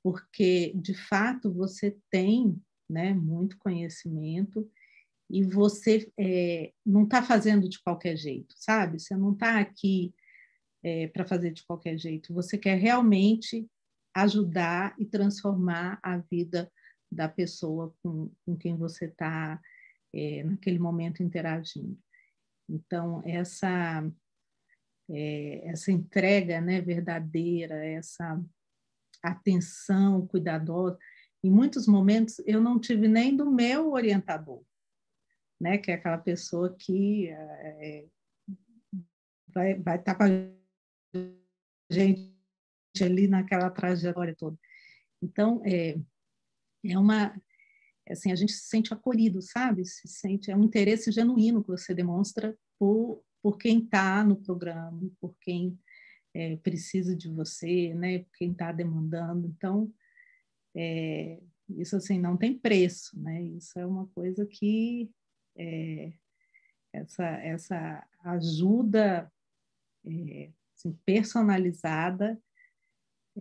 porque, 0.02 0.72
de 0.74 0.94
fato, 0.94 1.52
você 1.52 1.96
tem 2.10 2.60
né, 2.88 3.12
muito 3.12 3.58
conhecimento 3.58 4.68
e 5.28 5.44
você 5.44 6.10
é, 6.18 6.72
não 6.84 7.04
está 7.04 7.22
fazendo 7.22 7.68
de 7.68 7.80
qualquer 7.80 8.16
jeito, 8.16 8.54
sabe? 8.56 8.98
Você 8.98 9.16
não 9.16 9.32
está 9.32 9.60
aqui 9.60 10.12
é, 10.82 11.06
para 11.08 11.24
fazer 11.24 11.52
de 11.52 11.64
qualquer 11.64 11.96
jeito, 11.98 12.34
você 12.34 12.58
quer 12.58 12.76
realmente 12.76 13.68
ajudar 14.14 14.94
e 14.98 15.04
transformar 15.04 16.00
a 16.02 16.18
vida 16.18 16.70
da 17.10 17.28
pessoa 17.28 17.94
com, 18.02 18.30
com 18.44 18.56
quem 18.56 18.76
você 18.76 19.06
está 19.06 19.60
é, 20.14 20.44
naquele 20.44 20.78
momento 20.78 21.22
interagindo. 21.22 21.98
Então, 22.68 23.22
essa, 23.24 24.08
é, 25.10 25.68
essa 25.68 25.90
entrega 25.90 26.60
né, 26.60 26.80
verdadeira, 26.80 27.84
essa 27.84 28.40
atenção 29.22 30.26
cuidadosa, 30.26 30.96
em 31.42 31.50
muitos 31.50 31.86
momentos 31.86 32.38
eu 32.46 32.60
não 32.60 32.78
tive 32.78 33.08
nem 33.08 33.36
do 33.36 33.50
meu 33.50 33.92
orientador, 33.92 34.62
né, 35.60 35.78
que 35.78 35.90
é 35.90 35.94
aquela 35.94 36.18
pessoa 36.18 36.74
que 36.78 37.28
é, 37.28 38.06
vai, 39.48 39.74
vai 39.74 39.96
estar 39.96 40.14
tá 40.14 40.18
com 40.18 40.24
a 40.24 41.92
gente 41.92 42.30
ali 43.02 43.26
naquela 43.26 43.70
trajetória 43.70 44.34
toda. 44.34 44.56
Então, 45.22 45.62
é, 45.64 45.98
é 46.84 46.98
uma 46.98 47.34
assim, 48.08 48.32
a 48.32 48.34
gente 48.34 48.52
se 48.52 48.68
sente 48.68 48.92
acolhido, 48.92 49.40
sabe? 49.40 49.84
Se 49.84 50.08
sente, 50.08 50.50
é 50.50 50.56
um 50.56 50.64
interesse 50.64 51.12
genuíno 51.12 51.62
que 51.62 51.68
você 51.68 51.94
demonstra 51.94 52.56
por, 52.78 53.22
por 53.42 53.56
quem 53.56 53.78
está 53.78 54.24
no 54.24 54.36
programa, 54.36 55.00
por 55.20 55.34
quem 55.40 55.78
é, 56.34 56.56
precisa 56.56 57.14
de 57.16 57.28
você, 57.28 57.94
né? 57.94 58.20
Por 58.20 58.32
quem 58.32 58.52
está 58.52 58.72
demandando. 58.72 59.46
Então, 59.46 59.92
é, 60.74 61.40
isso 61.68 61.96
assim 61.96 62.18
não 62.18 62.36
tem 62.36 62.58
preço, 62.58 63.18
né? 63.20 63.42
Isso 63.42 63.78
é 63.78 63.86
uma 63.86 64.06
coisa 64.08 64.46
que 64.46 65.10
é, 65.56 66.12
essa 66.92 67.24
essa 67.24 68.08
ajuda 68.24 69.30
é, 70.04 70.50
assim, 70.74 70.92
personalizada 71.04 72.40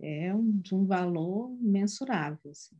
é 0.00 0.34
um, 0.34 0.58
de 0.60 0.74
um 0.74 0.86
valor 0.86 1.50
mensurável. 1.60 2.50
Assim. 2.50 2.76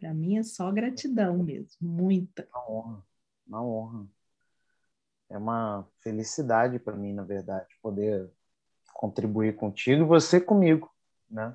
Para 0.00 0.14
mim 0.14 0.38
é 0.38 0.42
só 0.42 0.72
gratidão 0.72 1.36
mesmo, 1.42 1.76
muita. 1.78 2.48
Uma 2.50 2.70
honra, 2.70 3.06
uma 3.46 3.62
honra. 3.62 4.06
É 5.28 5.36
uma 5.36 5.86
felicidade 6.00 6.78
para 6.78 6.96
mim, 6.96 7.12
na 7.12 7.22
verdade, 7.22 7.68
poder 7.82 8.30
contribuir 8.94 9.54
contigo 9.56 10.02
e 10.02 10.06
você 10.06 10.40
comigo, 10.40 10.90
né? 11.30 11.54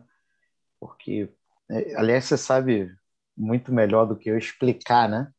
Porque, 0.79 1.33
é, 1.69 1.95
aliás, 1.95 2.25
você 2.25 2.37
sabe 2.37 2.95
muito 3.35 3.73
melhor 3.73 4.05
do 4.05 4.15
que 4.15 4.29
eu 4.29 4.37
explicar, 4.37 5.09
né? 5.09 5.33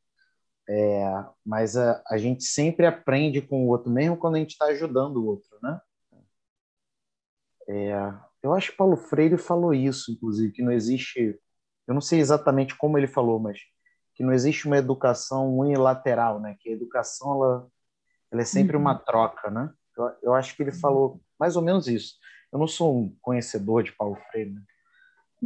É, 0.69 1.05
mas 1.45 1.77
a, 1.77 2.03
a 2.09 2.19
gente 2.19 2.43
sempre 2.43 2.87
aprende 2.87 3.41
com 3.41 3.65
o 3.65 3.69
outro, 3.69 3.91
mesmo 3.91 4.17
quando 4.17 4.35
a 4.35 4.39
gente 4.41 4.51
está 4.51 4.67
ajudando 4.67 5.19
o 5.19 5.27
outro, 5.27 5.57
né? 5.63 5.81
É, 7.69 7.93
eu 8.43 8.53
acho 8.53 8.73
que 8.73 8.77
Paulo 8.77 8.97
Freire 8.97 9.39
falou 9.39 9.73
isso, 9.73 10.11
inclusive, 10.11 10.53
que 10.53 10.63
não 10.63 10.73
existe 10.73 11.39
eu 11.87 11.95
não 11.95 12.01
sei 12.01 12.19
exatamente 12.19 12.77
como 12.77 12.99
ele 12.99 13.07
falou, 13.07 13.39
mas 13.39 13.61
que 14.15 14.25
não 14.25 14.33
existe 14.33 14.67
uma 14.67 14.79
educação 14.79 15.57
unilateral, 15.57 16.41
né? 16.41 16.57
Que 16.59 16.71
a 16.71 16.73
educação 16.73 17.35
ela, 17.35 17.69
ela 18.33 18.43
é 18.43 18.45
sempre 18.45 18.77
uhum. 18.77 18.83
uma 18.83 18.99
troca, 18.99 19.51
né? 19.51 19.73
Eu, 19.97 20.13
eu, 20.23 20.35
acho 20.35 20.57
que 20.57 20.63
ele 20.63 20.73
falou 20.73 21.21
mais 21.39 21.55
ou 21.55 21.63
menos 21.63 21.87
isso. 21.87 22.15
Eu 22.53 22.59
não 22.59 22.67
sou 22.67 22.99
um 22.99 23.17
conhecedor 23.21 23.83
de 23.83 23.93
Paulo 23.93 24.17
Freire, 24.31 24.51
né? 24.51 24.63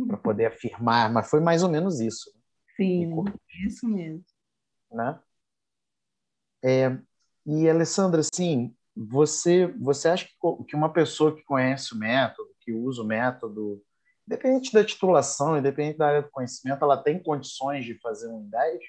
para 0.07 0.16
uhum. 0.16 0.22
poder 0.22 0.47
afirmar, 0.47 1.12
mas 1.12 1.28
foi 1.28 1.41
mais 1.41 1.62
ou 1.62 1.68
menos 1.68 2.01
isso. 2.01 2.30
Sim, 2.76 3.12
isso 3.66 3.88
mesmo. 3.88 4.24
Né? 4.91 5.20
É, 6.62 6.97
e 7.45 7.68
Alessandra, 7.68 8.20
assim, 8.20 8.74
você 8.97 9.66
você 9.78 10.09
acha 10.09 10.26
que, 10.26 10.64
que 10.64 10.76
uma 10.76 10.93
pessoa 10.93 11.34
que 11.34 11.43
conhece 11.43 11.93
o 11.93 11.99
método, 11.99 12.49
que 12.61 12.72
usa 12.72 13.03
o 13.03 13.07
método, 13.07 13.82
Independente 14.30 14.72
da 14.72 14.84
titulação, 14.84 15.58
independente 15.58 15.98
da 15.98 16.06
área 16.06 16.22
do 16.22 16.30
conhecimento, 16.30 16.84
ela 16.84 17.02
tem 17.02 17.20
condições 17.20 17.84
de 17.84 17.98
fazer 17.98 18.28
um 18.28 18.48
10? 18.48 18.80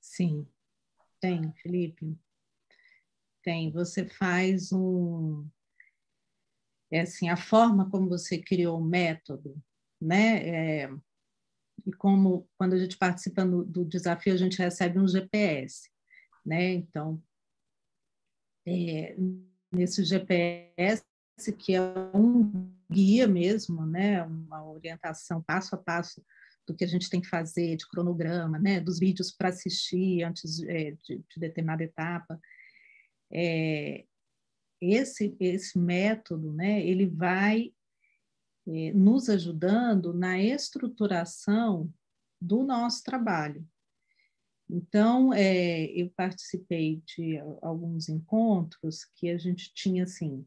Sim, 0.00 0.44
tem, 1.20 1.52
Felipe. 1.52 2.18
Tem. 3.44 3.70
Você 3.70 4.08
faz 4.08 4.72
um. 4.72 5.48
é 6.90 7.02
assim 7.02 7.28
a 7.28 7.36
forma 7.36 7.88
como 7.90 8.08
você 8.08 8.38
criou 8.42 8.80
o 8.80 8.84
método, 8.84 9.56
né? 10.00 10.48
É, 10.48 10.90
e 11.86 11.92
como 11.92 12.48
quando 12.58 12.72
a 12.72 12.78
gente 12.78 12.98
participa 12.98 13.44
do, 13.46 13.64
do, 13.64 13.84
desafio 13.84 14.34
a 14.34 14.36
gente 14.36 14.58
recebe 14.58 14.98
um 14.98 15.06
GPS, 15.06 15.88
né? 16.44 16.72
Então 16.72 17.22
é, 18.66 19.16
nesse 19.70 20.02
GPS 20.02 21.04
que 21.56 21.76
é 21.76 21.80
um 22.12 22.79
guia 22.90 23.26
mesmo, 23.28 23.86
né? 23.86 24.22
Uma 24.24 24.64
orientação 24.64 25.42
passo 25.42 25.74
a 25.74 25.78
passo 25.78 26.22
do 26.66 26.74
que 26.74 26.84
a 26.84 26.86
gente 26.86 27.08
tem 27.08 27.20
que 27.20 27.28
fazer, 27.28 27.76
de 27.76 27.88
cronograma, 27.88 28.58
né? 28.58 28.80
Dos 28.80 28.98
vídeos 28.98 29.30
para 29.30 29.48
assistir 29.48 30.22
antes 30.22 30.62
é, 30.62 30.92
de, 31.02 31.18
de, 31.18 31.40
determinada 31.40 31.82
etapa. 31.82 32.40
É, 33.32 34.04
esse 34.80 35.36
esse 35.38 35.78
método, 35.78 36.52
né? 36.52 36.84
Ele 36.84 37.06
vai 37.06 37.72
é, 38.66 38.92
nos 38.92 39.28
ajudando 39.28 40.12
na 40.12 40.38
estruturação 40.38 41.92
do 42.40 42.62
nosso 42.62 43.02
trabalho. 43.04 43.66
Então, 44.68 45.34
é, 45.34 45.86
eu 45.86 46.08
participei 46.10 47.02
de 47.04 47.38
alguns 47.60 48.08
encontros 48.08 49.04
que 49.16 49.28
a 49.28 49.36
gente 49.36 49.72
tinha 49.74 50.04
assim, 50.04 50.46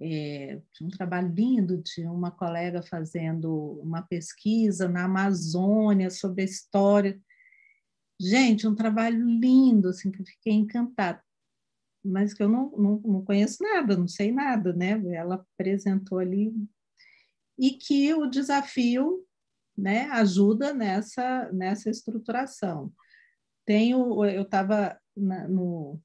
é, 0.00 0.60
um 0.82 0.88
trabalho 0.88 1.32
lindo 1.32 1.80
de 1.82 2.04
uma 2.06 2.30
colega 2.30 2.82
fazendo 2.82 3.80
uma 3.82 4.02
pesquisa 4.02 4.88
na 4.88 5.04
Amazônia 5.04 6.10
sobre 6.10 6.42
a 6.42 6.44
história. 6.46 7.20
Gente, 8.20 8.66
um 8.66 8.74
trabalho 8.74 9.24
lindo, 9.24 9.88
assim, 9.88 10.10
que 10.10 10.20
eu 10.20 10.26
fiquei 10.26 10.52
encantada, 10.52 11.22
mas 12.04 12.34
que 12.34 12.42
eu 12.42 12.48
não, 12.48 12.70
não, 12.70 13.00
não 13.04 13.24
conheço 13.24 13.62
nada, 13.62 13.96
não 13.96 14.08
sei 14.08 14.32
nada, 14.32 14.72
né? 14.72 15.00
Ela 15.14 15.36
apresentou 15.56 16.18
ali 16.18 16.52
e 17.58 17.70
que 17.72 18.12
o 18.14 18.26
desafio 18.26 19.24
né, 19.76 20.08
ajuda 20.10 20.72
nessa, 20.72 21.50
nessa 21.52 21.90
estruturação. 21.90 22.92
Tenho, 23.64 24.24
eu 24.24 24.42
estava 24.42 24.98
no, 25.16 26.00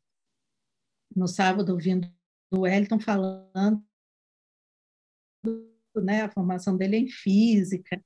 no 1.16 1.28
sábado 1.28 1.72
ouvindo 1.72 2.12
o 2.52 2.62
Wellington 2.62 3.00
falando 3.00 3.84
né, 5.96 6.22
a 6.22 6.32
formação 6.32 6.78
dele 6.78 6.96
é 6.96 7.00
em 7.00 7.10
física, 7.10 8.02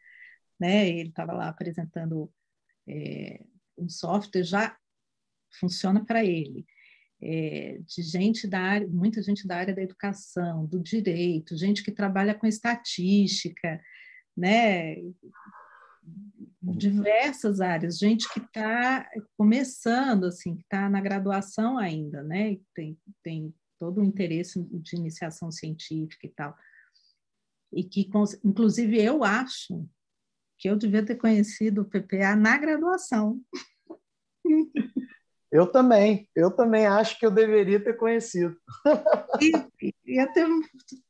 né, 0.59 0.89
ele 0.89 1.09
estava 1.09 1.33
lá 1.33 1.49
apresentando 1.49 2.31
é, 2.87 3.43
um 3.77 3.89
software, 3.89 4.43
já 4.43 4.77
funciona 5.59 6.03
para 6.03 6.23
ele. 6.23 6.65
É, 7.25 7.79
de 7.85 8.01
gente 8.01 8.45
da 8.47 8.59
área, 8.59 8.87
muita 8.87 9.21
gente 9.21 9.47
da 9.47 9.55
área 9.55 9.73
da 9.73 9.81
educação, 9.81 10.65
do 10.65 10.81
direito, 10.81 11.57
gente 11.57 11.81
que 11.81 11.91
trabalha 11.91 12.35
com 12.35 12.45
estatística, 12.45 13.81
né? 14.35 14.95
diversas 16.61 17.61
áreas, 17.61 17.97
gente 17.97 18.27
que 18.33 18.39
está 18.39 19.09
começando, 19.37 20.25
assim, 20.25 20.55
que 20.55 20.63
está 20.63 20.89
na 20.89 21.01
graduação 21.01 21.77
ainda, 21.77 22.23
né? 22.23 22.57
Tem, 22.73 22.97
tem 23.21 23.53
todo 23.83 23.99
o 23.99 24.03
interesse 24.03 24.63
de 24.63 24.95
iniciação 24.95 25.51
científica 25.51 26.25
e 26.25 26.29
tal. 26.29 26.57
E 27.73 27.83
que, 27.83 28.09
inclusive, 28.41 29.03
eu 29.03 29.25
acho 29.25 29.85
que 30.57 30.69
eu 30.69 30.77
devia 30.77 31.05
ter 31.05 31.15
conhecido 31.15 31.81
o 31.81 31.85
PPA 31.85 32.33
na 32.33 32.57
graduação. 32.57 33.41
Eu 35.51 35.67
também, 35.67 36.27
eu 36.35 36.49
também 36.49 36.87
acho 36.87 37.19
que 37.19 37.23
eu 37.27 37.29
deveria 37.29 37.79
ter 37.79 37.93
conhecido. 37.93 38.59
E, 39.39 39.93
ia 40.03 40.25
ter 40.33 40.47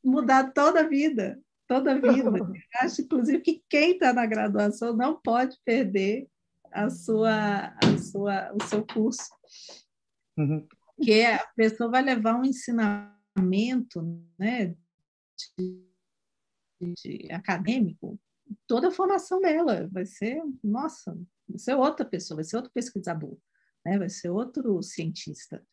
mudado 0.04 0.52
toda 0.52 0.80
a 0.80 0.86
vida, 0.86 1.40
toda 1.66 1.92
a 1.92 1.94
vida. 1.94 2.28
Eu 2.36 2.52
acho, 2.82 3.00
inclusive, 3.00 3.40
que 3.40 3.64
quem 3.70 3.92
está 3.92 4.12
na 4.12 4.26
graduação 4.26 4.94
não 4.94 5.18
pode 5.18 5.56
perder 5.64 6.28
a 6.70 6.90
sua, 6.90 7.68
a 7.68 7.98
sua, 7.98 8.52
o 8.52 8.62
seu 8.64 8.84
curso. 8.84 9.30
Uhum 10.36 10.68
que 11.02 11.24
a 11.24 11.44
pessoa 11.56 11.90
vai 11.90 12.02
levar 12.02 12.36
um 12.36 12.44
ensinamento 12.44 14.02
né, 14.38 14.76
de, 15.56 15.84
de, 16.80 17.32
acadêmico, 17.32 18.18
toda 18.66 18.88
a 18.88 18.92
formação 18.92 19.40
dela 19.40 19.88
vai 19.90 20.06
ser, 20.06 20.42
nossa, 20.62 21.16
vai 21.48 21.58
ser 21.58 21.74
outra 21.74 22.04
pessoa, 22.04 22.36
vai 22.36 22.44
ser 22.44 22.56
outro 22.56 22.72
pesquisador, 22.72 23.36
né, 23.84 23.98
vai 23.98 24.08
ser 24.08 24.30
outro 24.30 24.82
cientista. 24.82 25.64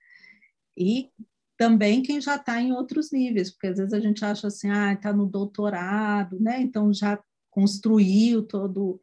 E 0.78 1.12
também 1.58 2.02
quem 2.02 2.20
já 2.20 2.38
está 2.38 2.60
em 2.60 2.72
outros 2.72 3.12
níveis, 3.12 3.52
porque 3.52 3.68
às 3.68 3.78
vezes 3.78 3.94
a 3.94 4.00
gente 4.00 4.26
acha 4.26 4.48
assim, 4.48 4.70
ah, 4.70 4.94
está 4.94 5.14
no 5.14 5.28
doutorado, 5.28 6.40
né, 6.40 6.60
então 6.62 6.92
já 6.94 7.22
construiu 7.52 8.42
todo, 8.44 9.02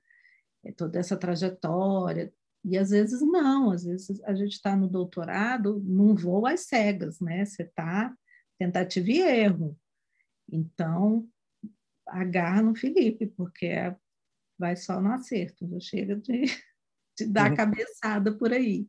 toda 0.77 0.99
essa 0.99 1.17
trajetória, 1.17 2.33
e 2.65 2.77
às 2.77 2.91
vezes 2.91 3.21
não, 3.21 3.71
às 3.71 3.85
vezes 3.85 4.23
a 4.25 4.35
gente 4.35 4.53
está 4.53 4.77
no 4.77 4.89
doutorado 4.89 5.81
num 5.85 6.15
voo 6.15 6.47
às 6.47 6.67
cegas, 6.67 7.21
né? 7.21 7.45
Você 7.45 7.63
está 7.63 8.15
tentativa 8.59 9.11
e 9.11 9.21
erro. 9.21 9.79
Então, 10.51 11.27
agarra 12.07 12.63
no 12.63 12.75
Felipe, 12.75 13.27
porque 13.27 13.67
é, 13.67 13.97
vai 14.59 14.77
só 14.77 15.01
no 15.01 15.13
acerto, 15.13 15.69
já 15.69 15.81
chega 15.81 16.17
de, 16.17 16.43
de 17.17 17.27
dar 17.27 17.51
uhum. 17.51 17.57
cabeçada 17.57 18.37
por 18.37 18.53
aí. 18.53 18.89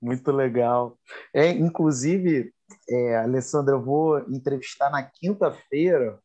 Muito 0.00 0.32
legal. 0.32 0.98
É, 1.34 1.50
inclusive, 1.50 2.52
é, 2.88 3.16
Alessandra, 3.18 3.74
eu 3.74 3.82
vou 3.82 4.18
entrevistar 4.30 4.90
na 4.90 5.02
quinta-feira 5.02 6.18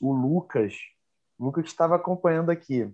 o 0.00 0.12
Lucas. 0.12 0.74
O 1.38 1.46
Lucas 1.46 1.64
estava 1.64 1.96
acompanhando 1.96 2.50
aqui 2.50 2.92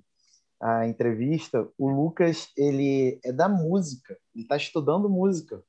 a 0.61 0.87
entrevista, 0.87 1.69
o 1.79 1.89
Lucas 1.89 2.51
ele 2.57 3.21
é 3.25 3.33
da 3.33 3.49
música, 3.49 4.19
ele 4.35 4.45
está 4.45 4.57
estudando 4.57 5.09
música. 5.09 5.63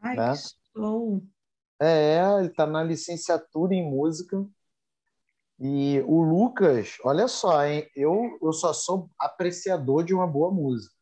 Ai, 0.00 0.16
né? 0.16 0.32
que 0.32 0.78
show! 0.78 1.22
É, 1.80 2.20
ele 2.38 2.48
está 2.48 2.66
na 2.66 2.82
licenciatura 2.82 3.74
em 3.74 3.88
música. 3.88 4.44
E 5.58 6.00
o 6.06 6.22
Lucas, 6.22 6.96
olha 7.04 7.28
só, 7.28 7.64
hein? 7.64 7.86
Eu, 7.94 8.38
eu 8.42 8.52
só 8.52 8.72
sou 8.72 9.10
apreciador 9.18 10.04
de 10.04 10.14
uma 10.14 10.26
boa 10.26 10.50
música. 10.50 10.94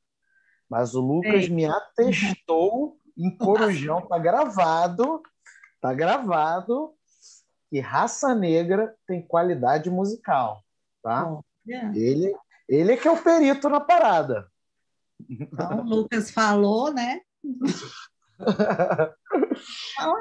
Mas 0.69 0.95
o 0.95 1.01
Lucas 1.01 1.45
Ei. 1.45 1.49
me 1.49 1.65
atestou 1.65 2.99
em 3.17 3.37
Corujão, 3.37 4.03
tá 4.07 4.19
gravado, 4.19 5.23
tá 5.81 5.95
gravado, 5.95 6.93
que 7.71 7.81
Raça 7.81 8.35
Negra 8.35 8.95
tem 9.07 9.23
qualidade 9.23 9.91
musical, 9.91 10.63
tá? 11.03 11.29
Oh, 11.31 11.43
yeah. 11.67 11.97
Ele 11.97 12.35
ele 12.69 12.93
é 12.93 12.97
que 12.97 13.09
é 13.09 13.11
o 13.11 13.23
perito 13.23 13.69
na 13.69 13.81
parada. 13.81 14.47
Então, 15.29 15.81
o 15.81 15.85
Lucas 15.85 16.31
falou, 16.31 16.93
né? 16.93 17.21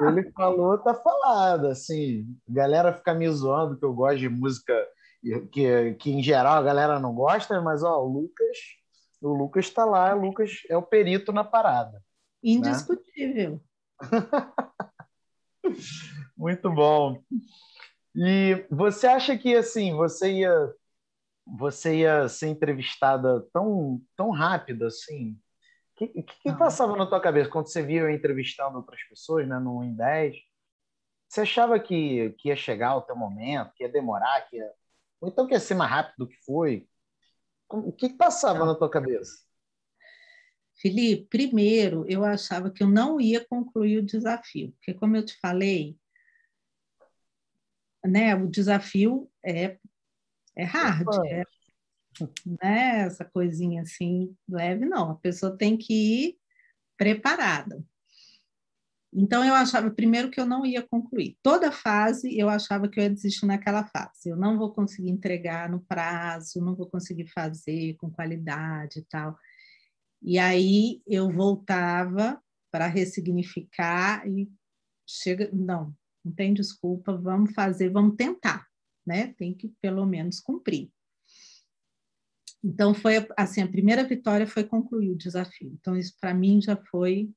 Ele 0.02 0.32
falou, 0.32 0.78
tá 0.78 0.94
falado. 0.94 1.68
Assim, 1.68 2.26
a 2.48 2.52
galera 2.52 2.92
fica 2.92 3.14
me 3.14 3.30
zoando 3.30 3.78
que 3.78 3.84
eu 3.84 3.94
gosto 3.94 4.18
de 4.18 4.28
música 4.28 4.74
que, 5.52 5.94
que 5.94 6.10
em 6.10 6.22
geral 6.22 6.56
a 6.56 6.62
galera 6.62 6.98
não 6.98 7.14
gosta, 7.14 7.60
mas 7.60 7.82
ó, 7.82 8.02
o 8.02 8.08
Lucas, 8.08 8.58
o 9.20 9.28
Lucas 9.28 9.66
está 9.66 9.84
lá, 9.84 10.14
o 10.14 10.20
Lucas 10.20 10.62
é 10.68 10.76
o 10.76 10.82
perito 10.82 11.32
na 11.32 11.44
parada. 11.44 11.92
Né? 11.92 12.00
Indiscutível. 12.42 13.52
Né? 13.52 13.60
Muito 16.36 16.70
bom. 16.72 17.22
E 18.14 18.66
você 18.70 19.06
acha 19.06 19.36
que 19.36 19.54
assim, 19.54 19.94
você 19.94 20.32
ia 20.32 20.72
você 21.56 21.98
ia 21.98 22.28
ser 22.28 22.48
entrevistada 22.48 23.40
tão, 23.52 24.02
tão 24.16 24.30
rápido 24.30 24.86
assim? 24.86 25.32
O 25.32 25.96
que, 25.96 26.08
que, 26.08 26.22
que 26.22 26.52
passava 26.52 26.96
na 26.96 27.06
tua 27.06 27.20
cabeça 27.20 27.50
quando 27.50 27.68
você 27.68 27.82
via 27.82 28.02
eu 28.02 28.10
entrevistando 28.10 28.76
outras 28.76 29.02
pessoas, 29.04 29.48
né, 29.48 29.58
no 29.58 29.82
Em 29.82 29.94
10? 29.94 30.36
Você 31.28 31.42
achava 31.42 31.78
que, 31.78 32.30
que 32.38 32.48
ia 32.48 32.56
chegar 32.56 32.96
o 32.96 33.02
teu 33.02 33.16
momento, 33.16 33.72
que 33.74 33.84
ia 33.84 33.90
demorar, 33.90 34.48
que 34.48 34.56
ia... 34.56 34.70
ou 35.20 35.28
então 35.28 35.46
que 35.46 35.54
ia 35.54 35.60
ser 35.60 35.74
mais 35.74 35.90
rápido 35.90 36.14
do 36.18 36.28
que 36.28 36.36
foi? 36.44 36.88
O 37.68 37.92
que, 37.92 38.10
que 38.10 38.16
passava 38.16 38.60
não. 38.60 38.66
na 38.66 38.74
tua 38.74 38.90
cabeça? 38.90 39.46
Felipe, 40.80 41.26
primeiro, 41.28 42.06
eu 42.08 42.24
achava 42.24 42.70
que 42.70 42.82
eu 42.82 42.88
não 42.88 43.20
ia 43.20 43.44
concluir 43.44 43.98
o 43.98 44.06
desafio, 44.06 44.72
porque, 44.72 44.94
como 44.94 45.16
eu 45.16 45.24
te 45.24 45.36
falei, 45.40 45.98
né, 48.04 48.34
o 48.36 48.48
desafio 48.48 49.28
é 49.44 49.76
é 50.58 50.64
hard, 50.64 51.06
é, 51.26 51.44
né? 52.44 53.00
Essa 53.06 53.24
coisinha 53.24 53.82
assim 53.82 54.36
leve, 54.48 54.84
não. 54.84 55.12
A 55.12 55.14
pessoa 55.14 55.56
tem 55.56 55.76
que 55.76 55.92
ir 55.94 56.38
preparada. 56.96 57.82
Então 59.10 59.42
eu 59.42 59.54
achava 59.54 59.90
primeiro 59.90 60.30
que 60.30 60.38
eu 60.38 60.44
não 60.44 60.66
ia 60.66 60.86
concluir. 60.86 61.38
Toda 61.42 61.72
fase 61.72 62.36
eu 62.36 62.48
achava 62.48 62.88
que 62.88 63.00
eu 63.00 63.04
ia 63.04 63.10
desistir 63.10 63.46
naquela 63.46 63.86
fase. 63.86 64.28
Eu 64.28 64.36
não 64.36 64.58
vou 64.58 64.72
conseguir 64.72 65.10
entregar 65.10 65.70
no 65.70 65.80
prazo, 65.80 66.60
não 66.60 66.74
vou 66.74 66.90
conseguir 66.90 67.26
fazer 67.28 67.94
com 67.94 68.10
qualidade 68.10 68.98
e 68.98 69.04
tal. 69.04 69.38
E 70.20 70.38
aí 70.38 71.00
eu 71.06 71.30
voltava 71.30 72.42
para 72.70 72.86
ressignificar 72.86 74.28
e 74.28 74.50
chega, 75.06 75.48
não, 75.52 75.94
não 76.22 76.32
tem 76.32 76.52
desculpa, 76.52 77.16
vamos 77.16 77.54
fazer, 77.54 77.88
vamos 77.88 78.16
tentar, 78.16 78.67
né? 79.08 79.34
Tem 79.38 79.52
que 79.52 79.68
pelo 79.80 80.06
menos 80.06 80.38
cumprir. 80.38 80.90
Então 82.62 82.92
foi 82.92 83.26
assim, 83.36 83.62
a 83.62 83.68
primeira 83.68 84.04
vitória 84.04 84.46
foi 84.46 84.64
concluir 84.64 85.10
o 85.10 85.16
desafio. 85.16 85.72
Então 85.80 85.96
isso 85.96 86.14
para 86.20 86.34
mim 86.34 86.60
já 86.60 86.76
foi, 86.76 87.30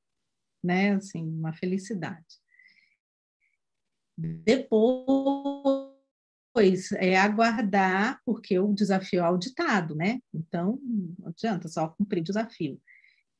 né, 0.63 0.95
assim, 0.95 1.23
uma 1.23 1.53
felicidade. 1.53 2.41
Depois 4.17 5.91
é 6.97 7.17
aguardar, 7.17 8.19
porque 8.25 8.59
o 8.59 8.73
desafio 8.73 9.19
é 9.19 9.23
auditado, 9.23 9.95
né? 9.95 10.19
Então 10.33 10.79
não 10.83 11.29
adianta 11.29 11.67
só 11.67 11.87
cumprir 11.87 12.21
o 12.21 12.25
desafio. 12.25 12.81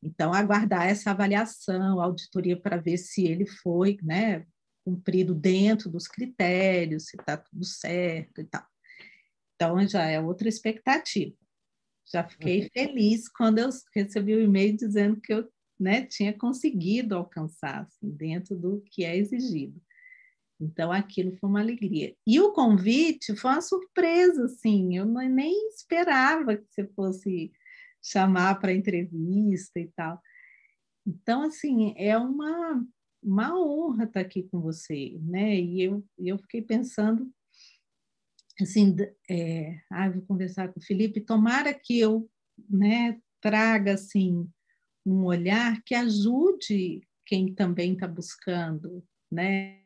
Então 0.03 0.34
aguardar 0.34 0.88
essa 0.88 1.11
avaliação, 1.11 2.01
auditoria 2.01 2.59
para 2.59 2.77
ver 2.77 2.97
se 2.97 3.25
ele 3.25 3.45
foi, 3.45 3.97
né, 4.01 4.45
cumprido 4.84 5.34
dentro 5.34 5.89
dos 5.89 6.07
critérios, 6.07 7.07
se 7.07 7.17
está 7.17 7.38
tudo 7.38 7.63
certo 7.63 8.41
e 8.41 8.45
tal. 8.45 8.65
Então 9.55 9.88
já 9.88 10.05
é 10.05 10.19
outra 10.19 10.49
expectativa. 10.49 11.36
Já 12.11 12.27
fiquei 12.27 12.63
uhum. 12.63 12.69
feliz 12.73 13.29
quando 13.29 13.59
eu 13.59 13.69
recebi 13.95 14.36
o 14.36 14.39
um 14.39 14.43
e-mail 14.43 14.75
dizendo 14.75 15.19
que 15.21 15.34
eu 15.34 15.47
né, 15.79 16.05
tinha 16.05 16.38
conseguido 16.38 17.15
alcançar 17.15 17.82
assim, 17.82 18.09
dentro 18.11 18.55
do 18.55 18.82
que 18.82 19.03
é 19.03 19.15
exigido. 19.17 19.82
Então, 20.61 20.91
aquilo 20.91 21.36
foi 21.38 21.49
uma 21.49 21.59
alegria. 21.59 22.15
E 22.25 22.39
o 22.39 22.53
convite 22.53 23.36
foi 23.36 23.49
uma 23.49 23.61
surpresa, 23.61 24.45
assim, 24.45 24.95
eu 24.95 25.05
nem 25.05 25.69
esperava 25.69 26.55
que 26.55 26.67
você 26.69 26.86
fosse 26.89 27.51
chamar 27.99 28.59
para 28.59 28.73
entrevista 28.73 29.79
e 29.79 29.88
tal. 29.95 30.21
Então, 31.05 31.41
assim, 31.41 31.95
é 31.97 32.15
uma, 32.15 32.86
uma 33.22 33.57
honra 33.57 34.05
estar 34.05 34.19
aqui 34.19 34.43
com 34.43 34.59
você, 34.59 35.17
né? 35.22 35.55
E 35.55 35.82
eu, 35.82 36.03
eu 36.17 36.38
fiquei 36.39 36.61
pensando 36.61 37.32
assim, 38.59 38.95
é, 39.30 39.82
ah, 39.89 40.09
vou 40.09 40.22
conversar 40.24 40.72
com 40.72 40.80
o 40.80 40.84
Felipe, 40.84 41.22
tomara 41.22 41.74
que 41.74 41.99
eu 41.99 42.30
né, 42.69 43.19
traga 43.39 43.93
assim, 43.93 44.47
um 45.05 45.26
olhar 45.26 45.82
que 45.84 45.95
ajude 45.95 47.01
quem 47.26 47.53
também 47.53 47.93
está 47.93 48.07
buscando 48.07 49.03
né, 49.32 49.82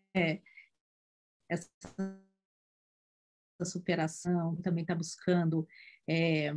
essa 1.50 1.70
superação, 3.64 4.56
também 4.58 4.82
está 4.82 4.96
buscando 4.96 5.68
é, 6.08 6.54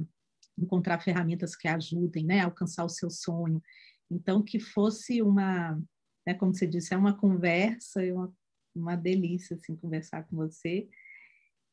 encontrar 0.58 0.98
ferramentas 1.00 1.54
que 1.54 1.68
ajudem 1.68 2.24
né, 2.24 2.40
a 2.40 2.46
alcançar 2.46 2.84
o 2.84 2.88
seu 2.88 3.10
sonho. 3.10 3.62
Então, 4.10 4.42
que 4.42 4.58
fosse 4.58 5.22
uma, 5.22 5.80
né, 6.28 6.34
como 6.34 6.54
você 6.54 6.66
disse, 6.66 6.92
é 6.92 6.96
uma 6.96 7.16
conversa, 7.16 8.04
é 8.04 8.12
uma, 8.12 8.30
uma 8.74 8.94
delícia 8.94 9.56
assim, 9.56 9.74
conversar 9.74 10.24
com 10.24 10.36
você 10.36 10.86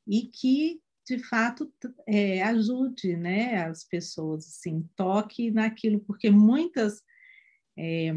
e 0.08 0.28
que 0.28 0.82
de 1.06 1.20
fato 1.20 1.72
é, 2.08 2.42
ajude 2.42 3.18
né, 3.18 3.66
as 3.66 3.84
pessoas, 3.84 4.48
assim, 4.48 4.90
toque 4.96 5.52
naquilo, 5.52 6.00
porque 6.00 6.32
muitas 6.32 7.04
é, 7.78 8.14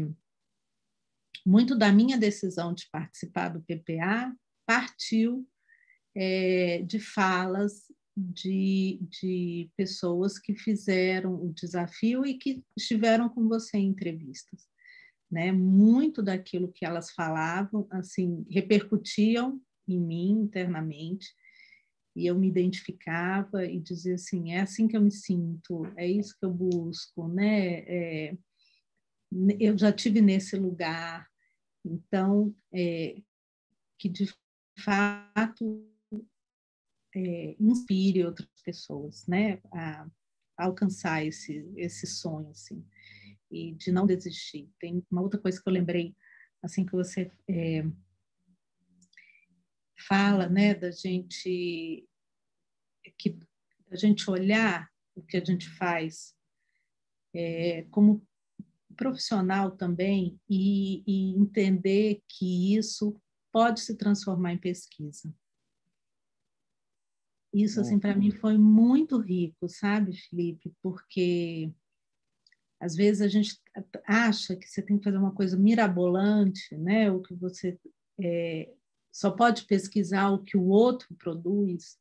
muito 1.45 1.77
da 1.77 1.91
minha 1.91 2.17
decisão 2.17 2.73
de 2.73 2.87
participar 2.89 3.49
do 3.49 3.61
PPA 3.61 4.33
partiu 4.65 5.45
é, 6.15 6.81
de 6.83 6.99
falas 6.99 7.91
de, 8.15 8.97
de 9.01 9.69
pessoas 9.75 10.39
que 10.39 10.55
fizeram 10.55 11.35
o 11.35 11.53
desafio 11.53 12.25
e 12.25 12.35
que 12.35 12.63
estiveram 12.77 13.27
com 13.27 13.45
você 13.49 13.77
em 13.77 13.87
entrevistas. 13.87 14.69
Né? 15.31 15.51
Muito 15.51 16.23
daquilo 16.23 16.71
que 16.71 16.85
elas 16.85 17.11
falavam, 17.11 17.87
assim, 17.91 18.45
repercutiam 18.49 19.61
em 19.87 19.99
mim 19.99 20.31
internamente 20.31 21.27
e 22.15 22.25
eu 22.27 22.37
me 22.37 22.47
identificava 22.47 23.65
e 23.65 23.79
dizia 23.79 24.15
assim, 24.15 24.51
é 24.51 24.61
assim 24.61 24.87
que 24.87 24.97
eu 24.97 25.01
me 25.01 25.11
sinto, 25.11 25.85
é 25.95 26.05
isso 26.05 26.35
que 26.37 26.45
eu 26.45 26.53
busco, 26.53 27.27
né? 27.27 27.79
É, 27.87 28.37
eu 29.59 29.77
já 29.77 29.91
tive 29.91 30.21
nesse 30.21 30.57
lugar, 30.57 31.27
então 31.85 32.53
é, 32.73 33.21
que 33.97 34.09
de 34.09 34.27
fato 34.79 35.87
é, 37.15 37.55
inspire 37.59 38.25
outras 38.25 38.49
pessoas, 38.65 39.25
né? 39.27 39.61
A, 39.71 40.05
a 40.57 40.65
alcançar 40.65 41.25
esse 41.25 41.71
esse 41.77 42.05
sonho, 42.05 42.49
assim, 42.49 42.85
e 43.51 43.73
de 43.73 43.91
não 43.91 44.05
desistir. 44.05 44.69
Tem 44.79 45.03
uma 45.09 45.21
outra 45.21 45.39
coisa 45.39 45.61
que 45.61 45.67
eu 45.67 45.73
lembrei, 45.73 46.15
assim 46.61 46.85
que 46.85 46.91
você 46.91 47.31
é, 47.47 47.83
fala, 50.07 50.47
né, 50.47 50.73
da 50.73 50.91
gente 50.91 52.07
que 53.17 53.37
a 53.91 53.95
gente 53.95 54.29
olhar 54.29 54.89
o 55.15 55.21
que 55.21 55.37
a 55.37 55.43
gente 55.43 55.67
faz 55.69 56.35
é, 57.33 57.83
como 57.91 58.25
profissional 58.95 59.71
também 59.71 60.39
e, 60.49 61.03
e 61.07 61.35
entender 61.35 62.21
que 62.27 62.75
isso 62.75 63.19
pode 63.51 63.81
se 63.81 63.95
transformar 63.95 64.53
em 64.53 64.57
pesquisa. 64.57 65.33
Isso, 67.53 67.81
assim, 67.81 67.97
para 67.97 68.15
mim 68.15 68.29
foi 68.29 68.57
muito 68.57 69.17
rico, 69.17 69.67
sabe, 69.67 70.15
Felipe? 70.15 70.71
Porque 70.83 71.73
às 72.79 72.95
vezes 72.95 73.21
a 73.21 73.27
gente 73.27 73.59
acha 74.05 74.55
que 74.55 74.67
você 74.67 74.81
tem 74.81 74.97
que 74.97 75.03
fazer 75.03 75.17
uma 75.17 75.33
coisa 75.33 75.57
mirabolante, 75.57 76.75
né? 76.77 77.11
O 77.11 77.21
que 77.21 77.33
você 77.33 77.77
é, 78.19 78.73
só 79.11 79.31
pode 79.31 79.65
pesquisar 79.65 80.29
o 80.29 80.43
que 80.43 80.55
o 80.55 80.67
outro 80.67 81.13
produz. 81.15 81.99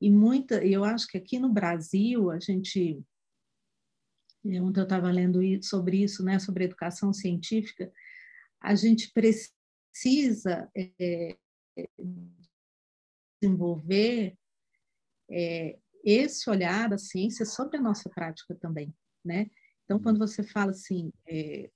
E 0.00 0.10
muita, 0.10 0.64
eu 0.64 0.84
acho 0.84 1.06
que 1.08 1.18
aqui 1.18 1.38
no 1.38 1.52
Brasil 1.52 2.30
a 2.30 2.38
gente 2.38 3.04
ontem 4.44 4.80
eu 4.80 4.84
estava 4.84 5.10
lendo 5.10 5.40
sobre 5.62 6.02
isso, 6.02 6.24
né, 6.24 6.38
sobre 6.40 6.64
educação 6.64 7.12
científica, 7.12 7.92
a 8.60 8.74
gente 8.74 9.12
precisa 9.12 10.68
é, 10.76 11.36
desenvolver 13.40 14.36
é, 15.30 15.78
esse 16.04 16.48
olhar 16.50 16.88
da 16.88 16.98
ciência 16.98 17.44
sobre 17.44 17.76
a 17.76 17.80
nossa 17.80 18.08
prática 18.10 18.54
também, 18.54 18.94
né? 19.24 19.50
Então, 19.84 20.00
quando 20.00 20.18
você 20.18 20.42
fala 20.42 20.70
assim 20.70 21.12
é, 21.28 21.70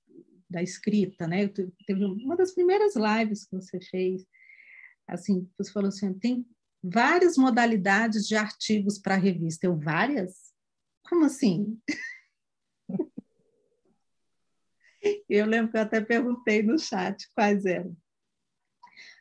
da 0.49 0.62
escrita, 0.62 1.27
né? 1.27 1.49
Teve 1.49 2.05
uma 2.05 2.37
das 2.37 2.55
primeiras 2.55 2.95
lives 2.97 3.45
que 3.45 3.57
você 3.57 3.81
fez, 3.81 4.24
assim, 5.07 5.49
você 5.59 5.72
falou 5.72 5.89
assim, 5.89 6.14
tem 6.14 6.47
várias 6.83 7.37
modalidades 7.37 8.27
de 8.27 8.37
artigos 8.37 8.99
para 8.99 9.14
a 9.14 9.18
revista. 9.18 9.66
Eu, 9.66 9.77
várias? 9.77 10.53
Como 11.09 11.24
assim? 11.24 11.81
eu 15.29 15.47
lembro 15.47 15.72
que 15.72 15.79
eu 15.79 15.83
até 15.83 16.01
perguntei 16.01 16.62
no 16.62 16.79
chat 16.79 17.29
quais 17.35 17.64
eram. 17.64 17.97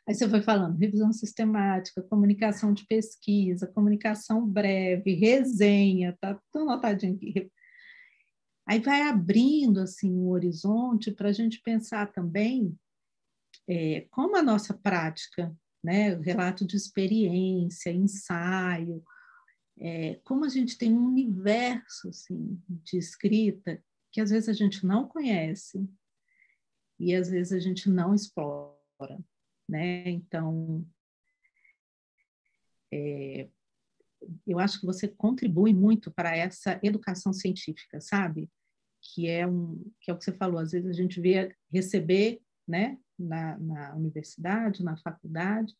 Aí 0.08 0.14
você 0.14 0.28
foi 0.28 0.40
falando 0.40 0.78
revisão 0.78 1.12
sistemática, 1.12 2.02
comunicação 2.02 2.72
de 2.72 2.86
pesquisa, 2.86 3.66
comunicação 3.66 4.46
breve, 4.46 5.14
resenha, 5.14 6.16
tá 6.20 6.40
tudo 6.52 6.70
anotadinho 6.70 7.16
aqui. 7.16 7.50
Aí 8.68 8.80
vai 8.80 9.02
abrindo 9.02 9.80
assim 9.80 10.12
um 10.12 10.28
horizonte 10.28 11.10
para 11.10 11.30
a 11.30 11.32
gente 11.32 11.60
pensar 11.60 12.12
também 12.12 12.76
é, 13.68 14.06
como 14.10 14.36
a 14.36 14.42
nossa 14.42 14.74
prática, 14.74 15.52
né, 15.82 16.14
relato 16.14 16.64
de 16.64 16.76
experiência, 16.76 17.90
ensaio, 17.90 19.02
é, 19.78 20.20
como 20.24 20.44
a 20.44 20.48
gente 20.48 20.78
tem 20.78 20.92
um 20.92 21.06
universo 21.06 22.08
assim, 22.08 22.60
de 22.68 22.96
escrita 22.96 23.82
que 24.12 24.20
às 24.20 24.30
vezes 24.30 24.48
a 24.48 24.52
gente 24.52 24.86
não 24.86 25.06
conhece 25.06 25.86
e 26.98 27.14
às 27.14 27.28
vezes 27.28 27.52
a 27.52 27.58
gente 27.58 27.90
não 27.90 28.14
explora 28.14 29.18
né? 29.68 30.08
Então, 30.08 30.86
é, 32.92 33.48
eu 34.46 34.58
acho 34.58 34.80
que 34.80 34.86
você 34.86 35.08
contribui 35.08 35.72
muito 35.74 36.10
para 36.10 36.36
essa 36.36 36.78
educação 36.82 37.32
científica, 37.32 38.00
sabe? 38.00 38.50
Que 39.00 39.28
é 39.28 39.46
um, 39.46 39.84
que 40.00 40.10
é 40.10 40.14
o 40.14 40.18
que 40.18 40.24
você 40.24 40.32
falou. 40.32 40.58
Às 40.58 40.72
vezes 40.72 40.88
a 40.88 40.92
gente 40.92 41.20
vê 41.20 41.54
receber, 41.70 42.40
né? 42.66 42.98
Na, 43.18 43.58
na 43.58 43.96
universidade, 43.96 44.84
na 44.84 44.94
faculdade, 44.98 45.74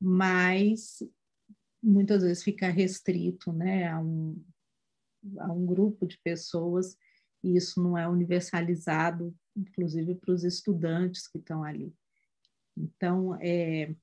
mas 0.00 1.02
muitas 1.82 2.22
vezes 2.22 2.44
fica 2.44 2.70
restrito, 2.70 3.52
né? 3.52 3.88
A 3.88 4.00
um, 4.00 4.44
a 5.40 5.52
um 5.52 5.66
grupo 5.66 6.06
de 6.06 6.16
pessoas 6.22 6.96
e 7.42 7.56
isso 7.56 7.82
não 7.82 7.96
é 7.96 8.08
universalizado, 8.08 9.34
inclusive 9.56 10.14
para 10.14 10.32
os 10.32 10.44
estudantes 10.44 11.26
que 11.26 11.38
estão 11.38 11.64
ali. 11.64 11.92
Então, 12.78 13.36
é, 13.40 13.94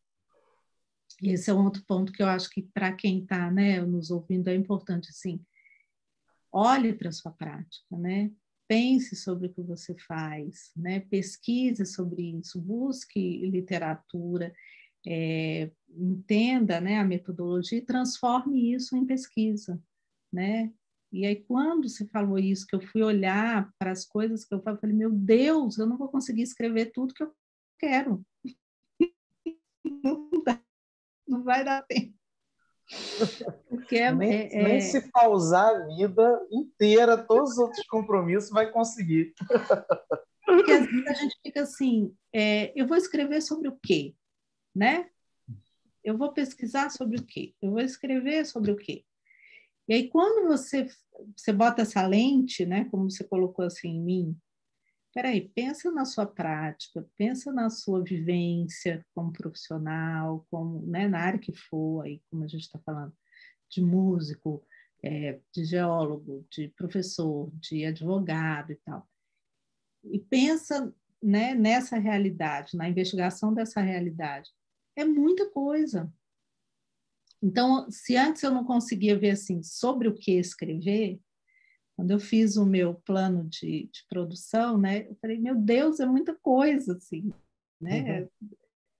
esse 1.21 1.49
é 1.49 1.53
um 1.53 1.63
outro 1.63 1.83
ponto 1.87 2.11
que 2.11 2.21
eu 2.21 2.27
acho 2.27 2.49
que 2.49 2.61
para 2.61 2.91
quem 2.93 3.23
está 3.23 3.49
né, 3.49 3.81
nos 3.81 4.11
ouvindo 4.11 4.49
é 4.49 4.55
importante, 4.55 5.09
assim, 5.09 5.43
olhe 6.51 6.93
para 6.93 7.09
a 7.09 7.13
sua 7.13 7.31
prática, 7.31 7.97
né? 7.97 8.31
pense 8.67 9.15
sobre 9.15 9.47
o 9.47 9.53
que 9.53 9.61
você 9.61 9.95
faz, 10.07 10.71
né? 10.75 10.99
pesquise 11.01 11.85
sobre 11.85 12.23
isso, 12.39 12.59
busque 12.59 13.45
literatura, 13.47 14.53
é, 15.05 15.69
entenda 15.89 16.81
né, 16.81 16.97
a 16.97 17.03
metodologia 17.03 17.77
e 17.77 17.85
transforme 17.85 18.73
isso 18.73 18.95
em 18.95 19.05
pesquisa. 19.05 19.81
Né? 20.33 20.73
E 21.11 21.25
aí, 21.25 21.35
quando 21.35 21.87
você 21.87 22.05
falou 22.07 22.37
isso, 22.39 22.65
que 22.65 22.75
eu 22.75 22.81
fui 22.81 23.03
olhar 23.03 23.71
para 23.77 23.91
as 23.91 24.03
coisas 24.03 24.43
que 24.43 24.53
eu 24.53 24.61
falei, 24.61 24.95
meu 24.95 25.11
Deus, 25.11 25.77
eu 25.77 25.85
não 25.85 25.97
vou 25.97 26.09
conseguir 26.09 26.41
escrever 26.41 26.91
tudo 26.91 27.13
que 27.13 27.23
eu 27.23 27.31
quero. 27.79 28.25
Não, 30.05 30.29
dá, 30.45 30.61
não 31.27 31.43
vai 31.43 31.65
dar 31.65 31.81
tempo. 31.81 32.13
Porque 33.67 33.97
é, 33.97 34.13
nem, 34.13 34.31
é, 34.31 34.63
nem 34.63 34.75
é 34.75 34.79
se 34.79 35.11
pausar 35.11 35.75
a 35.75 35.87
vida 35.87 36.47
inteira, 36.51 37.17
todos 37.17 37.53
os 37.53 37.57
outros 37.57 37.85
compromissos, 37.87 38.51
vai 38.51 38.71
conseguir. 38.71 39.33
Porque 40.45 40.71
às 40.71 40.85
vezes 40.85 41.07
a 41.07 41.13
gente 41.13 41.35
fica 41.41 41.61
assim, 41.63 42.15
é, 42.31 42.71
eu 42.79 42.85
vou 42.85 42.95
escrever 42.95 43.41
sobre 43.41 43.67
o 43.67 43.79
quê? 43.81 44.13
Né? 44.75 45.09
Eu 46.03 46.15
vou 46.15 46.31
pesquisar 46.31 46.91
sobre 46.91 47.17
o 47.17 47.25
quê? 47.25 47.55
Eu 47.59 47.71
vou 47.71 47.81
escrever 47.81 48.45
sobre 48.45 48.71
o 48.71 48.77
quê? 48.77 49.03
E 49.87 49.93
aí, 49.93 50.07
quando 50.09 50.47
você, 50.47 50.87
você 51.35 51.51
bota 51.51 51.81
essa 51.81 52.05
lente, 52.05 52.65
né, 52.65 52.85
como 52.85 53.09
você 53.09 53.23
colocou 53.23 53.65
assim 53.65 53.89
em 53.89 54.01
mim, 54.01 54.37
peraí, 55.15 55.47
pensa 55.55 55.89
na 55.91 56.03
sua 56.03 56.27
prática, 56.27 57.07
pensa 57.15 57.49
na 57.53 57.69
sua 57.69 58.03
vivência 58.03 59.03
como 59.15 59.31
profissional, 59.31 60.45
como, 60.51 60.85
né, 60.85 61.07
na 61.07 61.19
área 61.21 61.39
que 61.39 61.53
for, 61.53 62.03
aí, 62.03 62.21
como 62.29 62.43
a 62.43 62.47
gente 62.47 62.63
está 62.63 62.77
falando, 62.79 63.15
de 63.69 63.81
músico, 63.81 64.61
é, 65.01 65.39
de 65.53 65.63
geólogo, 65.63 66.45
de 66.51 66.67
professor, 66.75 67.49
de 67.53 67.85
advogado 67.85 68.73
e 68.73 68.75
tal. 68.83 69.07
E 70.03 70.19
pensa 70.19 70.93
né, 71.23 71.55
nessa 71.55 71.97
realidade, 71.97 72.75
na 72.75 72.89
investigação 72.89 73.53
dessa 73.53 73.79
realidade. 73.79 74.51
É 74.97 75.05
muita 75.05 75.49
coisa. 75.49 76.13
Então, 77.41 77.89
se 77.89 78.17
antes 78.17 78.43
eu 78.43 78.51
não 78.51 78.65
conseguia 78.65 79.17
ver 79.17 79.31
assim 79.31 79.63
sobre 79.63 80.09
o 80.09 80.13
que 80.13 80.33
escrever, 80.33 81.21
quando 81.95 82.11
eu 82.11 82.19
fiz 82.19 82.57
o 82.57 82.65
meu 82.65 82.93
plano 82.93 83.45
de, 83.45 83.89
de 83.91 84.05
produção, 84.09 84.77
né, 84.77 85.07
eu 85.07 85.15
falei, 85.15 85.39
meu 85.39 85.55
Deus, 85.55 85.99
é 85.99 86.05
muita 86.05 86.35
coisa, 86.35 86.97
assim, 86.97 87.33
né? 87.79 88.01
Uhum. 88.01 88.29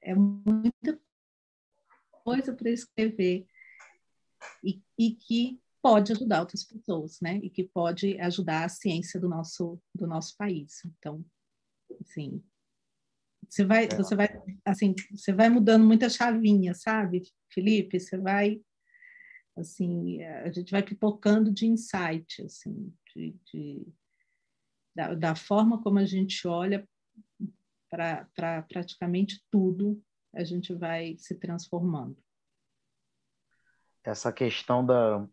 É, 0.01 0.11
é 0.11 0.15
muita 0.15 0.99
coisa 2.23 2.53
para 2.53 2.69
escrever 2.69 3.45
e, 4.63 4.81
e, 4.97 5.11
que 5.11 5.59
pode 5.81 6.11
ajudar 6.11 6.39
outras 6.39 6.63
pessoas, 6.63 7.19
né? 7.21 7.37
E 7.43 7.49
que 7.49 7.63
pode 7.63 8.19
ajudar 8.19 8.65
a 8.65 8.69
ciência 8.69 9.19
do 9.19 9.29
nosso 9.29 9.79
do 9.93 10.07
nosso 10.07 10.35
país. 10.37 10.83
Então, 10.85 11.23
assim, 12.01 12.43
você 13.49 13.63
vai, 13.63 13.85
é. 13.85 13.95
você 13.95 14.15
vai, 14.15 14.41
assim, 14.63 14.95
você 15.11 15.33
vai 15.33 15.49
mudando 15.49 15.85
muita 15.85 16.09
chavinha, 16.09 16.73
sabe, 16.73 17.23
Felipe? 17.49 17.99
Você 17.99 18.17
vai 18.17 18.61
assim, 19.55 20.21
a 20.23 20.51
gente 20.51 20.71
vai 20.71 20.83
pipocando 20.83 21.51
de 21.51 21.65
insight, 21.65 22.41
assim, 22.43 22.93
de, 23.13 23.35
de 23.51 23.87
da, 24.93 25.13
da, 25.13 25.35
forma 25.35 25.81
como 25.81 25.99
a 25.99 26.05
gente 26.05 26.47
olha 26.47 26.87
para 27.89 28.25
pra 28.35 28.61
praticamente 28.63 29.45
tudo, 29.49 30.01
a 30.33 30.43
gente 30.43 30.73
vai 30.73 31.15
se 31.17 31.35
transformando. 31.35 32.17
Essa 34.03 34.31
questão 34.31 34.85
da, 34.85 35.27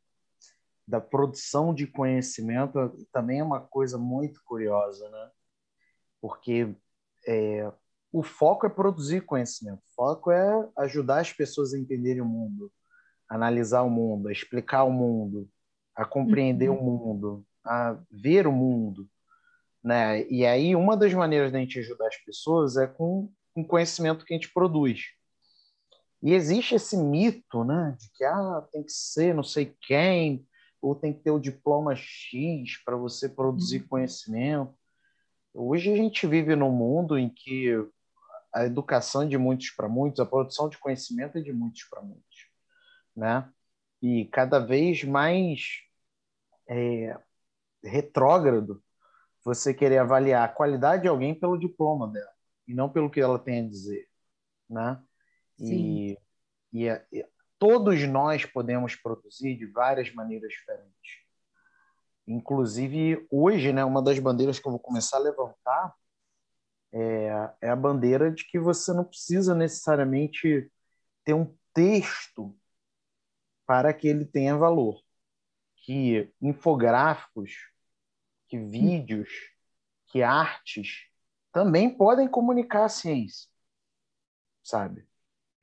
da 0.86 1.00
produção 1.00 1.74
de 1.74 1.86
conhecimento 1.86 2.78
também 3.12 3.40
é 3.40 3.44
uma 3.44 3.60
coisa 3.60 3.98
muito 3.98 4.42
curiosa, 4.44 5.08
né? 5.10 5.30
Porque 6.20 6.74
é, 7.26 7.72
o 8.12 8.22
foco 8.22 8.66
é 8.66 8.70
produzir 8.70 9.24
conhecimento, 9.24 9.80
o 9.80 9.94
foco 9.94 10.30
é 10.30 10.70
ajudar 10.78 11.20
as 11.20 11.32
pessoas 11.32 11.74
a 11.74 11.78
entenderem 11.78 12.22
o 12.22 12.26
mundo 12.26 12.72
analisar 13.32 13.82
o 13.82 13.88
mundo, 13.88 14.28
a 14.28 14.32
explicar 14.32 14.84
o 14.84 14.92
mundo, 14.92 15.48
a 15.96 16.04
compreender 16.04 16.68
uhum. 16.68 16.78
o 16.78 16.82
mundo, 16.82 17.46
a 17.64 17.98
ver 18.10 18.46
o 18.46 18.52
mundo, 18.52 19.08
né? 19.82 20.26
E 20.30 20.44
aí 20.44 20.76
uma 20.76 20.96
das 20.96 21.14
maneiras 21.14 21.50
da 21.50 21.58
gente 21.58 21.78
ajudar 21.78 22.08
as 22.08 22.16
pessoas 22.18 22.76
é 22.76 22.86
com 22.86 23.32
o 23.56 23.64
conhecimento 23.64 24.24
que 24.26 24.34
a 24.34 24.36
gente 24.36 24.52
produz. 24.52 25.04
E 26.22 26.34
existe 26.34 26.74
esse 26.74 26.96
mito, 26.96 27.64
né, 27.64 27.96
de 27.98 28.10
que 28.12 28.22
ah, 28.22 28.68
tem 28.70 28.82
que 28.82 28.92
ser 28.92 29.34
não 29.34 29.42
sei 29.42 29.74
quem, 29.80 30.46
ou 30.80 30.94
tem 30.94 31.12
que 31.12 31.20
ter 31.20 31.30
o 31.30 31.40
diploma 31.40 31.96
X 31.96 32.82
para 32.84 32.96
você 32.96 33.30
produzir 33.30 33.80
uhum. 33.80 33.88
conhecimento. 33.88 34.74
Hoje 35.54 35.90
a 35.90 35.96
gente 35.96 36.26
vive 36.26 36.54
num 36.54 36.70
mundo 36.70 37.18
em 37.18 37.30
que 37.30 37.70
a 38.54 38.66
educação 38.66 39.22
é 39.22 39.26
de 39.26 39.38
muitos 39.38 39.70
para 39.70 39.88
muitos, 39.88 40.20
a 40.20 40.26
produção 40.26 40.68
de 40.68 40.76
conhecimento 40.76 41.38
é 41.38 41.40
de 41.40 41.52
muitos 41.52 41.84
para 41.84 42.02
muitos 42.02 42.31
né? 43.14 43.50
E 44.00 44.26
cada 44.26 44.58
vez 44.58 45.04
mais 45.04 45.80
é, 46.68 47.16
retrógrado 47.82 48.82
você 49.44 49.74
querer 49.74 49.98
avaliar 49.98 50.48
a 50.48 50.52
qualidade 50.52 51.02
de 51.02 51.08
alguém 51.08 51.34
pelo 51.34 51.58
diploma 51.58 52.08
dela 52.08 52.32
e 52.66 52.74
não 52.74 52.88
pelo 52.88 53.10
que 53.10 53.20
ela 53.20 53.38
tem 53.38 53.60
a 53.60 53.68
dizer, 53.68 54.08
né? 54.68 55.02
E, 55.58 56.18
e, 56.72 56.88
e 57.12 57.26
todos 57.58 58.00
nós 58.08 58.44
podemos 58.44 58.96
produzir 58.96 59.56
de 59.56 59.66
várias 59.66 60.12
maneiras 60.12 60.52
diferentes. 60.52 61.22
Inclusive, 62.26 63.26
hoje, 63.30 63.72
né, 63.72 63.84
uma 63.84 64.02
das 64.02 64.18
bandeiras 64.18 64.58
que 64.58 64.66
eu 64.66 64.72
vou 64.72 64.80
começar 64.80 65.16
a 65.16 65.20
levantar 65.20 65.94
é, 66.92 67.50
é 67.60 67.70
a 67.70 67.76
bandeira 67.76 68.30
de 68.30 68.44
que 68.46 68.58
você 68.58 68.92
não 68.92 69.04
precisa 69.04 69.54
necessariamente 69.54 70.70
ter 71.24 71.34
um 71.34 71.54
texto 71.72 72.56
para 73.72 73.94
que 73.94 74.06
ele 74.06 74.26
tenha 74.26 74.54
valor. 74.54 75.02
Que 75.76 76.30
infográficos, 76.42 77.52
que 78.46 78.58
vídeos, 78.58 79.30
que 80.08 80.22
artes 80.22 81.06
também 81.50 81.88
podem 81.88 82.28
comunicar 82.28 82.84
a 82.84 82.90
ciência, 82.90 83.48
sabe? 84.62 85.08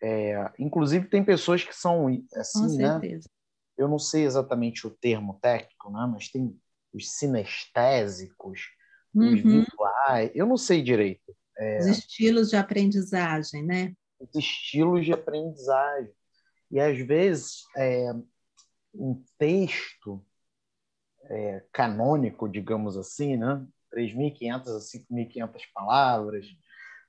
É, 0.02 0.52
inclusive 0.58 1.08
tem 1.08 1.24
pessoas 1.24 1.64
que 1.64 1.72
são 1.72 2.08
assim, 2.34 2.78
né? 2.80 3.00
Eu 3.78 3.88
não 3.88 4.00
sei 4.00 4.24
exatamente 4.24 4.88
o 4.88 4.90
termo 4.90 5.40
técnico, 5.40 5.92
né? 5.92 6.10
Mas 6.12 6.30
tem 6.30 6.60
os 6.92 7.12
sinestésicos, 7.12 8.72
uhum. 9.14 9.36
os 9.36 9.40
visuais, 9.40 10.32
eu 10.34 10.48
não 10.48 10.58
sei 10.58 10.82
direito. 10.82 11.32
É, 11.60 11.78
os 11.78 11.86
estilos 11.86 12.50
de 12.50 12.56
aprendizagem, 12.56 13.64
né? 13.64 13.94
Os 14.20 14.34
estilos 14.34 15.06
de 15.06 15.14
aprendizagem. 15.14 16.12
E 16.72 16.80
às 16.80 16.98
vezes 17.00 17.64
é, 17.78 18.14
um 18.94 19.24
texto 19.38 20.24
é, 21.26 21.64
canônico, 21.72 22.48
digamos 22.48 22.98
assim, 22.98 23.38
né? 23.38 23.66
3.500 23.94 24.68
a 24.68 24.80
5.500 24.80 25.62
palavras, 25.74 26.46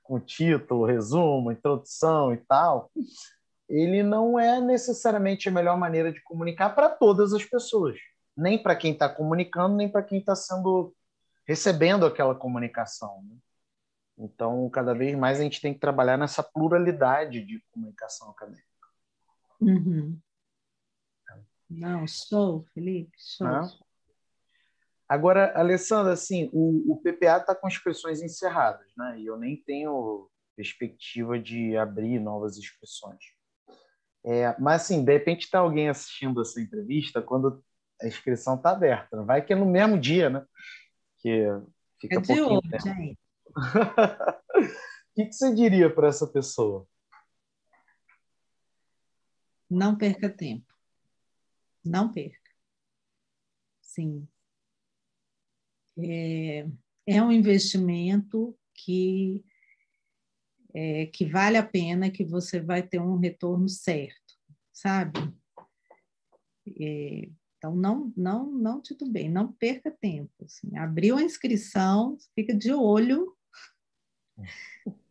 com 0.03 0.19
título, 0.19 0.85
resumo, 0.85 1.51
introdução 1.51 2.33
e 2.33 2.37
tal, 2.37 2.91
ele 3.69 4.03
não 4.03 4.37
é 4.37 4.59
necessariamente 4.59 5.47
a 5.47 5.51
melhor 5.51 5.77
maneira 5.77 6.11
de 6.11 6.21
comunicar 6.23 6.71
para 6.71 6.89
todas 6.89 7.33
as 7.33 7.45
pessoas, 7.45 7.97
nem 8.35 8.61
para 8.61 8.75
quem 8.75 8.93
está 8.93 9.07
comunicando, 9.07 9.75
nem 9.75 9.87
para 9.87 10.03
quem 10.03 10.19
está 10.19 10.35
sendo 10.35 10.93
recebendo 11.47 12.05
aquela 12.05 12.35
comunicação. 12.35 13.23
Né? 13.23 13.35
Então, 14.17 14.69
cada 14.69 14.93
vez 14.93 15.17
mais 15.17 15.39
a 15.39 15.43
gente 15.43 15.61
tem 15.61 15.73
que 15.73 15.79
trabalhar 15.79 16.17
nessa 16.17 16.43
pluralidade 16.43 17.45
de 17.45 17.63
comunicação 17.71 18.29
acadêmica. 18.31 18.70
Uhum. 19.61 20.19
Não, 21.69 22.07
sou, 22.07 22.65
Felipe, 22.73 23.11
sou. 23.17 23.47
Agora, 25.07 25.57
Alessandra, 25.57 26.13
assim, 26.13 26.49
o, 26.51 26.93
o 26.93 26.97
PPA 26.97 27.37
está 27.37 27.53
com 27.53 27.67
inscrições 27.67 28.21
encerradas, 28.21 28.87
né? 28.97 29.19
E 29.19 29.25
eu 29.25 29.37
nem 29.37 29.55
tenho 29.55 30.29
perspectiva 30.55 31.39
de 31.39 31.77
abrir 31.77 32.19
novas 32.19 32.57
inscrições. 32.57 33.19
É, 34.23 34.55
mas, 34.59 34.83
assim, 34.83 35.03
de 35.03 35.11
repente 35.11 35.43
está 35.43 35.59
alguém 35.59 35.89
assistindo 35.89 36.41
essa 36.41 36.61
entrevista 36.61 37.21
quando 37.21 37.63
a 38.01 38.07
inscrição 38.07 38.55
está 38.55 38.71
aberta. 38.71 39.23
Vai 39.23 39.43
que 39.43 39.53
é 39.53 39.55
no 39.55 39.65
mesmo 39.65 39.99
dia, 39.99 40.29
né? 40.29 40.45
Que 41.19 41.45
fica 41.99 42.15
é 42.15 42.21
de 42.21 42.41
hoje, 42.41 42.61
gente. 42.83 43.19
o 43.55 45.13
que, 45.15 45.25
que 45.25 45.33
você 45.33 45.53
diria 45.53 45.93
para 45.93 46.07
essa 46.07 46.27
pessoa? 46.27 46.87
Não 49.71 49.97
perca 49.97 50.29
tempo. 50.29 50.75
Não 51.83 52.11
perca. 52.11 52.51
Sim. 53.81 54.27
É, 55.97 56.67
é 57.07 57.23
um 57.23 57.31
investimento 57.31 58.53
que, 58.75 59.41
é, 60.73 61.05
que 61.05 61.25
vale 61.25 61.55
a 61.55 61.65
pena, 61.65 62.11
que 62.11 62.25
você 62.25 62.59
vai 62.59 62.85
ter 62.85 62.99
um 62.99 63.17
retorno 63.17 63.69
certo, 63.69 64.37
sabe? 64.73 65.19
É, 66.67 67.29
Então, 67.57 67.73
não, 67.73 68.11
não, 68.17 68.51
não 68.51 68.81
titubeie, 68.81 69.29
não 69.29 69.53
perca 69.53 69.89
tempo. 69.89 70.33
Assim. 70.43 70.75
Abriu 70.77 71.15
a 71.17 71.23
inscrição, 71.23 72.17
fica 72.35 72.53
de 72.53 72.73
olho, 72.73 73.37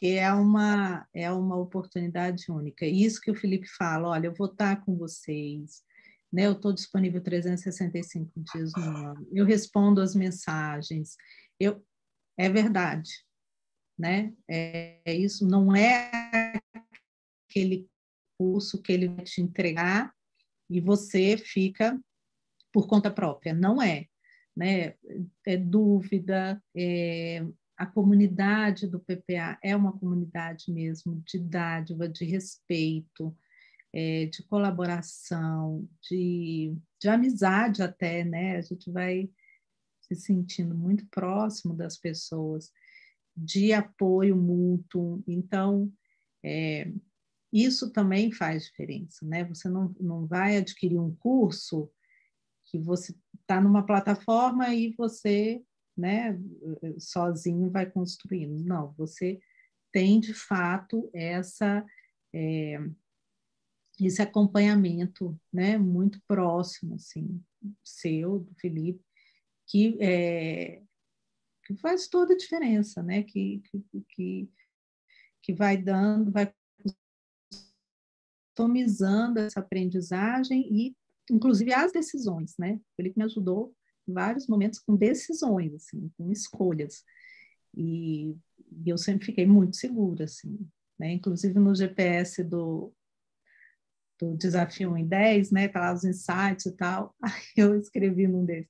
porque 0.00 0.14
é 0.14 0.32
uma, 0.32 1.06
é 1.12 1.30
uma 1.30 1.56
oportunidade 1.56 2.50
única. 2.50 2.86
Isso 2.86 3.20
que 3.20 3.30
o 3.30 3.34
Felipe 3.34 3.68
fala, 3.68 4.08
olha, 4.08 4.28
eu 4.28 4.34
vou 4.34 4.46
estar 4.46 4.82
com 4.82 4.96
vocês, 4.96 5.82
né? 6.32 6.46
eu 6.46 6.52
estou 6.52 6.72
disponível 6.72 7.22
365 7.22 8.32
dias 8.50 8.72
no 8.74 8.82
ano, 8.82 9.28
eu 9.30 9.44
respondo 9.44 10.00
as 10.00 10.14
mensagens, 10.14 11.16
eu, 11.58 11.84
é 12.38 12.48
verdade, 12.48 13.10
né? 13.98 14.32
É, 14.48 15.00
é 15.04 15.14
isso, 15.14 15.46
não 15.46 15.76
é 15.76 16.10
aquele 17.46 17.86
curso 18.38 18.80
que 18.80 18.92
ele 18.92 19.06
vai 19.06 19.24
te 19.24 19.42
entregar 19.42 20.14
e 20.70 20.80
você 20.80 21.36
fica 21.36 22.00
por 22.72 22.88
conta 22.88 23.10
própria. 23.10 23.52
Não 23.52 23.82
é. 23.82 24.06
Né? 24.56 24.94
É 25.46 25.58
dúvida, 25.58 26.62
é, 26.74 27.44
a 27.80 27.86
comunidade 27.86 28.86
do 28.86 29.00
PPA 29.00 29.58
é 29.62 29.74
uma 29.74 29.96
comunidade 29.96 30.70
mesmo 30.70 31.22
de 31.24 31.38
dádiva, 31.38 32.06
de 32.06 32.26
respeito, 32.26 33.34
é, 33.90 34.26
de 34.26 34.42
colaboração, 34.42 35.88
de, 36.02 36.76
de 37.00 37.08
amizade 37.08 37.82
até, 37.82 38.22
né? 38.22 38.58
A 38.58 38.60
gente 38.60 38.90
vai 38.90 39.30
se 40.02 40.14
sentindo 40.14 40.74
muito 40.76 41.06
próximo 41.06 41.74
das 41.74 41.96
pessoas, 41.96 42.70
de 43.34 43.72
apoio 43.72 44.36
mútuo. 44.36 45.24
Então, 45.26 45.90
é, 46.44 46.92
isso 47.50 47.90
também 47.90 48.30
faz 48.30 48.64
diferença, 48.64 49.24
né? 49.24 49.42
Você 49.44 49.70
não, 49.70 49.96
não 49.98 50.26
vai 50.26 50.58
adquirir 50.58 50.98
um 50.98 51.14
curso 51.14 51.90
que 52.64 52.78
você 52.78 53.16
está 53.40 53.58
numa 53.58 53.86
plataforma 53.86 54.68
e 54.74 54.92
você, 54.98 55.64
né, 55.96 56.38
sozinho 56.98 57.70
vai 57.70 57.90
construindo. 57.90 58.62
Não, 58.64 58.92
você 58.92 59.40
tem 59.92 60.20
de 60.20 60.34
fato 60.34 61.10
essa 61.12 61.84
é, 62.32 62.78
esse 64.00 64.22
acompanhamento, 64.22 65.38
né, 65.52 65.76
muito 65.76 66.22
próximo, 66.26 66.94
assim, 66.94 67.42
seu, 67.84 68.38
do 68.38 68.54
Felipe, 68.54 69.04
que 69.66 69.98
é, 70.00 70.82
que 71.70 71.76
faz 71.76 72.08
toda 72.08 72.34
a 72.34 72.36
diferença, 72.36 73.02
né? 73.02 73.22
Que, 73.22 73.62
que, 74.08 74.50
que, 75.42 75.54
vai 75.54 75.76
dando, 75.76 76.32
vai 76.32 76.52
customizando 78.56 79.38
essa 79.38 79.60
aprendizagem 79.60 80.66
e, 80.72 80.96
inclusive, 81.30 81.72
as 81.72 81.92
decisões, 81.92 82.56
né? 82.58 82.80
Ele 82.98 83.12
me 83.16 83.22
ajudou 83.22 83.72
vários 84.12 84.46
momentos 84.46 84.78
com 84.78 84.96
decisões, 84.96 85.74
assim, 85.74 86.10
com 86.16 86.30
escolhas. 86.30 87.04
E, 87.76 88.36
e 88.84 88.88
eu 88.88 88.98
sempre 88.98 89.26
fiquei 89.26 89.46
muito 89.46 89.76
segura, 89.76 90.24
assim, 90.24 90.58
né? 90.98 91.12
Inclusive 91.12 91.58
no 91.58 91.74
GPS 91.74 92.42
do, 92.42 92.92
do 94.20 94.36
Desafio 94.36 94.92
1 94.92 94.98
em 94.98 95.06
10, 95.06 95.50
né? 95.50 95.68
Tá 95.68 95.80
lá 95.80 95.92
os 95.92 96.04
insights 96.04 96.66
e 96.66 96.72
tal. 96.76 97.14
Aí 97.22 97.32
eu 97.56 97.78
escrevi 97.78 98.26
num 98.26 98.44
deles, 98.44 98.68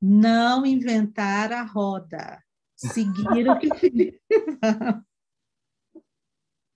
não 0.00 0.66
inventar 0.66 1.52
a 1.52 1.62
roda, 1.62 2.42
seguir 2.76 3.48
o 3.48 3.58
que 3.58 3.68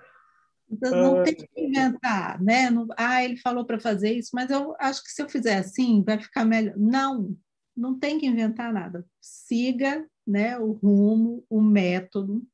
Então, 0.68 0.90
não 0.90 1.22
tem 1.22 1.34
que 1.34 1.48
inventar, 1.56 2.42
né? 2.42 2.70
Não, 2.70 2.86
ah, 2.96 3.24
ele 3.24 3.36
falou 3.36 3.64
para 3.64 3.78
fazer 3.78 4.12
isso, 4.12 4.30
mas 4.34 4.50
eu 4.50 4.74
acho 4.80 5.02
que 5.04 5.10
se 5.10 5.22
eu 5.22 5.28
fizer 5.28 5.58
assim, 5.58 6.02
vai 6.02 6.18
ficar 6.18 6.44
melhor. 6.44 6.76
Não, 6.76 7.36
não 7.76 7.98
tem 7.98 8.18
que 8.18 8.26
inventar 8.26 8.72
nada. 8.72 9.06
Siga 9.20 10.08
né, 10.26 10.58
o 10.58 10.72
rumo, 10.72 11.44
o 11.48 11.60
método, 11.60 12.44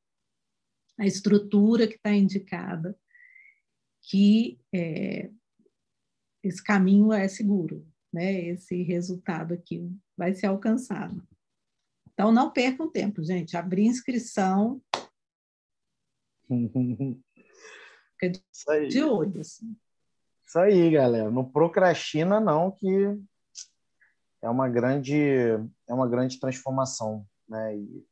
a 0.98 1.06
estrutura 1.06 1.86
que 1.86 1.94
está 1.94 2.12
indicada, 2.12 2.96
que 4.02 4.60
é, 4.74 5.30
esse 6.42 6.62
caminho 6.62 7.12
é 7.12 7.26
seguro, 7.28 7.86
né? 8.12 8.48
Esse 8.48 8.82
resultado 8.82 9.54
aqui 9.54 9.90
vai 10.16 10.34
ser 10.34 10.46
alcançado. 10.46 11.26
Então, 12.12 12.30
não 12.30 12.52
percam 12.52 12.90
tempo, 12.90 13.22
gente. 13.24 13.56
Abrir 13.56 13.86
inscrição. 13.86 14.82
Fica 18.22 18.40
Isso 18.52 18.70
aí. 18.70 18.88
de 18.88 19.02
olho. 19.02 19.40
Assim. 19.40 19.76
Isso 20.46 20.58
aí, 20.58 20.90
galera. 20.90 21.30
Não 21.30 21.44
procrastina, 21.44 22.38
não, 22.38 22.70
que 22.70 23.18
é 24.40 24.48
uma 24.48 24.68
grande, 24.68 25.18
é 25.88 25.94
uma 25.94 26.08
grande 26.08 26.38
transformação. 26.38 27.26
Né? 27.48 27.76
E, 27.76 28.06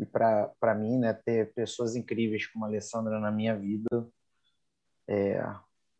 e 0.00 0.06
para 0.06 0.74
mim, 0.74 0.98
né, 0.98 1.12
ter 1.12 1.52
pessoas 1.52 1.94
incríveis 1.94 2.46
como 2.46 2.64
a 2.64 2.68
Alessandra 2.68 3.20
na 3.20 3.30
minha 3.30 3.54
vida 3.56 4.08
é, 5.06 5.44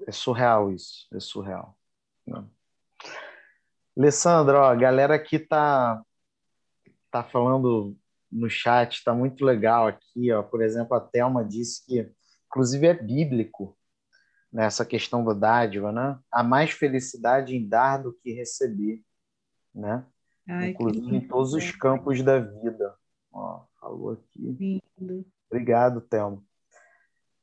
é 0.07 0.13
surreal 0.13 0.73
isso. 0.73 1.07
É 1.13 1.21
surreal. 1.21 1.77
Né? 2.27 2.43
Alessandra, 3.97 4.61
ó, 4.61 4.65
a 4.65 4.75
galera 4.75 5.15
aqui 5.15 5.39
tá, 5.39 6.03
tá 7.11 7.23
falando 7.23 7.95
no 8.31 8.49
chat, 8.49 8.95
está 8.95 9.13
muito 9.13 9.45
legal 9.45 9.87
aqui. 9.87 10.33
Ó. 10.33 10.43
Por 10.43 10.63
exemplo, 10.63 10.97
a 10.97 11.01
Thelma 11.01 11.45
disse 11.45 11.85
que 11.85 12.11
inclusive 12.53 12.87
é 12.87 12.93
bíblico 12.93 13.75
nessa 14.53 14.85
questão 14.85 15.25
da 15.25 15.33
dádiva, 15.33 15.91
né? 15.91 16.19
Há 16.31 16.43
mais 16.43 16.71
felicidade 16.71 17.57
em 17.57 17.67
dar 17.67 17.97
do 17.97 18.13
que 18.13 18.31
receber, 18.35 19.03
né? 19.75 20.05
Ai, 20.47 20.69
inclusive 20.69 21.17
em 21.17 21.27
todos 21.27 21.55
os 21.55 21.71
campos 21.73 22.23
da 22.23 22.39
vida. 22.39 22.95
Ó, 23.33 23.65
falou 23.81 24.13
aqui. 24.13 24.83
Lindo. 25.01 25.27
Obrigado, 25.51 26.03
Thelma. 26.03 26.43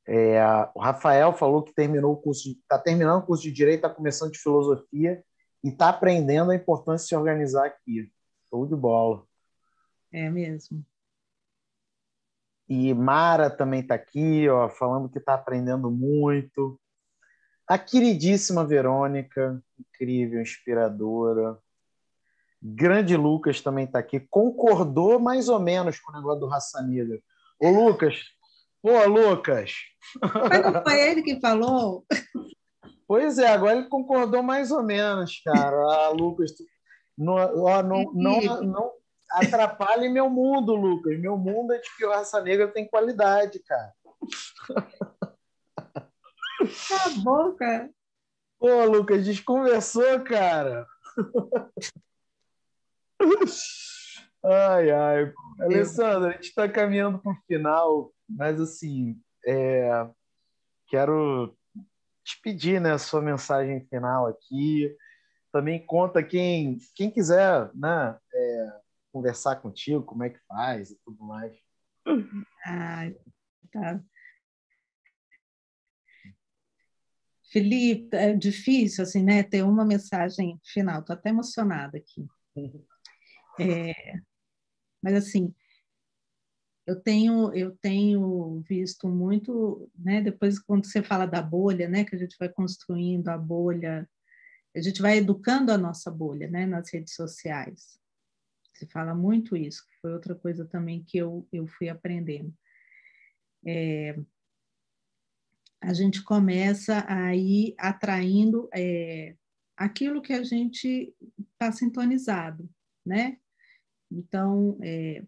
É, 0.06 0.40
o 0.76 0.80
Rafael 0.80 1.34
falou 1.34 1.64
que 1.64 1.74
terminou 1.74 2.14
o 2.14 2.18
curso, 2.18 2.52
está 2.52 2.78
terminando 2.78 3.20
o 3.20 3.26
curso 3.26 3.44
de 3.44 3.52
direito, 3.52 3.86
está 3.86 3.90
começando 3.90 4.32
de 4.32 4.40
filosofia 4.40 5.24
e 5.64 5.70
está 5.70 5.90
aprendendo 5.90 6.52
a 6.52 6.56
importância 6.56 7.04
de 7.04 7.10
se 7.10 7.16
organizar 7.16 7.66
aqui. 7.66 8.12
Show 8.50 8.68
de 8.68 8.76
bola. 8.76 9.24
É 10.12 10.30
mesmo. 10.30 10.86
E 12.70 12.94
Mara 12.94 13.50
também 13.50 13.80
está 13.80 13.96
aqui, 13.96 14.48
ó, 14.48 14.70
falando 14.70 15.10
que 15.10 15.18
está 15.18 15.34
aprendendo 15.34 15.90
muito. 15.90 16.80
A 17.68 17.80
queridíssima 17.80 18.64
Verônica, 18.64 19.60
incrível, 19.80 20.40
inspiradora. 20.40 21.58
Grande 22.62 23.18
Lucas 23.18 23.60
também 23.62 23.86
está 23.86 23.98
aqui. 23.98 24.20
Concordou 24.20 25.20
mais 25.20 25.50
ou 25.50 25.60
menos 25.60 26.00
com 26.00 26.12
o 26.12 26.16
negócio 26.16 26.42
do 26.42 26.48
Raça 26.48 26.82
Negra. 26.84 27.20
Ô, 27.60 27.70
Lucas, 27.70 28.22
pô, 28.84 29.04
Lucas. 29.06 29.74
Mas 30.22 30.74
não 30.74 30.84
foi 30.84 31.10
ele 31.10 31.24
que 31.24 31.40
falou? 31.40 32.06
Pois 33.08 33.40
é, 33.40 33.48
agora 33.48 33.78
ele 33.78 33.90
concordou 33.90 34.44
mais 34.44 34.70
ou 34.70 34.84
menos, 34.84 35.42
cara. 35.44 35.76
Ah, 35.76 36.10
Lucas, 36.10 36.52
não, 37.18 37.36
não, 37.84 38.04
não, 38.14 38.62
não, 38.62 38.92
atrapalhe 39.30 40.10
meu 40.10 40.30
mundo, 40.30 40.76
Lucas. 40.76 41.20
Meu 41.20 41.38
mundo 41.38 41.74
é 41.74 41.78
de 41.78 41.96
que 41.96 42.06
o 42.06 42.10
raça 42.10 42.42
negra 42.42 42.68
tem 42.68 42.88
qualidade, 42.88 43.60
cara. 43.60 43.94
Tá 46.88 47.10
bom, 47.24 47.54
cara. 47.54 47.90
Pô, 48.60 48.84
Lucas, 48.86 49.24
desconversou, 49.24 50.20
cara. 50.24 50.86
Ai, 54.44 54.92
ai. 54.92 55.34
Alessandra, 55.62 56.30
a 56.30 56.32
gente 56.34 56.50
está 56.50 56.68
caminhando 56.68 57.20
para 57.20 57.32
o 57.32 57.42
final, 57.48 58.14
mas 58.28 58.60
assim, 58.60 59.20
é... 59.46 60.08
quero 60.88 61.56
te 62.24 62.40
pedir 62.42 62.80
né, 62.80 62.94
a 62.94 63.00
sua 63.00 63.22
mensagem 63.22 63.86
final 63.88 64.28
aqui. 64.28 64.96
Também 65.52 65.84
conta 65.86 66.22
quem, 66.22 66.78
quem 66.96 67.10
quiser 67.10 67.70
né, 67.74 68.18
é 68.34 68.80
conversar 69.12 69.58
contigo, 69.58 70.04
como 70.04 70.24
é 70.24 70.30
que 70.30 70.40
faz 70.48 70.92
e 70.92 71.00
tudo 71.04 71.24
mais. 71.24 71.56
Ah, 72.66 73.10
tá. 73.72 74.04
Felipe, 77.52 78.16
é 78.16 78.34
difícil 78.34 79.04
assim, 79.04 79.24
né? 79.24 79.44
Ter 79.44 79.64
uma 79.64 79.84
mensagem 79.84 80.60
final. 80.64 81.00
Estou 81.00 81.16
até 81.16 81.30
emocionada 81.30 81.98
aqui. 81.98 82.28
É, 83.62 83.94
mas 85.04 85.16
assim, 85.16 85.54
eu 86.88 87.00
tenho 87.00 87.54
eu 87.54 87.76
tenho 87.78 88.62
visto 88.62 89.08
muito, 89.08 89.92
né? 89.96 90.22
Depois 90.22 90.58
quando 90.58 90.86
você 90.86 91.04
fala 91.04 91.26
da 91.26 91.42
bolha, 91.42 91.90
né? 91.90 92.06
Que 92.06 92.16
a 92.16 92.18
gente 92.18 92.38
vai 92.40 92.48
construindo 92.50 93.28
a 93.28 93.38
bolha, 93.38 94.10
a 94.76 94.82
gente 94.82 95.02
vai 95.02 95.18
educando 95.18 95.72
a 95.72 95.78
nossa 95.78 96.10
bolha, 96.10 96.50
né? 96.50 96.66
Nas 96.66 96.90
redes 96.92 97.16
sociais. 97.16 98.00
Se 98.80 98.88
fala 98.88 99.14
muito 99.14 99.58
isso, 99.58 99.86
que 99.86 99.94
foi 100.00 100.14
outra 100.14 100.34
coisa 100.34 100.66
também 100.66 101.04
que 101.04 101.18
eu, 101.18 101.46
eu 101.52 101.68
fui 101.68 101.90
aprendendo. 101.90 102.54
É, 103.66 104.18
a 105.82 105.94
gente 105.94 106.24
começa 106.24 107.06
a 107.10 107.36
ir 107.36 107.76
atraindo 107.78 108.70
é, 108.74 109.36
aquilo 109.76 110.22
que 110.22 110.32
a 110.32 110.44
gente 110.44 111.14
está 111.52 111.74
sintonizado, 111.74 112.70
né? 113.06 113.38
Então, 114.10 114.78
é, 114.82 115.26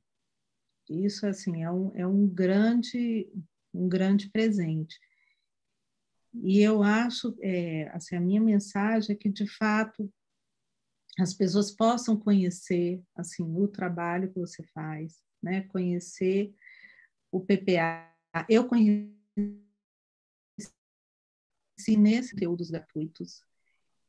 isso 0.90 1.28
assim 1.28 1.62
é 1.62 1.70
um, 1.70 1.92
é 1.94 2.08
um 2.08 2.26
grande 2.26 3.30
um 3.74 3.90
grande 3.90 4.30
presente. 4.30 4.98
E 6.34 6.62
eu 6.62 6.82
acho, 6.84 7.36
é, 7.42 7.90
assim, 7.90 8.16
a 8.16 8.22
minha 8.22 8.40
mensagem 8.40 9.14
é 9.14 9.20
que 9.20 9.30
de 9.30 9.46
fato 9.46 10.10
as 11.20 11.34
pessoas 11.34 11.72
possam 11.72 12.18
conhecer 12.18 13.02
assim 13.16 13.44
o 13.44 13.68
trabalho 13.68 14.32
que 14.32 14.40
você 14.40 14.64
faz, 14.74 15.22
né? 15.42 15.62
Conhecer 15.64 16.54
o 17.32 17.40
PPA. 17.42 18.10
Eu 18.48 18.68
conheci 18.68 19.12
nesses 21.98 22.32
conteúdos 22.32 22.70
gratuitos 22.70 23.44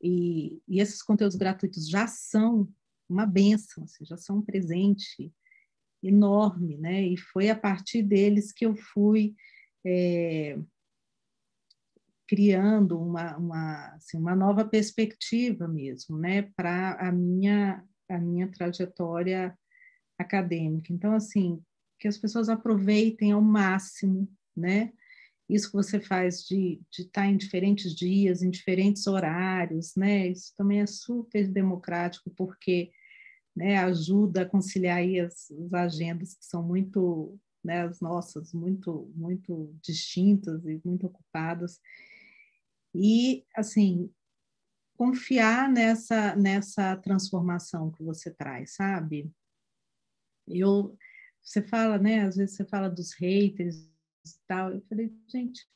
e, 0.01 0.61
e 0.67 0.79
esses 0.79 1.01
conteúdos 1.01 1.35
gratuitos 1.37 1.87
já 1.87 2.07
são 2.07 2.67
uma 3.09 3.25
benção, 3.25 3.83
assim, 3.83 4.05
já 4.05 4.17
são 4.17 4.37
um 4.37 4.41
presente 4.41 5.33
enorme, 6.01 6.77
né? 6.77 7.01
E 7.07 7.17
foi 7.17 7.49
a 7.49 7.55
partir 7.55 8.03
deles 8.03 8.51
que 8.51 8.65
eu 8.65 8.75
fui 8.75 9.35
é, 9.85 10.57
criando 12.33 12.99
uma, 12.99 13.37
uma, 13.37 13.87
assim, 13.93 14.17
uma 14.17 14.35
nova 14.35 14.65
perspectiva 14.65 15.67
mesmo, 15.67 16.17
né? 16.17 16.49
Para 16.55 16.93
a 16.93 17.11
minha, 17.11 17.83
a 18.09 18.17
minha 18.17 18.47
trajetória 18.47 19.55
acadêmica. 20.17 20.91
Então, 20.91 21.13
assim, 21.13 21.61
que 21.99 22.07
as 22.07 22.17
pessoas 22.17 22.49
aproveitem 22.49 23.33
ao 23.33 23.41
máximo, 23.41 24.27
né? 24.57 24.91
isso 25.47 25.67
que 25.67 25.75
você 25.75 25.99
faz 25.99 26.43
de, 26.43 26.81
estar 26.97 27.27
em 27.27 27.37
diferentes 27.37 27.93
dias, 27.93 28.41
em 28.41 28.49
diferentes 28.49 29.05
horários, 29.05 29.93
né? 29.95 30.27
Isso 30.27 30.51
também 30.57 30.81
é 30.81 30.87
super 30.87 31.47
democrático, 31.47 32.31
porque 32.31 32.91
né, 33.55 33.77
ajuda 33.77 34.41
a 34.41 34.49
conciliar 34.49 34.97
aí 34.97 35.19
as, 35.19 35.51
as 35.51 35.73
agendas 35.73 36.33
que 36.33 36.43
são 36.43 36.63
muito, 36.63 37.37
né, 37.63 37.81
as 37.81 37.99
nossas, 37.99 38.51
muito, 38.51 39.11
muito 39.15 39.75
distintas 39.79 40.65
e 40.65 40.81
muito 40.83 41.05
ocupadas. 41.05 41.79
E, 42.93 43.45
assim, 43.55 44.11
confiar 44.95 45.69
nessa, 45.69 46.35
nessa 46.35 46.95
transformação 46.97 47.91
que 47.91 48.03
você 48.03 48.31
traz, 48.31 48.75
sabe? 48.75 49.31
Eu, 50.47 50.97
você 51.41 51.61
fala, 51.61 51.97
né, 51.97 52.21
às 52.21 52.35
vezes 52.35 52.55
você 52.55 52.65
fala 52.65 52.89
dos 52.89 53.13
haters, 53.13 53.89
tal. 54.47 54.71
Eu 54.73 54.81
falei, 54.87 55.11
gente, 55.27 55.67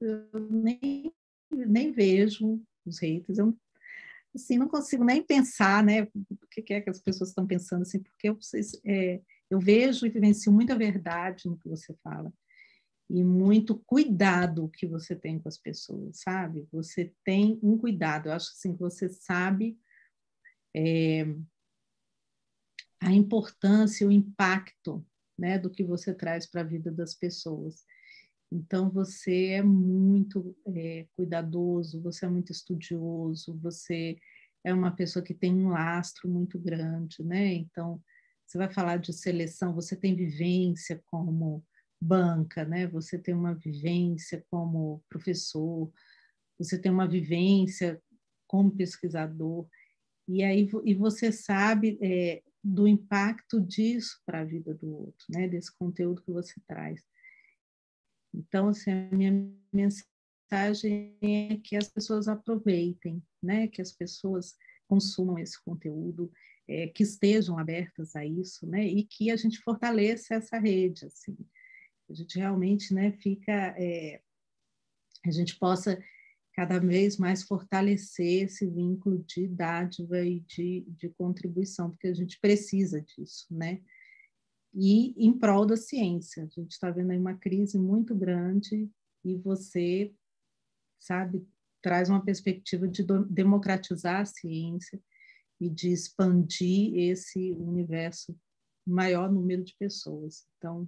eu 0.00 0.48
nem, 0.50 1.12
nem 1.50 1.92
vejo 1.92 2.62
os 2.84 2.98
haters, 3.00 3.38
eu 3.38 3.56
assim, 4.34 4.58
não 4.58 4.68
consigo 4.68 5.02
nem 5.02 5.22
pensar, 5.22 5.82
né, 5.82 6.02
o 6.02 6.46
que 6.50 6.74
é 6.74 6.80
que 6.82 6.90
as 6.90 7.00
pessoas 7.00 7.30
estão 7.30 7.46
pensando, 7.46 7.82
assim, 7.82 8.02
porque 8.02 8.28
eu, 8.28 8.38
é, 8.84 9.22
eu 9.50 9.58
vejo 9.58 10.04
e 10.04 10.10
vivencio 10.10 10.52
muita 10.52 10.76
verdade 10.76 11.48
no 11.48 11.56
que 11.56 11.68
você 11.68 11.94
fala 12.02 12.30
e 13.08 13.22
muito 13.22 13.78
cuidado 13.86 14.68
que 14.68 14.86
você 14.86 15.14
tem 15.14 15.38
com 15.38 15.48
as 15.48 15.58
pessoas, 15.58 16.20
sabe? 16.20 16.66
Você 16.72 17.14
tem 17.24 17.58
um 17.62 17.78
cuidado, 17.78 18.28
eu 18.28 18.32
acho 18.32 18.50
assim 18.50 18.72
que 18.72 18.80
você 18.80 19.08
sabe 19.08 19.78
é, 20.74 21.24
a 23.00 23.12
importância, 23.12 24.06
o 24.06 24.12
impacto 24.12 25.06
né, 25.38 25.58
do 25.58 25.70
que 25.70 25.84
você 25.84 26.12
traz 26.12 26.46
para 26.46 26.62
a 26.62 26.64
vida 26.64 26.90
das 26.90 27.14
pessoas. 27.14 27.84
Então, 28.50 28.90
você 28.90 29.48
é 29.48 29.62
muito 29.62 30.56
é, 30.66 31.06
cuidadoso, 31.16 32.02
você 32.02 32.26
é 32.26 32.28
muito 32.28 32.52
estudioso, 32.52 33.58
você 33.60 34.16
é 34.64 34.72
uma 34.72 34.90
pessoa 34.90 35.24
que 35.24 35.34
tem 35.34 35.54
um 35.54 35.68
lastro 35.68 36.28
muito 36.28 36.58
grande, 36.58 37.22
né? 37.22 37.54
Então, 37.54 38.00
você 38.46 38.58
vai 38.58 38.72
falar 38.72 38.98
de 38.98 39.12
seleção, 39.12 39.74
você 39.74 39.96
tem 39.96 40.14
vivência 40.14 41.02
como 41.06 41.64
banca, 42.00 42.64
né? 42.64 42.86
Você 42.88 43.18
tem 43.18 43.34
uma 43.34 43.54
vivência 43.54 44.44
como 44.50 45.02
professor, 45.08 45.90
você 46.58 46.78
tem 46.78 46.90
uma 46.90 47.08
vivência 47.08 48.00
como 48.46 48.74
pesquisador, 48.74 49.68
e 50.28 50.42
aí 50.42 50.68
e 50.84 50.94
você 50.94 51.30
sabe 51.32 51.98
é, 52.00 52.42
do 52.62 52.86
impacto 52.86 53.60
disso 53.60 54.20
para 54.26 54.40
a 54.40 54.44
vida 54.44 54.74
do 54.74 54.88
outro, 54.88 55.26
né? 55.30 55.48
Desse 55.48 55.76
conteúdo 55.76 56.22
que 56.22 56.32
você 56.32 56.54
traz. 56.66 57.04
Então, 58.34 58.68
assim, 58.68 58.90
a 58.90 59.16
minha 59.16 59.50
mensagem 59.72 61.16
é 61.22 61.56
que 61.62 61.76
as 61.76 61.88
pessoas 61.88 62.28
aproveitem, 62.28 63.22
né? 63.42 63.68
Que 63.68 63.80
as 63.80 63.92
pessoas 63.92 64.54
consumam 64.88 65.38
esse 65.38 65.62
conteúdo, 65.64 66.30
é, 66.68 66.88
que 66.88 67.02
estejam 67.02 67.58
abertas 67.58 68.14
a 68.16 68.24
isso, 68.26 68.66
né? 68.66 68.84
E 68.84 69.04
que 69.04 69.30
a 69.30 69.36
gente 69.36 69.58
fortaleça 69.58 70.34
essa 70.34 70.58
rede, 70.58 71.06
assim. 71.06 71.36
A 72.08 72.14
gente 72.14 72.38
realmente, 72.38 72.94
né? 72.94 73.12
Fica, 73.12 73.74
é, 73.78 74.20
a 75.24 75.30
gente 75.30 75.58
possa 75.58 76.02
cada 76.52 76.78
vez 76.78 77.18
mais 77.18 77.42
fortalecer 77.42 78.44
esse 78.44 78.66
vínculo 78.66 79.22
de 79.24 79.46
dádiva 79.46 80.20
e 80.24 80.40
de, 80.40 80.86
de 80.88 81.10
contribuição, 81.10 81.90
porque 81.90 82.06
a 82.06 82.14
gente 82.14 82.40
precisa 82.40 83.00
disso, 83.02 83.46
né? 83.50 83.82
e 84.76 85.14
em 85.16 85.32
prol 85.32 85.64
da 85.64 85.76
ciência. 85.76 86.44
A 86.44 86.46
gente 86.46 86.72
está 86.72 86.90
vendo 86.90 87.10
aí 87.10 87.18
uma 87.18 87.34
crise 87.34 87.78
muito 87.78 88.14
grande 88.14 88.90
e 89.24 89.34
você, 89.36 90.14
sabe, 91.00 91.48
traz 91.80 92.10
uma 92.10 92.22
perspectiva 92.22 92.86
de 92.86 93.02
democratizar 93.30 94.20
a 94.20 94.26
ciência 94.26 95.02
e 95.58 95.70
de 95.70 95.88
expandir 95.88 96.94
esse 96.98 97.52
universo 97.52 98.38
maior 98.86 99.32
número 99.32 99.64
de 99.64 99.74
pessoas. 99.78 100.46
Então, 100.58 100.86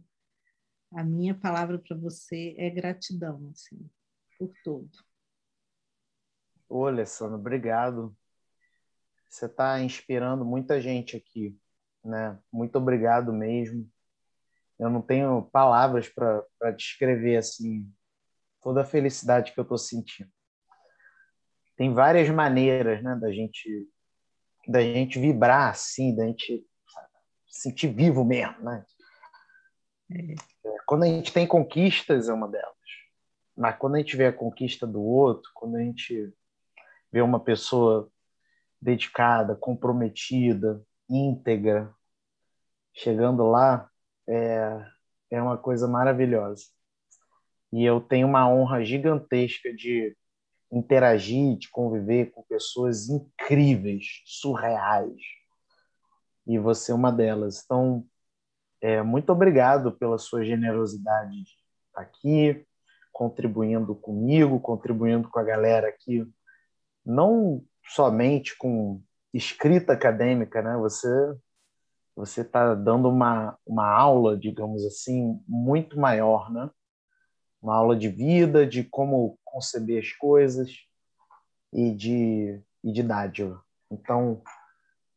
a 0.93 1.05
minha 1.05 1.35
palavra 1.35 1.79
para 1.79 1.97
você 1.97 2.55
é 2.59 2.71
gratidão, 2.71 3.51
assim, 3.53 3.79
por 4.39 4.53
tudo. 4.65 4.91
Ô, 6.69 6.87
Alessandro, 6.87 7.37
obrigado. 7.37 8.17
Você 9.29 9.47
está 9.47 9.81
inspirando 9.81 10.45
muita 10.45 10.81
gente 10.81 11.17
aqui 11.17 11.59
né? 12.05 12.39
Muito 12.53 12.77
obrigado 12.77 13.33
mesmo. 13.33 13.89
Eu 14.79 14.89
não 14.91 15.03
tenho 15.03 15.43
palavras 15.43 16.09
para 16.09 16.71
descrever 16.77 17.37
assim 17.37 17.91
toda 18.63 18.83
a 18.83 18.87
felicidade 18.87 19.53
que 19.53 19.61
eu 19.61 19.63
estou 19.63 19.79
sentindo. 19.79 20.31
Tem 21.77 21.93
várias 21.93 22.29
maneiras, 22.29 23.03
né, 23.03 23.15
da 23.17 23.31
gente 23.33 23.89
da 24.67 24.83
gente 24.83 25.19
vibrar 25.19 25.71
assim, 25.71 26.15
da 26.15 26.27
gente 26.27 26.67
sentir 27.49 27.89
vivo 27.89 28.25
mesmo, 28.25 28.61
né? 28.63 28.85
É. 30.11 30.35
Quando 30.87 31.05
a 31.05 31.07
gente 31.07 31.33
tem 31.33 31.47
conquistas 31.47 32.29
é 32.29 32.33
uma 32.33 32.49
delas, 32.49 32.75
mas 33.57 33.77
quando 33.77 33.97
a 33.97 33.99
gente 33.99 34.17
vê 34.17 34.27
a 34.27 34.33
conquista 34.33 34.87
do 34.87 35.03
outro, 35.03 35.51
quando 35.55 35.77
a 35.77 35.81
gente 35.81 36.33
vê 37.13 37.21
uma 37.21 37.41
pessoa 37.41 38.11
dedicada, 38.81 39.57
comprometida, 39.57 40.83
íntegra, 41.09 41.93
chegando 42.95 43.45
lá, 43.47 43.91
é, 44.27 44.87
é 45.31 45.43
uma 45.43 45.59
coisa 45.59 45.89
maravilhosa. 45.89 46.67
E 47.73 47.85
eu 47.85 48.01
tenho 48.01 48.27
uma 48.27 48.49
honra 48.49 48.85
gigantesca 48.85 49.75
de 49.75 50.17
interagir, 50.71 51.59
de 51.59 51.69
conviver 51.71 52.31
com 52.31 52.43
pessoas 52.43 53.09
incríveis, 53.09 54.23
surreais. 54.25 55.21
E 56.47 56.59
você 56.59 56.93
é 56.93 56.95
uma 56.95 57.11
delas. 57.13 57.63
Então, 57.65 58.07
é, 58.81 59.03
muito 59.03 59.31
obrigado 59.33 59.93
pela 59.93 60.19
sua 60.19 60.45
generosidade 60.45 61.43
de 61.43 61.51
estar 61.89 62.01
aqui, 62.01 62.65
contribuindo 63.13 63.95
comigo, 63.95 64.61
contribuindo 64.61 65.29
com 65.29 65.39
a 65.39 65.45
galera 65.45 65.89
aqui, 65.89 66.25
não 67.05 67.65
somente 67.85 68.57
com 68.57 69.03
escrita 69.35 69.93
acadêmica, 69.93 70.63
né? 70.63 70.77
Você 70.77 71.09
você 72.15 72.41
está 72.41 72.75
dando 72.75 73.09
uma, 73.09 73.57
uma 73.65 73.87
aula, 73.87 74.37
digamos 74.37 74.85
assim, 74.85 75.41
muito 75.47 75.99
maior, 76.01 76.53
né? 76.53 76.69
Uma 77.63 77.77
aula 77.77 77.97
de 77.97 78.09
vida, 78.09 78.67
de 78.67 78.83
como 78.83 79.39
conceber 79.45 80.03
as 80.03 80.13
coisas 80.15 80.69
e 81.73 81.93
de, 81.95 82.61
e 82.83 82.93
de 82.93 83.05
dádiva. 83.05 83.63
Então, 83.89 84.43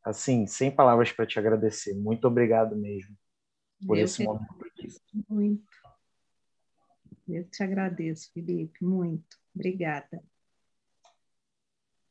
assim, 0.04 0.46
sem 0.46 0.70
palavras 0.70 1.12
para 1.12 1.26
te 1.26 1.40
agradecer. 1.40 1.96
Muito 1.96 2.28
obrigado 2.28 2.76
mesmo 2.76 3.18
por 3.86 3.98
Eu 3.98 4.06
esse 4.06 4.24
momento. 4.24 4.56
Muito. 5.30 5.72
Eu 7.28 7.44
te 7.50 7.64
agradeço, 7.64 8.32
Felipe, 8.34 8.84
muito. 8.84 9.38
Obrigada. 9.56 10.22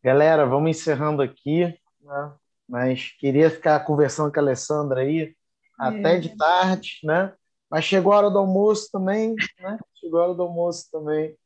Galera, 0.03 0.47
vamos 0.47 0.71
encerrando 0.71 1.21
aqui. 1.21 1.79
Né? 2.01 2.35
Mas 2.69 3.13
queria 3.19 3.51
ficar 3.51 3.81
conversando 3.81 4.33
com 4.33 4.39
a 4.39 4.43
Alessandra 4.43 5.01
aí 5.01 5.37
até 5.79 6.19
de 6.19 6.37
tarde, 6.37 7.01
né? 7.03 7.35
Mas 7.71 7.85
chegou 7.85 8.13
a 8.13 8.19
hora 8.19 8.31
do 8.31 8.39
almoço 8.39 8.91
também, 8.91 9.35
né? 9.59 9.79
Chegou 9.95 10.21
a 10.21 10.25
hora 10.25 10.35
do 10.35 10.43
almoço 10.43 10.91
também. 10.91 11.37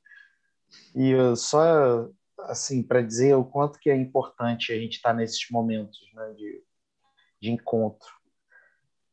E 0.94 1.14
só 1.36 2.08
assim, 2.40 2.82
para 2.82 3.02
dizer 3.02 3.34
o 3.34 3.44
quanto 3.44 3.78
que 3.78 3.90
é 3.90 3.96
importante 3.96 4.72
a 4.72 4.76
gente 4.76 4.96
estar 4.96 5.10
tá 5.10 5.14
nesses 5.14 5.48
momentos 5.50 5.98
né, 6.14 6.32
de, 6.32 6.62
de 7.40 7.50
encontro. 7.50 8.08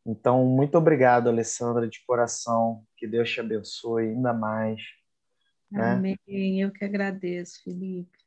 Então, 0.06 0.46
muito 0.46 0.78
obrigado, 0.78 1.30
Alessandra, 1.30 1.88
de 1.88 2.04
coração. 2.06 2.84
Que 2.98 3.08
Deus 3.08 3.30
te 3.30 3.40
abençoe 3.40 4.10
ainda 4.10 4.34
mais. 4.34 4.82
Né? 5.70 5.92
Amém. 5.92 6.20
Né? 6.28 6.64
Eu 6.64 6.72
que 6.72 6.84
agradeço, 6.84 7.64
Felipe. 7.64 8.18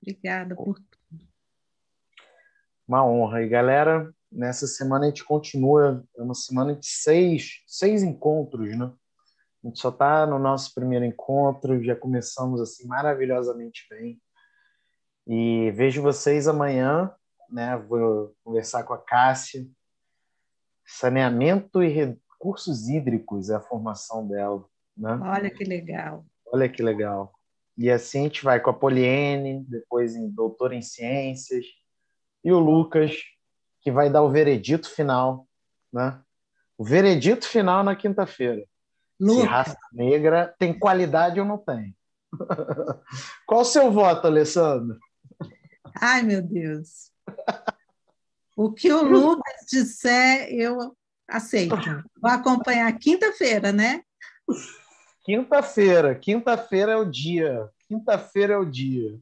Obrigada 0.00 0.54
por 0.54 0.74
tudo. 0.74 1.28
Uma 2.86 3.04
honra. 3.04 3.42
E, 3.42 3.48
galera, 3.48 4.10
nessa 4.32 4.66
semana 4.66 5.06
a 5.06 5.08
gente 5.08 5.24
continua, 5.24 6.04
é 6.16 6.22
uma 6.22 6.34
semana 6.34 6.74
de 6.74 6.86
seis, 6.86 7.62
seis 7.66 8.02
encontros, 8.02 8.76
né? 8.76 8.92
A 9.62 9.66
gente 9.66 9.80
só 9.80 9.88
está 9.88 10.26
no 10.26 10.38
nosso 10.38 10.72
primeiro 10.72 11.04
encontro, 11.04 11.82
já 11.82 11.94
começamos 11.94 12.60
assim 12.60 12.86
maravilhosamente 12.86 13.86
bem. 13.90 14.20
E 15.26 15.70
vejo 15.72 16.00
vocês 16.00 16.48
amanhã, 16.48 17.12
né? 17.50 17.76
Vou 17.76 18.34
conversar 18.42 18.84
com 18.84 18.94
a 18.94 18.98
Cássia. 18.98 19.66
Saneamento 20.90 21.82
e 21.82 21.88
recursos 21.88 22.88
hídricos 22.88 23.50
é 23.50 23.56
a 23.56 23.60
formação 23.60 24.26
dela, 24.26 24.64
né? 24.96 25.20
Olha 25.22 25.50
que 25.50 25.62
legal. 25.62 26.24
Olha 26.50 26.66
que 26.66 26.82
legal. 26.82 27.34
E 27.76 27.90
assim 27.90 28.20
a 28.20 28.22
gente 28.22 28.42
vai 28.42 28.58
com 28.58 28.70
a 28.70 28.74
Poliene, 28.74 29.64
depois 29.68 30.16
em 30.16 30.30
doutor 30.30 30.72
em 30.72 30.80
ciências, 30.80 31.64
e 32.42 32.50
o 32.50 32.58
Lucas, 32.58 33.14
que 33.82 33.92
vai 33.92 34.08
dar 34.08 34.22
o 34.22 34.30
veredito 34.30 34.88
final, 34.88 35.46
né? 35.92 36.18
O 36.78 36.84
veredito 36.84 37.46
final 37.46 37.84
na 37.84 37.94
quinta-feira. 37.94 38.64
Se 39.20 39.42
raça 39.42 39.76
negra 39.92 40.54
tem 40.58 40.76
qualidade 40.76 41.38
ou 41.38 41.44
não 41.44 41.58
tem. 41.58 41.94
Qual 43.46 43.60
o 43.60 43.64
seu 43.64 43.92
voto, 43.92 44.26
Alessandro? 44.26 44.98
Ai, 46.00 46.22
meu 46.22 46.40
Deus. 46.40 47.12
O 48.58 48.72
que 48.72 48.92
o 48.92 49.02
Lucas 49.04 49.66
disser, 49.70 50.52
eu 50.52 50.92
aceito. 51.28 51.76
Vou 52.20 52.28
acompanhar 52.28 52.92
quinta-feira, 52.98 53.70
né? 53.70 54.02
Quinta-feira. 55.24 56.12
Quinta-feira 56.16 56.90
é 56.90 56.96
o 56.96 57.04
dia. 57.04 57.70
Quinta-feira 57.86 58.54
é 58.54 58.56
o 58.56 58.64
dia. 58.64 59.16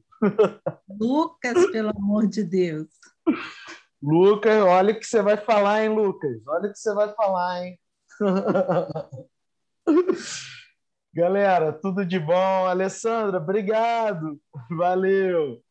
Lucas, 0.89 1.69
pelo 1.71 1.91
amor 1.91 2.25
de 2.25 2.43
Deus. 2.43 2.87
Lucas, 4.01 4.63
olha 4.63 4.91
o 4.91 4.99
que 4.99 5.05
você 5.05 5.21
vai 5.21 5.37
falar, 5.37 5.83
hein, 5.83 5.93
Lucas? 5.93 6.41
Olha 6.47 6.69
o 6.69 6.73
que 6.73 6.79
você 6.79 6.91
vai 6.95 7.13
falar, 7.13 7.63
hein? 7.63 7.79
Galera, 11.13 11.71
tudo 11.73 12.03
de 12.03 12.19
bom. 12.19 12.65
Alessandra, 12.65 13.37
obrigado. 13.37 14.41
Valeu. 14.71 15.61